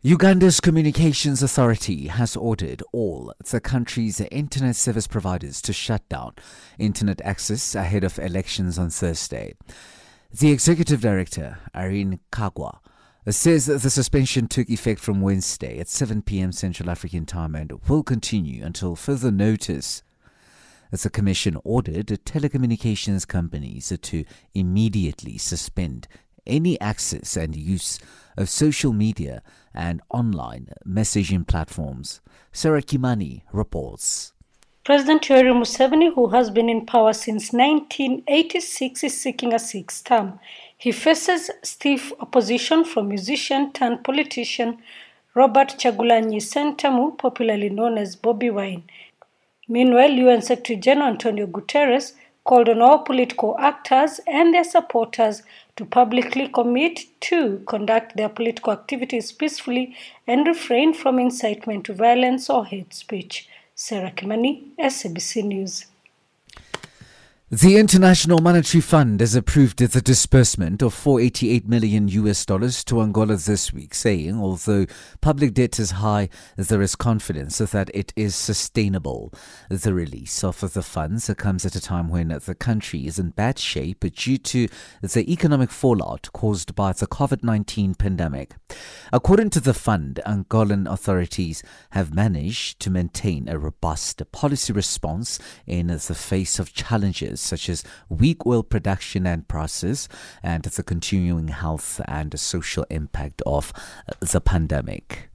Uganda's 0.00 0.58
Communications 0.58 1.42
Authority 1.42 2.06
has 2.06 2.34
ordered 2.34 2.82
all 2.90 3.34
the 3.50 3.60
country's 3.60 4.22
internet 4.22 4.74
service 4.74 5.06
providers 5.06 5.60
to 5.60 5.74
shut 5.74 6.08
down 6.08 6.36
internet 6.78 7.20
access 7.20 7.74
ahead 7.74 8.04
of 8.04 8.18
elections 8.18 8.78
on 8.78 8.88
Thursday. 8.88 9.52
The 10.32 10.50
executive 10.50 11.02
director, 11.02 11.58
Irene 11.76 12.20
Kaggwa, 12.32 12.78
says 13.28 13.66
the 13.66 13.90
suspension 13.90 14.48
took 14.48 14.70
effect 14.70 15.00
from 15.00 15.20
Wednesday 15.20 15.78
at 15.78 15.88
7 15.88 16.22
p.m. 16.22 16.52
Central 16.52 16.88
African 16.88 17.26
Time 17.26 17.54
and 17.54 17.70
will 17.86 18.02
continue 18.02 18.64
until 18.64 18.96
further 18.96 19.30
notice. 19.30 20.02
The 20.90 21.10
Commission 21.10 21.58
ordered 21.64 22.06
telecommunications 22.06 23.28
companies 23.28 23.92
to 24.00 24.24
immediately 24.54 25.36
suspend 25.36 26.08
any 26.46 26.80
access 26.80 27.36
and 27.36 27.54
use 27.54 27.98
of 28.36 28.48
social 28.48 28.92
media 28.92 29.42
and 29.74 30.00
online 30.10 30.68
messaging 30.86 31.46
platforms. 31.46 32.20
Sarah 32.52 32.82
Kimani 32.82 33.42
reports. 33.52 34.32
President 34.84 35.22
Yoweri 35.22 35.54
Museveni, 35.54 36.12
who 36.12 36.28
has 36.28 36.50
been 36.50 36.68
in 36.68 36.84
power 36.84 37.12
since 37.12 37.52
1986, 37.52 39.04
is 39.04 39.20
seeking 39.20 39.54
a 39.54 39.58
sixth 39.58 40.04
term. 40.04 40.40
He 40.76 40.90
faces 40.90 41.50
stiff 41.62 42.12
opposition 42.18 42.84
from 42.84 43.08
musician 43.08 43.72
turned 43.72 44.02
politician 44.02 44.78
Robert 45.34 45.76
Kyagulanyi 45.78 46.38
Ssentamu, 46.38 47.16
popularly 47.16 47.70
known 47.70 47.96
as 47.96 48.16
Bobi 48.16 48.52
Wine. 48.52 48.82
Meanwhile, 49.68 50.10
UN 50.10 50.42
Secretary 50.42 50.78
General 50.78 51.08
Antonio 51.08 51.46
Guterres 51.46 52.14
called 52.44 52.68
on 52.68 52.82
all 52.82 52.98
political 52.98 53.56
actors 53.58 54.20
and 54.26 54.52
their 54.52 54.64
supporters 54.64 55.42
to 55.76 55.84
publicly 55.84 56.48
commit 56.48 57.00
to 57.20 57.62
conduct 57.66 58.16
their 58.16 58.28
political 58.28 58.72
activities 58.72 59.30
peacefully 59.32 59.94
and 60.26 60.46
refrain 60.46 60.92
from 60.92 61.18
incitement 61.18 61.84
to 61.84 61.92
violence 61.92 62.50
or 62.50 62.66
hate 62.66 62.92
speech. 62.92 63.48
Sarah 63.74 64.10
Kimani, 64.10 64.68
SABC 64.78 65.44
News. 65.44 65.86
The 67.54 67.76
International 67.76 68.38
Monetary 68.38 68.80
Fund 68.80 69.20
has 69.20 69.34
approved 69.34 69.76
the 69.76 70.00
disbursement 70.00 70.80
of 70.80 70.94
488 70.94 71.68
million 71.68 72.08
US 72.08 72.46
dollars 72.46 72.82
to 72.84 73.02
Angola 73.02 73.36
this 73.36 73.74
week, 73.74 73.94
saying 73.94 74.40
although 74.40 74.86
public 75.20 75.52
debt 75.52 75.78
is 75.78 75.90
high, 75.90 76.30
there 76.56 76.80
is 76.80 76.96
confidence 76.96 77.58
that 77.58 77.90
it 77.92 78.10
is 78.16 78.34
sustainable. 78.34 79.34
The 79.68 79.92
release 79.92 80.42
of 80.42 80.60
the 80.72 80.82
funds 80.82 81.30
comes 81.36 81.66
at 81.66 81.76
a 81.76 81.80
time 81.82 82.08
when 82.08 82.28
the 82.28 82.54
country 82.54 83.06
is 83.06 83.18
in 83.18 83.32
bad 83.32 83.58
shape 83.58 84.00
due 84.14 84.38
to 84.38 84.68
the 85.02 85.30
economic 85.30 85.70
fallout 85.70 86.30
caused 86.32 86.74
by 86.74 86.94
the 86.94 87.06
COVID-19 87.06 87.98
pandemic. 87.98 88.54
According 89.12 89.50
to 89.50 89.60
the 89.60 89.74
fund, 89.74 90.22
Angolan 90.24 90.90
authorities 90.90 91.62
have 91.90 92.14
managed 92.14 92.80
to 92.80 92.88
maintain 92.88 93.46
a 93.46 93.58
robust 93.58 94.22
policy 94.32 94.72
response 94.72 95.38
in 95.66 95.88
the 95.88 96.14
face 96.14 96.58
of 96.58 96.72
challenges 96.72 97.41
such 97.42 97.68
as 97.68 97.84
weak 98.08 98.46
oil 98.46 98.62
production 98.62 99.26
and 99.26 99.48
process 99.48 100.08
and 100.42 100.64
the 100.64 100.82
continuing 100.82 101.48
health 101.48 102.00
and 102.06 102.38
social 102.38 102.86
impact 102.90 103.42
of 103.44 103.72
the 104.20 104.40
pandemic. 104.40 105.31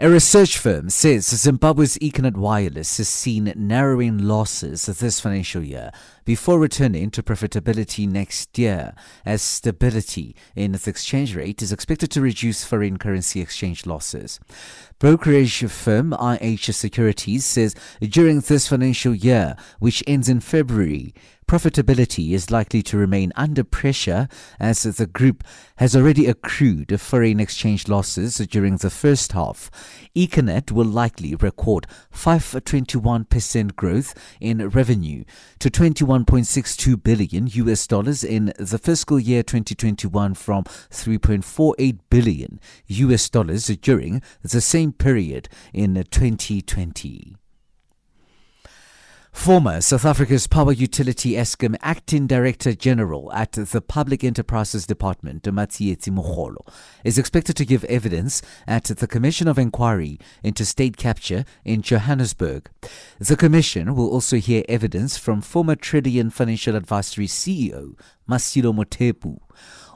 A 0.00 0.08
research 0.08 0.58
firm 0.58 0.90
says 0.90 1.26
Zimbabwe's 1.26 1.98
Econet 1.98 2.36
Wireless 2.36 2.98
has 2.98 3.08
seen 3.08 3.52
narrowing 3.56 4.16
losses 4.16 4.86
this 4.86 5.18
financial 5.18 5.64
year 5.64 5.90
before 6.24 6.60
returning 6.60 7.10
to 7.10 7.20
profitability 7.20 8.08
next 8.08 8.56
year, 8.56 8.94
as 9.26 9.42
stability 9.42 10.36
in 10.54 10.72
its 10.72 10.86
exchange 10.86 11.34
rate 11.34 11.62
is 11.62 11.72
expected 11.72 12.12
to 12.12 12.20
reduce 12.20 12.64
foreign 12.64 12.96
currency 12.96 13.40
exchange 13.40 13.86
losses. 13.86 14.38
Brokerage 15.00 15.64
firm 15.64 16.12
IH 16.12 16.70
Securities 16.70 17.44
says 17.44 17.74
during 18.00 18.38
this 18.38 18.68
financial 18.68 19.16
year, 19.16 19.56
which 19.80 20.04
ends 20.06 20.28
in 20.28 20.38
February, 20.38 21.12
profitability 21.48 22.32
is 22.32 22.50
likely 22.50 22.82
to 22.82 22.98
remain 22.98 23.32
under 23.34 23.64
pressure 23.64 24.28
as 24.60 24.82
the 24.82 25.06
group 25.06 25.42
has 25.78 25.96
already 25.96 26.26
accrued 26.26 27.00
foreign 27.00 27.40
exchange 27.40 27.88
losses 27.88 28.36
during 28.36 28.76
the 28.76 28.90
first 28.90 29.32
half. 29.32 29.70
Econet 30.14 30.70
will 30.70 30.84
likely 30.84 31.34
record 31.34 31.86
521% 32.14 33.74
growth 33.76 34.14
in 34.40 34.68
revenue 34.68 35.24
to 35.58 35.70
21.62 35.70 37.02
billion 37.02 37.46
US 37.46 37.86
dollars 37.86 38.22
in 38.22 38.52
the 38.58 38.78
fiscal 38.78 39.18
year 39.18 39.42
2021 39.42 40.34
from 40.34 40.64
3.48 40.64 41.98
billion 42.10 42.60
US 42.88 43.30
dollars 43.30 43.68
during 43.78 44.20
the 44.42 44.60
same 44.60 44.92
period 44.92 45.48
in 45.72 45.94
2020. 45.94 47.37
Former 49.38 49.80
South 49.80 50.04
Africa's 50.04 50.46
Power 50.46 50.72
Utility 50.72 51.32
Eskom 51.32 51.74
Acting 51.80 52.26
Director 52.26 52.74
General 52.74 53.32
at 53.32 53.52
the 53.52 53.80
Public 53.80 54.22
Enterprises 54.22 54.84
Department, 54.84 55.44
Matsietsi 55.44 56.10
Mokholo, 56.10 56.68
is 57.02 57.16
expected 57.16 57.56
to 57.56 57.64
give 57.64 57.84
evidence 57.84 58.42
at 58.66 58.84
the 58.84 59.06
Commission 59.06 59.48
of 59.48 59.56
Inquiry 59.56 60.18
into 60.42 60.66
State 60.66 60.98
Capture 60.98 61.46
in 61.64 61.80
Johannesburg. 61.80 62.68
The 63.20 63.36
Commission 63.36 63.94
will 63.94 64.10
also 64.10 64.36
hear 64.36 64.64
evidence 64.68 65.16
from 65.16 65.40
former 65.40 65.76
Trillian 65.76 66.30
Financial 66.30 66.76
Advisory 66.76 67.28
CEO, 67.28 67.98
Mosilo 68.28 68.74
Mothepu. 68.74 69.38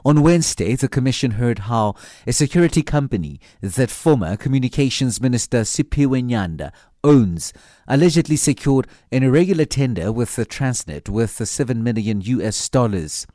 On 0.05 0.21
Wednesday, 0.21 0.75
the 0.75 0.89
Commission 0.89 1.31
heard 1.31 1.59
how 1.59 1.95
a 2.27 2.33
security 2.33 2.83
company 2.83 3.39
that 3.61 3.89
former 3.89 4.35
Communications 4.35 5.21
Minister 5.21 5.61
Siphiwe 5.61 6.21
Nyanda 6.21 6.73
owns 7.05 7.53
allegedly 7.87 8.35
secured 8.35 8.85
an 9.13 9.23
irregular 9.23 9.63
tender 9.63 10.11
with 10.11 10.35
the 10.35 10.45
Transnet 10.45 11.07
worth 11.07 11.47
7 11.47 11.81
million 11.81 12.19
US 12.19 12.67
dollars. 12.67 13.25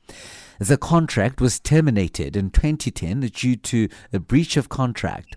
The 0.59 0.77
contract 0.77 1.41
was 1.41 1.61
terminated 1.61 2.37
in 2.37 2.51
2010 2.51 3.21
due 3.21 3.57
to 3.57 3.89
a 4.13 4.19
breach 4.19 4.57
of 4.57 4.69
contract. 4.69 5.37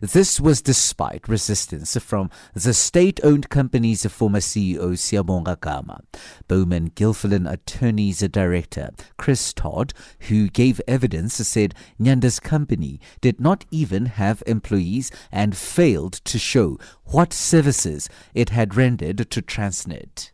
This 0.00 0.40
was 0.40 0.62
despite 0.62 1.28
resistance 1.28 1.96
from 1.96 2.30
the 2.54 2.72
state 2.72 3.18
owned 3.24 3.48
company's 3.48 4.06
former 4.06 4.38
CEO, 4.38 4.92
Siyabonga 4.92 5.58
Gama. 5.60 6.02
Bowman 6.46 6.90
Gilfillan 6.90 7.50
Attorneys 7.50 8.20
Director, 8.20 8.90
Chris 9.18 9.52
Todd, 9.52 9.92
who 10.28 10.48
gave 10.48 10.80
evidence, 10.86 11.34
said 11.34 11.74
Nyanda's 11.98 12.38
company 12.38 13.00
did 13.20 13.40
not 13.40 13.64
even 13.72 14.06
have 14.06 14.42
employees 14.46 15.10
and 15.32 15.56
failed 15.56 16.12
to 16.12 16.38
show 16.38 16.78
what 17.06 17.32
services 17.32 18.08
it 18.34 18.50
had 18.50 18.76
rendered 18.76 19.30
to 19.30 19.42
Transnet. 19.42 20.30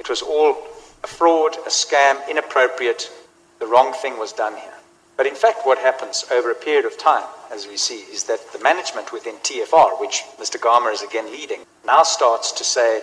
It 0.00 0.08
was 0.08 0.22
all 0.22 0.56
a 1.04 1.06
fraud, 1.06 1.56
a 1.66 1.70
scam, 1.70 2.26
inappropriate. 2.30 3.10
The 3.58 3.66
wrong 3.66 3.92
thing 3.92 4.18
was 4.18 4.32
done 4.32 4.54
here. 4.54 4.74
But 5.16 5.26
in 5.26 5.34
fact, 5.34 5.66
what 5.66 5.78
happens 5.78 6.24
over 6.30 6.50
a 6.50 6.54
period 6.54 6.84
of 6.84 6.96
time, 6.96 7.24
as 7.52 7.66
we 7.66 7.76
see, 7.76 8.00
is 8.12 8.24
that 8.24 8.52
the 8.52 8.60
management 8.60 9.12
within 9.12 9.34
TFR, 9.36 10.00
which 10.00 10.22
Mr. 10.38 10.60
Gama 10.60 10.90
is 10.90 11.02
again 11.02 11.26
leading, 11.32 11.66
now 11.84 12.04
starts 12.04 12.52
to 12.52 12.62
say, 12.62 13.02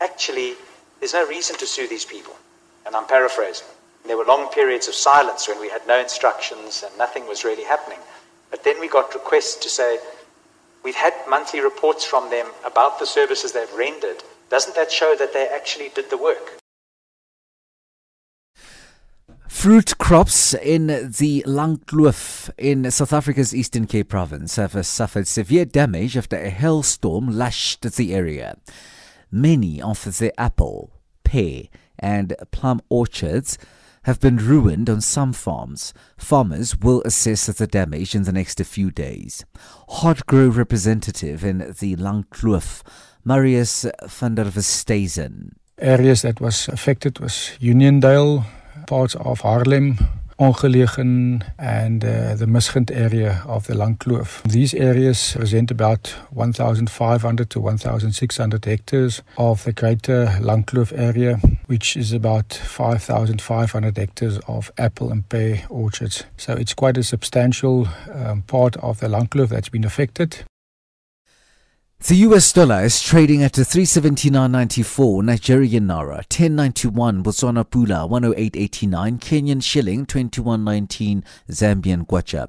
actually, 0.00 0.54
there's 0.98 1.14
no 1.14 1.26
reason 1.28 1.56
to 1.58 1.66
sue 1.66 1.86
these 1.86 2.04
people. 2.04 2.34
And 2.86 2.96
I'm 2.96 3.06
paraphrasing. 3.06 3.68
There 4.04 4.16
were 4.16 4.24
long 4.24 4.48
periods 4.48 4.88
of 4.88 4.94
silence 4.94 5.48
when 5.48 5.60
we 5.60 5.68
had 5.68 5.86
no 5.86 5.98
instructions 5.98 6.82
and 6.82 6.98
nothing 6.98 7.26
was 7.28 7.44
really 7.44 7.64
happening. 7.64 8.00
But 8.50 8.64
then 8.64 8.80
we 8.80 8.88
got 8.88 9.14
requests 9.14 9.56
to 9.56 9.68
say, 9.70 9.98
we've 10.82 10.94
had 10.94 11.14
monthly 11.28 11.60
reports 11.60 12.04
from 12.04 12.30
them 12.30 12.48
about 12.64 12.98
the 12.98 13.06
services 13.06 13.52
they've 13.52 13.72
rendered. 13.74 14.22
Doesn't 14.50 14.74
that 14.74 14.92
show 14.92 15.14
that 15.18 15.32
they 15.32 15.48
actually 15.48 15.90
did 15.94 16.10
the 16.10 16.18
work? 16.18 16.58
Fruit 19.48 19.96
crops 19.98 20.54
in 20.54 20.86
the 20.86 21.44
Langkloof 21.46 22.50
in 22.58 22.90
South 22.90 23.12
Africa's 23.12 23.54
Eastern 23.54 23.86
Cape 23.86 24.08
province 24.08 24.56
have 24.56 24.74
uh, 24.74 24.82
suffered 24.82 25.26
severe 25.26 25.64
damage 25.64 26.16
after 26.16 26.36
a 26.36 26.50
hailstorm 26.50 27.28
lashed 27.28 27.82
the 27.96 28.14
area. 28.14 28.56
Many 29.30 29.80
of 29.80 30.18
the 30.18 30.38
apple, 30.40 30.92
pear, 31.24 31.64
and 31.98 32.34
plum 32.50 32.80
orchards 32.88 33.58
have 34.04 34.20
been 34.20 34.36
ruined 34.36 34.88
on 34.90 35.00
some 35.00 35.32
farms. 35.32 35.94
Farmers 36.16 36.78
will 36.78 37.02
assess 37.04 37.46
the 37.46 37.66
damage 37.66 38.14
in 38.14 38.24
the 38.24 38.32
next 38.32 38.60
few 38.64 38.90
days. 38.90 39.44
Hortgro 39.88 40.54
representative 40.54 41.44
in 41.44 41.58
the 41.58 41.96
Langkloof, 41.96 42.82
Marius 43.24 43.86
van 44.06 44.34
der 44.34 44.44
Westhuizen. 44.44 45.52
Areas 45.78 46.22
that 46.22 46.40
was 46.40 46.68
affected 46.68 47.18
was 47.18 47.52
Uniondale, 47.60 48.44
parts 48.86 49.14
of 49.16 49.40
Haarlem, 49.40 49.98
Ongelegen, 50.38 51.42
and 51.58 52.04
uh, 52.04 52.34
the 52.34 52.46
Misgent 52.46 52.90
area 52.90 53.42
of 53.46 53.66
the 53.66 53.74
Langkloof. 53.74 54.42
These 54.42 54.74
areas 54.74 55.34
present 55.36 55.70
about 55.70 56.08
1,500 56.30 57.50
to 57.50 57.60
1,600 57.60 58.64
hectares 58.64 59.22
of 59.38 59.64
the 59.64 59.72
greater 59.72 60.26
Langkloof 60.40 60.92
area, 60.96 61.36
which 61.66 61.96
is 61.96 62.12
about 62.12 62.52
5,500 62.52 63.96
hectares 63.96 64.38
of 64.48 64.72
apple 64.76 65.10
and 65.10 65.28
pear 65.28 65.64
orchards. 65.68 66.24
So 66.36 66.54
it's 66.54 66.74
quite 66.74 66.96
a 66.96 67.02
substantial 67.02 67.88
um, 68.12 68.42
part 68.42 68.76
of 68.78 69.00
the 69.00 69.08
Langkloof 69.08 69.48
that's 69.48 69.68
been 69.68 69.84
affected. 69.84 70.44
The 72.06 72.16
US 72.16 72.52
dollar 72.52 72.84
is 72.84 73.00
trading 73.00 73.42
at 73.42 73.52
379.94 73.54 75.24
Nigerian 75.24 75.86
naira, 75.86 76.16
1091 76.16 77.22
Botswana 77.22 77.64
pula, 77.64 78.06
108.89 78.06 79.18
Kenyan 79.20 79.62
shilling, 79.62 80.04
21.19 80.04 81.24
Zambian 81.48 82.06
kwacha, 82.06 82.40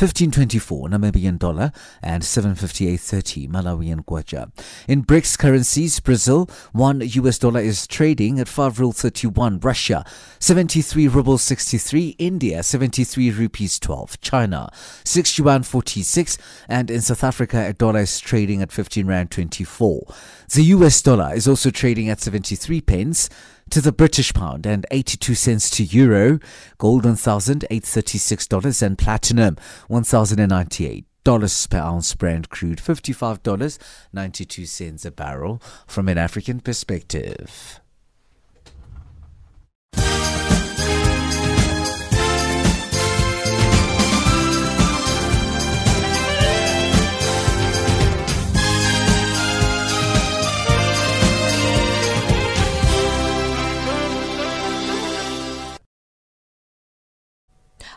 1524 0.00 0.88
Namibian 0.88 1.38
dollar, 1.38 1.72
and 2.02 2.22
758.30 2.22 3.50
Malawian 3.50 4.02
kwacha. 4.02 4.50
In 4.88 5.04
BRICS 5.04 5.38
currencies, 5.38 6.00
Brazil, 6.00 6.48
1 6.72 7.02
US 7.02 7.38
dollar 7.38 7.60
is 7.60 7.86
trading 7.86 8.40
at 8.40 8.48
5 8.48 8.80
rule 8.80 8.92
31 8.92 9.60
Russia, 9.60 10.06
73 10.38 11.08
rubles 11.08 11.42
63 11.42 12.16
India, 12.18 12.62
73 12.62 13.30
rupees 13.30 13.78
12 13.78 14.22
China, 14.22 14.70
6 15.04 15.36
yuan 15.38 15.62
46 15.62 16.38
and 16.66 16.90
in 16.90 17.02
South 17.02 17.22
Africa, 17.22 17.66
a 17.68 17.74
dollar 17.74 18.00
is 18.00 18.18
trading 18.18 18.62
at 18.62 18.72
15 19.02 19.06
Rand 19.06 19.30
24. 19.30 20.06
The 20.54 20.64
US 20.64 21.00
dollar 21.02 21.34
is 21.34 21.46
also 21.48 21.70
trading 21.70 22.08
at 22.08 22.20
73 22.20 22.80
pence 22.82 23.28
to 23.70 23.80
the 23.80 23.92
British 23.92 24.32
pound 24.32 24.66
and 24.66 24.86
82 24.90 25.34
cents 25.34 25.70
to 25.70 25.82
euro, 25.82 26.38
gold 26.78 27.02
$1,836 27.04 28.82
and 28.82 28.98
platinum 28.98 29.56
$1,098 29.90 31.70
per 31.70 31.78
ounce 31.78 32.14
Brent 32.14 32.48
crude, 32.48 32.78
$55.92 32.78 35.06
a 35.06 35.10
barrel 35.10 35.60
from 35.86 36.08
an 36.08 36.18
African 36.18 36.60
perspective. 36.60 37.81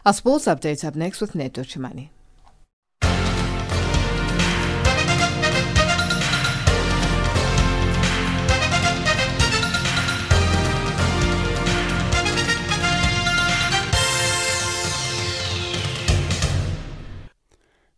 Our 0.06 0.14
sports 0.14 0.46
updates 0.46 0.86
up 0.86 0.94
next 0.94 1.20
with 1.20 1.34
Neto 1.34 1.64
Chimani. 1.64 2.10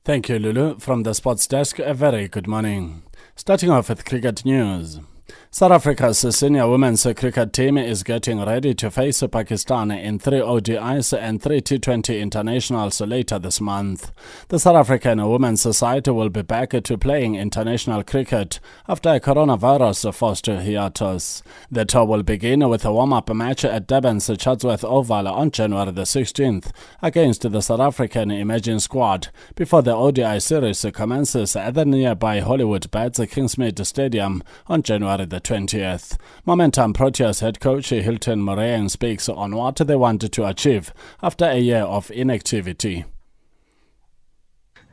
Thank 0.05 0.29
you, 0.29 0.39
Lulu. 0.39 0.79
From 0.79 1.03
the 1.03 1.13
sports 1.13 1.45
desk, 1.45 1.79
a 1.79 1.93
very 1.93 2.29
good 2.29 2.47
morning. 2.47 3.03
Starting 3.35 3.69
off 3.69 3.89
with 3.89 4.05
cricket 4.05 4.45
news. 4.45 5.01
South 5.49 5.71
Africa's 5.71 6.19
senior 6.35 6.67
women's 6.67 7.07
cricket 7.15 7.53
team 7.53 7.77
is 7.77 8.03
getting 8.03 8.43
ready 8.43 8.73
to 8.75 8.91
face 8.91 9.23
Pakistan 9.31 9.91
in 9.91 10.19
three 10.19 10.41
ODIs 10.41 11.17
and 11.17 11.41
three 11.41 11.61
T20 11.61 12.19
internationals 12.19 12.99
later 12.99 13.39
this 13.39 13.61
month. 13.61 14.11
The 14.49 14.59
South 14.59 14.75
African 14.75 15.25
women's 15.25 15.75
side 15.75 16.05
will 16.09 16.29
be 16.29 16.41
back 16.41 16.71
to 16.71 16.97
playing 16.97 17.35
international 17.35 18.03
cricket 18.03 18.59
after 18.89 19.09
a 19.09 19.21
coronavirus 19.21 20.13
forced 20.13 20.47
hiatus. 20.47 21.41
The 21.71 21.85
tour 21.85 22.05
will 22.05 22.23
begin 22.23 22.67
with 22.67 22.83
a 22.83 22.91
warm-up 22.91 23.33
match 23.33 23.63
at 23.63 23.87
Durban's 23.87 24.29
Chatsworth 24.37 24.83
Oval 24.83 25.29
on 25.29 25.51
January 25.51 25.91
the 25.91 26.01
16th 26.01 26.71
against 27.01 27.49
the 27.49 27.61
South 27.61 27.79
African 27.79 28.31
emerging 28.31 28.79
squad 28.79 29.29
before 29.55 29.81
the 29.81 29.95
ODI 29.95 30.41
series 30.41 30.85
commences 30.93 31.55
at 31.55 31.73
the 31.73 31.85
nearby 31.85 32.41
Hollywood 32.41 32.91
Bets 32.91 33.19
Kingsmead 33.19 33.83
Stadium 33.85 34.43
on 34.67 34.83
January 34.83 35.25
the 35.25 35.36
20th. 35.39 36.17
Momentum 36.45 36.93
Proteas 36.93 37.41
head 37.41 37.59
coach 37.59 37.89
Hilton 37.89 38.41
Moreeng 38.41 38.89
speaks 38.89 39.29
on 39.29 39.55
what 39.55 39.75
they 39.75 39.95
wanted 39.95 40.31
to 40.33 40.47
achieve 40.47 40.93
after 41.21 41.45
a 41.45 41.57
year 41.59 41.83
of 41.83 42.11
inactivity. 42.11 43.05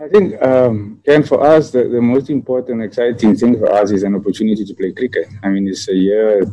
I 0.01 0.09
think, 0.09 0.43
um, 0.43 1.01
Ken, 1.07 1.23
for 1.23 1.47
us, 1.47 1.71
the, 1.71 1.85
the 1.85 2.01
most 2.01 2.29
important, 2.29 2.83
exciting 2.83 3.37
thing 3.37 3.59
for 3.59 3.73
us 3.73 3.93
is 3.93 4.03
an 4.03 4.17
opportunity 4.17 4.65
to 4.65 4.75
play 4.75 4.93
cricket. 4.93 5.29
I 5.43 5.49
mean, 5.49 5.69
it's 5.69 5.89
a 5.89 5.95
year 5.95 6.45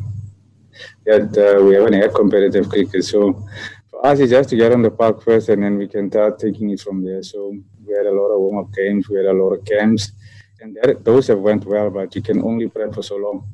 that 1.06 1.38
uh, 1.38 1.64
we 1.64 1.74
haven't 1.74 1.94
had 1.94 2.14
competitive 2.14 2.70
cricket. 2.70 3.04
So 3.04 3.44
for 3.90 4.06
us, 4.06 4.20
it's 4.20 4.32
just 4.32 4.50
to 4.50 4.56
get 4.56 4.72
on 4.72 4.84
the 4.84 4.92
park 4.92 5.24
first 5.24 5.50
and 5.50 5.64
then 5.64 5.78
we 5.78 5.88
can 5.88 6.10
start 6.12 6.40
taking 6.40 6.70
it 6.70 6.82
from 6.82 7.04
there. 7.04 7.24
So 7.24 7.56
we 7.84 7.94
had 7.94 8.06
a 8.06 8.12
lot 8.12 8.30
of 8.30 8.40
warm 8.42 8.60
up 8.60 8.74
games, 8.74 9.10
we 9.10 9.18
had 9.18 9.26
a 9.26 9.34
lot 9.34 9.54
of 9.54 9.66
camps, 9.66 10.12
and 10.62 10.78
that, 10.82 11.04
those 11.04 11.28
have 11.28 11.40
went 11.40 11.66
well, 11.66 11.90
but 11.90 12.16
you 12.16 12.22
can 12.22 12.44
only 12.44 12.70
prep 12.70 12.94
for 12.94 13.02
so 13.02 13.16
long. 13.18 13.48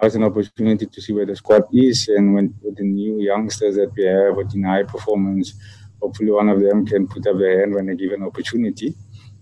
Now 0.00 0.06
it's 0.06 0.14
an 0.14 0.22
opportunity 0.22 0.86
to 0.86 1.00
see 1.00 1.12
where 1.12 1.26
the 1.26 1.34
squad 1.34 1.64
is 1.72 2.06
and 2.08 2.32
when, 2.34 2.54
with 2.62 2.76
the 2.76 2.84
new 2.84 3.20
youngsters 3.20 3.74
that 3.76 3.92
we 3.96 4.04
have 4.04 4.36
with 4.36 4.54
in 4.54 4.62
high 4.62 4.84
performance, 4.84 5.54
hopefully 6.00 6.30
one 6.30 6.48
of 6.48 6.60
them 6.60 6.86
can 6.86 7.08
put 7.08 7.26
up 7.26 7.38
their 7.38 7.60
hand 7.60 7.74
when 7.74 7.86
they 7.86 7.96
give 7.96 8.12
an 8.12 8.22
opportunity 8.22 8.94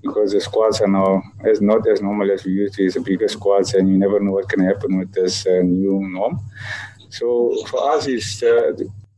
because 0.03 0.33
the 0.33 0.41
squads 0.41 0.81
are 0.81 0.89
now 0.89 1.23
as 1.45 1.61
not 1.61 1.87
as 1.89 2.01
normal 2.01 2.31
as 2.31 2.45
we 2.45 2.53
used 2.53 2.75
to. 2.75 2.85
It's 2.85 2.97
a 2.97 3.01
bigger 3.01 3.29
squads, 3.29 3.75
and 3.75 3.89
you 3.89 3.99
never 3.99 4.21
know 4.21 4.33
what 4.33 4.49
can 4.49 4.65
happen 4.65 4.99
with 4.99 5.13
this 5.13 5.47
uh, 5.47 5.63
new 5.63 6.01
norm. 6.09 6.41
So 7.11 7.65
for 7.67 7.93
us, 7.93 8.07
it's 8.07 8.43
uh, 8.43 8.73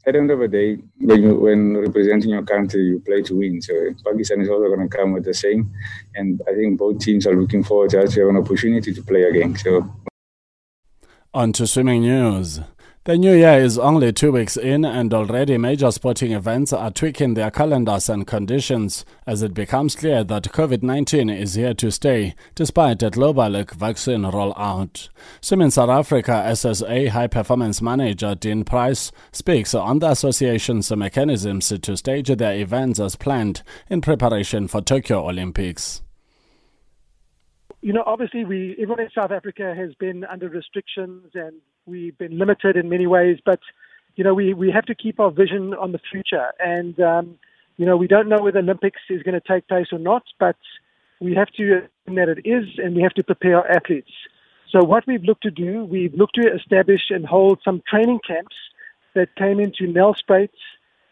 at 0.06 0.14
the 0.14 0.18
end 0.18 0.30
of 0.30 0.38
the 0.38 0.48
day, 0.48 0.78
when 0.98 1.22
you 1.22 1.34
when 1.36 1.76
representing 1.76 2.30
your 2.30 2.42
country, 2.42 2.82
you 2.84 3.00
play 3.00 3.22
to 3.22 3.36
win. 3.36 3.60
So 3.60 3.74
Pakistan 4.04 4.40
is 4.40 4.48
also 4.48 4.74
going 4.74 4.88
to 4.88 4.96
come 4.96 5.12
with 5.12 5.24
the 5.24 5.34
same, 5.34 5.70
and 6.14 6.40
I 6.48 6.54
think 6.54 6.78
both 6.78 7.00
teams 7.00 7.26
are 7.26 7.34
looking 7.34 7.62
forward 7.62 7.90
to 7.90 8.00
actually 8.00 8.22
have 8.22 8.30
an 8.30 8.36
opportunity 8.36 8.94
to 8.94 9.02
play 9.02 9.24
again. 9.24 9.56
So 9.56 9.92
on 11.34 11.52
to 11.52 11.66
swimming 11.66 12.02
news. 12.02 12.60
The 13.04 13.16
new 13.16 13.32
year 13.32 13.58
is 13.58 13.78
only 13.78 14.12
two 14.12 14.32
weeks 14.32 14.56
in, 14.58 14.84
and 14.84 15.14
already 15.14 15.56
major 15.56 15.90
sporting 15.90 16.32
events 16.32 16.74
are 16.74 16.90
tweaking 16.90 17.34
their 17.34 17.50
calendars 17.50 18.10
and 18.10 18.26
conditions 18.26 19.06
as 19.26 19.40
it 19.40 19.54
becomes 19.54 19.96
clear 19.96 20.22
that 20.24 20.52
COVID 20.52 20.82
19 20.82 21.30
is 21.30 21.54
here 21.54 21.72
to 21.72 21.90
stay, 21.90 22.34
despite 22.54 23.02
a 23.02 23.08
global 23.08 23.64
vaccine 23.74 24.24
rollout. 24.24 25.08
Swimming 25.40 25.70
South 25.70 25.88
Africa 25.88 26.44
SSA 26.48 27.08
High 27.08 27.28
Performance 27.28 27.80
Manager 27.80 28.34
Dean 28.34 28.64
Price 28.64 29.10
speaks 29.32 29.74
on 29.74 30.00
the 30.00 30.10
association's 30.10 30.94
mechanisms 30.94 31.72
to 31.80 31.96
stage 31.96 32.28
their 32.28 32.58
events 32.58 33.00
as 33.00 33.16
planned 33.16 33.62
in 33.88 34.02
preparation 34.02 34.68
for 34.68 34.82
Tokyo 34.82 35.26
Olympics 35.28 36.02
you 37.80 37.92
know, 37.92 38.02
obviously, 38.06 38.44
we 38.44 38.72
everyone 38.72 39.00
in 39.00 39.08
South 39.14 39.30
Africa 39.30 39.74
has 39.76 39.94
been 39.94 40.24
under 40.24 40.48
restrictions 40.48 41.30
and 41.34 41.54
we've 41.86 42.16
been 42.18 42.38
limited 42.38 42.76
in 42.76 42.88
many 42.88 43.06
ways. 43.06 43.38
But 43.44 43.60
you 44.16 44.24
know, 44.24 44.34
we 44.34 44.54
we 44.54 44.70
have 44.70 44.84
to 44.86 44.94
keep 44.94 45.20
our 45.20 45.30
vision 45.30 45.74
on 45.74 45.92
the 45.92 46.00
future, 46.10 46.52
and 46.58 46.98
um, 47.00 47.38
you 47.76 47.86
know, 47.86 47.96
we 47.96 48.08
don't 48.08 48.28
know 48.28 48.42
whether 48.42 48.58
Olympics 48.58 49.00
is 49.08 49.22
going 49.22 49.40
to 49.40 49.46
take 49.46 49.68
place 49.68 49.86
or 49.92 49.98
not, 49.98 50.24
but 50.40 50.56
we 51.20 51.34
have 51.34 51.48
to 51.56 51.82
that 52.06 52.28
it 52.28 52.40
is, 52.44 52.64
and 52.78 52.96
we 52.96 53.02
have 53.02 53.14
to 53.14 53.22
prepare 53.22 53.58
our 53.58 53.70
athletes. 53.70 54.10
So 54.70 54.84
what 54.84 55.06
we've 55.06 55.22
looked 55.22 55.44
to 55.44 55.50
do, 55.50 55.84
we've 55.84 56.14
looked 56.14 56.34
to 56.34 56.52
establish 56.52 57.10
and 57.10 57.24
hold 57.24 57.60
some 57.64 57.82
training 57.88 58.20
camps 58.26 58.56
that 59.14 59.34
came 59.36 59.60
into 59.60 59.84
Nelspruit. 59.84 60.50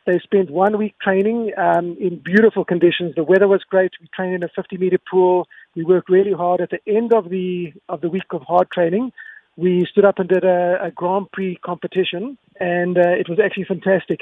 They 0.07 0.19
spent 0.21 0.51
one 0.51 0.79
week 0.79 0.95
training 1.01 1.53
um, 1.57 1.97
in 1.99 2.21
beautiful 2.23 2.65
conditions. 2.65 3.15
The 3.17 3.25
weather 3.25 3.49
was 3.49 3.65
great. 3.65 3.93
We 4.01 4.09
trained 4.15 4.35
in 4.35 4.45
a 4.45 4.49
50 4.55 4.77
meter 4.77 4.99
pool. 5.11 5.49
We 5.77 5.85
worked 5.85 6.09
really 6.09 6.33
hard. 6.33 6.63
At 6.63 6.71
the 6.71 6.81
end 6.87 7.13
of 7.13 7.29
the 7.29 7.75
of 7.89 8.01
the 8.01 8.09
week 8.09 8.33
of 8.33 8.43
hard 8.43 8.71
training, 8.71 9.13
we 9.57 9.87
stood 9.91 10.07
up 10.07 10.19
and 10.19 10.29
did 10.29 10.43
a, 10.43 10.79
a 10.83 10.91
Grand 10.91 11.31
Prix 11.33 11.59
competition, 11.63 12.39
and 12.59 12.97
uh, 12.97 13.11
it 13.11 13.29
was 13.29 13.39
actually 13.39 13.65
fantastic. 13.65 14.21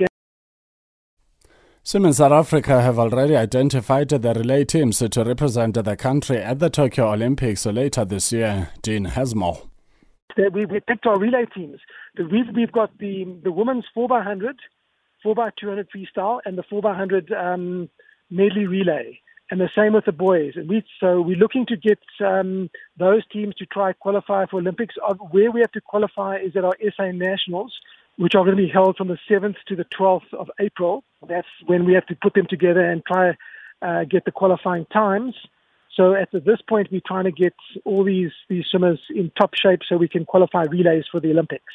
Swim 1.84 2.12
South 2.12 2.32
Africa 2.32 2.82
have 2.82 2.98
already 2.98 3.36
identified 3.36 4.08
the 4.08 4.34
relay 4.34 4.64
teams 4.64 4.98
to 4.98 5.24
represent 5.24 5.74
the 5.74 5.96
country 5.96 6.38
at 6.38 6.58
the 6.58 6.70
Tokyo 6.70 7.12
Olympics 7.12 7.66
later 7.66 8.04
this 8.04 8.32
year. 8.32 8.70
Dean 8.82 9.06
Hasmore. 9.06 9.68
We, 10.36 10.64
we 10.64 10.80
picked 10.80 11.06
our 11.06 11.18
relay 11.18 11.44
teams. 11.54 11.78
We've, 12.18 12.48
we've 12.52 12.72
got 12.72 12.96
the, 12.98 13.26
the 13.44 13.52
women's 13.52 13.84
4x100, 13.96 14.54
4x200 15.24 15.86
freestyle, 15.94 16.40
and 16.44 16.58
the 16.58 16.64
4x100 16.64 17.32
um, 17.32 17.88
medley 18.30 18.66
relay 18.66 19.20
and 19.50 19.60
the 19.60 19.68
same 19.76 19.92
with 19.92 20.04
the 20.04 20.12
boys. 20.12 20.52
And 20.56 20.68
we 20.68 20.84
so 21.00 21.20
we're 21.20 21.36
looking 21.36 21.66
to 21.66 21.76
get 21.76 21.98
um, 22.24 22.70
those 22.98 23.22
teams 23.32 23.54
to 23.56 23.66
try 23.66 23.92
qualify 23.92 24.46
for 24.46 24.58
Olympics. 24.58 24.94
Where 25.30 25.50
we 25.50 25.60
have 25.60 25.72
to 25.72 25.80
qualify 25.80 26.38
is 26.38 26.56
at 26.56 26.64
our 26.64 26.76
SA 26.96 27.12
Nationals, 27.12 27.72
which 28.16 28.34
are 28.34 28.44
going 28.44 28.56
to 28.56 28.62
be 28.62 28.68
held 28.68 28.96
from 28.96 29.08
the 29.08 29.18
7th 29.30 29.56
to 29.68 29.76
the 29.76 29.84
12th 29.84 30.32
of 30.32 30.50
April. 30.60 31.04
That's 31.28 31.48
when 31.66 31.84
we 31.84 31.94
have 31.94 32.06
to 32.06 32.16
put 32.16 32.34
them 32.34 32.46
together 32.48 32.80
and 32.80 33.04
try 33.04 33.36
uh, 33.82 34.04
get 34.04 34.24
the 34.24 34.32
qualifying 34.32 34.86
times. 34.86 35.34
So 35.94 36.14
at 36.14 36.30
this 36.32 36.60
point, 36.68 36.88
we're 36.90 37.02
trying 37.06 37.24
to 37.24 37.32
get 37.32 37.54
all 37.84 38.02
these 38.02 38.32
these 38.48 38.64
swimmers 38.70 39.00
in 39.10 39.30
top 39.38 39.54
shape 39.54 39.80
so 39.88 39.96
we 39.96 40.08
can 40.08 40.24
qualify 40.24 40.64
relays 40.64 41.04
for 41.10 41.20
the 41.20 41.30
Olympics. 41.30 41.74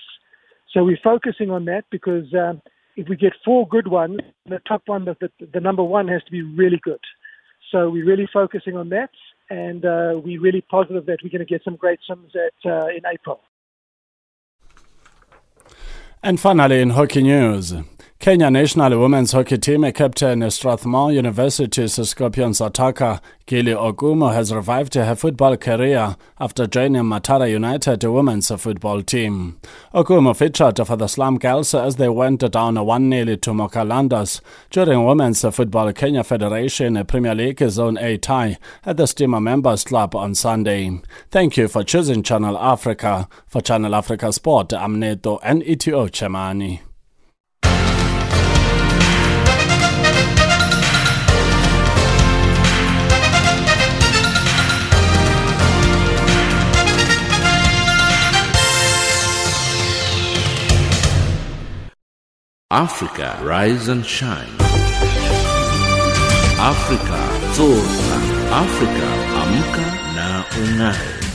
So 0.74 0.84
we're 0.84 0.99
focusing 1.03 1.51
on 1.51 1.65
that 1.65 1.86
because. 1.91 2.34
Um, 2.34 2.61
if 2.95 3.07
we 3.07 3.15
get 3.15 3.32
four 3.45 3.65
good 3.65 3.88
ones, 3.88 4.20
the 4.45 4.59
top 4.67 4.82
one, 4.88 5.05
the, 5.05 5.15
the, 5.22 5.30
the 5.53 5.61
number 5.61 5.82
one 5.82 6.09
has 6.09 6.22
to 6.26 6.32
be 6.32 6.41
really 6.41 6.82
good. 6.84 6.99
So 7.72 7.89
we're 7.89 8.05
really 8.05 8.28
focusing 8.32 8.76
on 8.76 8.89
that, 8.89 9.11
and 9.49 9.86
uh, 9.86 10.20
we're 10.24 10.41
really 10.41 10.61
positive 10.61 11.05
that 11.05 11.20
we're 11.24 11.30
going 11.30 11.39
to 11.39 11.45
get 11.45 11.63
some 11.63 11.76
great 11.76 11.99
swims 12.05 12.34
at, 12.36 12.72
uh, 12.72 12.88
in 12.88 13.01
April. 13.11 13.41
And 16.24 16.39
finally, 16.39 16.82
in 16.82 16.91
hockey 16.91 17.22
news, 17.22 17.74
Kenya 18.20 18.51
national 18.51 18.99
women's 18.99 19.32
hockey 19.32 19.57
team 19.57 19.89
captain 19.93 20.51
Strathmore 20.51 21.13
University's 21.13 22.09
Scorpions 22.09 22.59
attacker 22.59 23.22
Gilly 23.45 23.72
Okumu 23.72 24.34
has 24.34 24.53
revived 24.53 24.95
her 24.95 25.15
football 25.15 25.55
career 25.55 26.17
after 26.38 26.67
joining 26.67 27.03
Mathare 27.03 27.49
United 27.49 28.03
women's 28.03 28.49
football 28.49 29.01
team. 29.03 29.57
Okumu 29.93 30.36
featured 30.36 30.86
for 30.86 30.97
the 30.97 31.07
Slum 31.07 31.38
Girls 31.38 31.74
as 31.74 31.95
they 31.95 32.09
went 32.09 32.41
down 32.51 32.76
1-0 32.76 33.41
to 33.41 33.51
Mokalanders 33.51 34.41
during 34.70 35.05
Women's 35.05 35.41
Football 35.41 35.93
Kenya 35.93 36.26
Federation 36.26 37.01
Premier 37.05 37.34
League 37.34 37.63
Zone 37.70 37.97
A 37.99 38.17
tie 38.17 38.57
at 38.86 38.97
the 38.97 39.07
Steamer 39.07 39.39
Members 39.39 39.86
Club 39.86 40.13
on 40.13 40.36
Sunday. 40.36 41.01
Thank 41.32 41.55
you 41.55 41.70
for 41.70 41.86
choosing 41.86 42.24
Channel 42.24 42.57
Africa. 42.57 43.30
For 43.47 43.61
Channel 43.61 43.95
Africa 43.95 44.34
Sport, 44.34 44.74
I'm 44.74 44.99
Neto 44.99 45.39
and 45.41 45.61
ETO 45.63 46.09
Chemani. 46.09 46.82
Africa, 62.72 63.36
rise 63.41 63.88
and 63.88 64.05
shine. 64.05 64.47
Africa, 66.59 67.20
zorka. 67.55 68.15
Africa, 68.51 69.07
amka 69.41 69.86
na 70.15 70.43
ungae. 70.61 71.29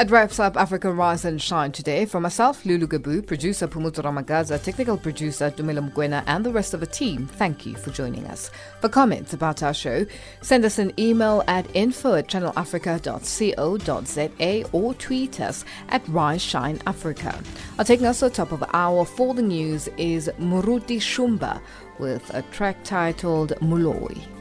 It 0.00 0.10
wraps 0.10 0.40
up 0.40 0.56
Africa 0.56 0.90
Rise 0.90 1.26
and 1.26 1.42
Shine 1.42 1.72
today. 1.72 2.06
From 2.06 2.22
myself, 2.22 2.64
Lulu 2.64 2.86
Gabu, 2.86 3.26
producer 3.26 3.68
Pumutu 3.68 4.02
Ramagaza, 4.02 4.62
technical 4.62 4.96
producer 4.96 5.50
Dumila 5.50 5.90
Mgwena, 5.90 6.24
and 6.26 6.42
the 6.42 6.50
rest 6.50 6.72
of 6.72 6.80
the 6.80 6.86
team, 6.86 7.26
thank 7.26 7.66
you 7.66 7.76
for 7.76 7.90
joining 7.90 8.24
us. 8.24 8.50
For 8.80 8.88
comments 8.88 9.34
about 9.34 9.62
our 9.62 9.74
show, 9.74 10.06
send 10.40 10.64
us 10.64 10.78
an 10.78 10.98
email 10.98 11.44
at 11.48 11.66
info 11.76 12.14
at 12.14 12.28
channelafrica.co.za 12.28 14.70
or 14.72 14.94
tweet 14.94 15.38
us 15.38 15.66
at 15.90 16.08
Rise 16.08 16.40
Shine 16.40 16.80
Africa. 16.86 17.38
Our 17.78 17.84
taking 17.84 18.06
us 18.06 18.20
to 18.20 18.30
the 18.30 18.34
top 18.34 18.52
of 18.52 18.60
the 18.60 18.74
hour 18.74 19.04
for 19.04 19.34
the 19.34 19.42
news 19.42 19.86
is 19.98 20.30
Muruti 20.38 20.96
Shumba 20.96 21.60
with 21.98 22.30
a 22.32 22.40
track 22.52 22.82
titled 22.84 23.52
Muloi. 23.60 24.39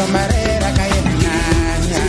somarera 0.00 0.68
kayemnanya 0.78 2.02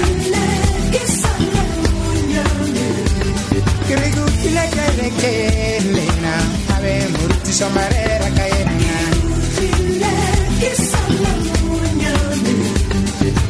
kirigukile 3.88 4.64
kerekelena 4.76 6.36
abe 6.76 6.94
muruti 7.12 7.52
somarera 7.60 8.28
kayemnanya 8.38 8.98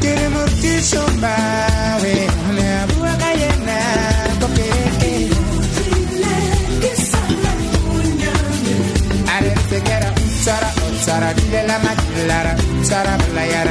kirimurti 0.02 0.74
sombawe 0.90 2.16
neabuwa 2.58 3.14
kayena 3.22 3.78
kokeke 4.42 5.14
arete 9.36 9.78
kera 9.88 10.10
utsara 10.26 10.70
utsara 10.88 11.30
dilela 11.38 11.78
makilara 11.86 12.54
utsara 12.74 13.14
belayara 13.22 13.71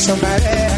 somebody 0.00 0.70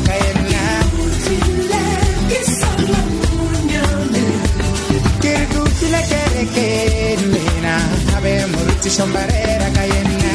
ti 8.83 8.91
sombrera 8.91 9.69
cayena. 9.77 10.33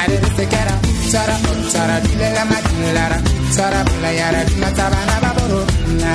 Arete 0.00 0.46
kera 0.46 0.74
sara 1.10 1.36
sara 1.72 1.98
dile 2.00 2.32
la 2.32 2.44
matilara 2.44 3.18
sara 3.50 3.82
bula 3.82 4.10
yara 4.10 4.44
dima 4.44 4.70
tabana 4.78 5.16
baboro. 5.22 5.64
Na. 6.00 6.12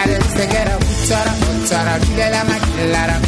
Arete 0.00 0.44
kera 0.52 0.76
sara 1.08 1.32
sara 1.70 1.98
dile 2.02 2.30
la 2.30 2.42
matilara 2.50 3.27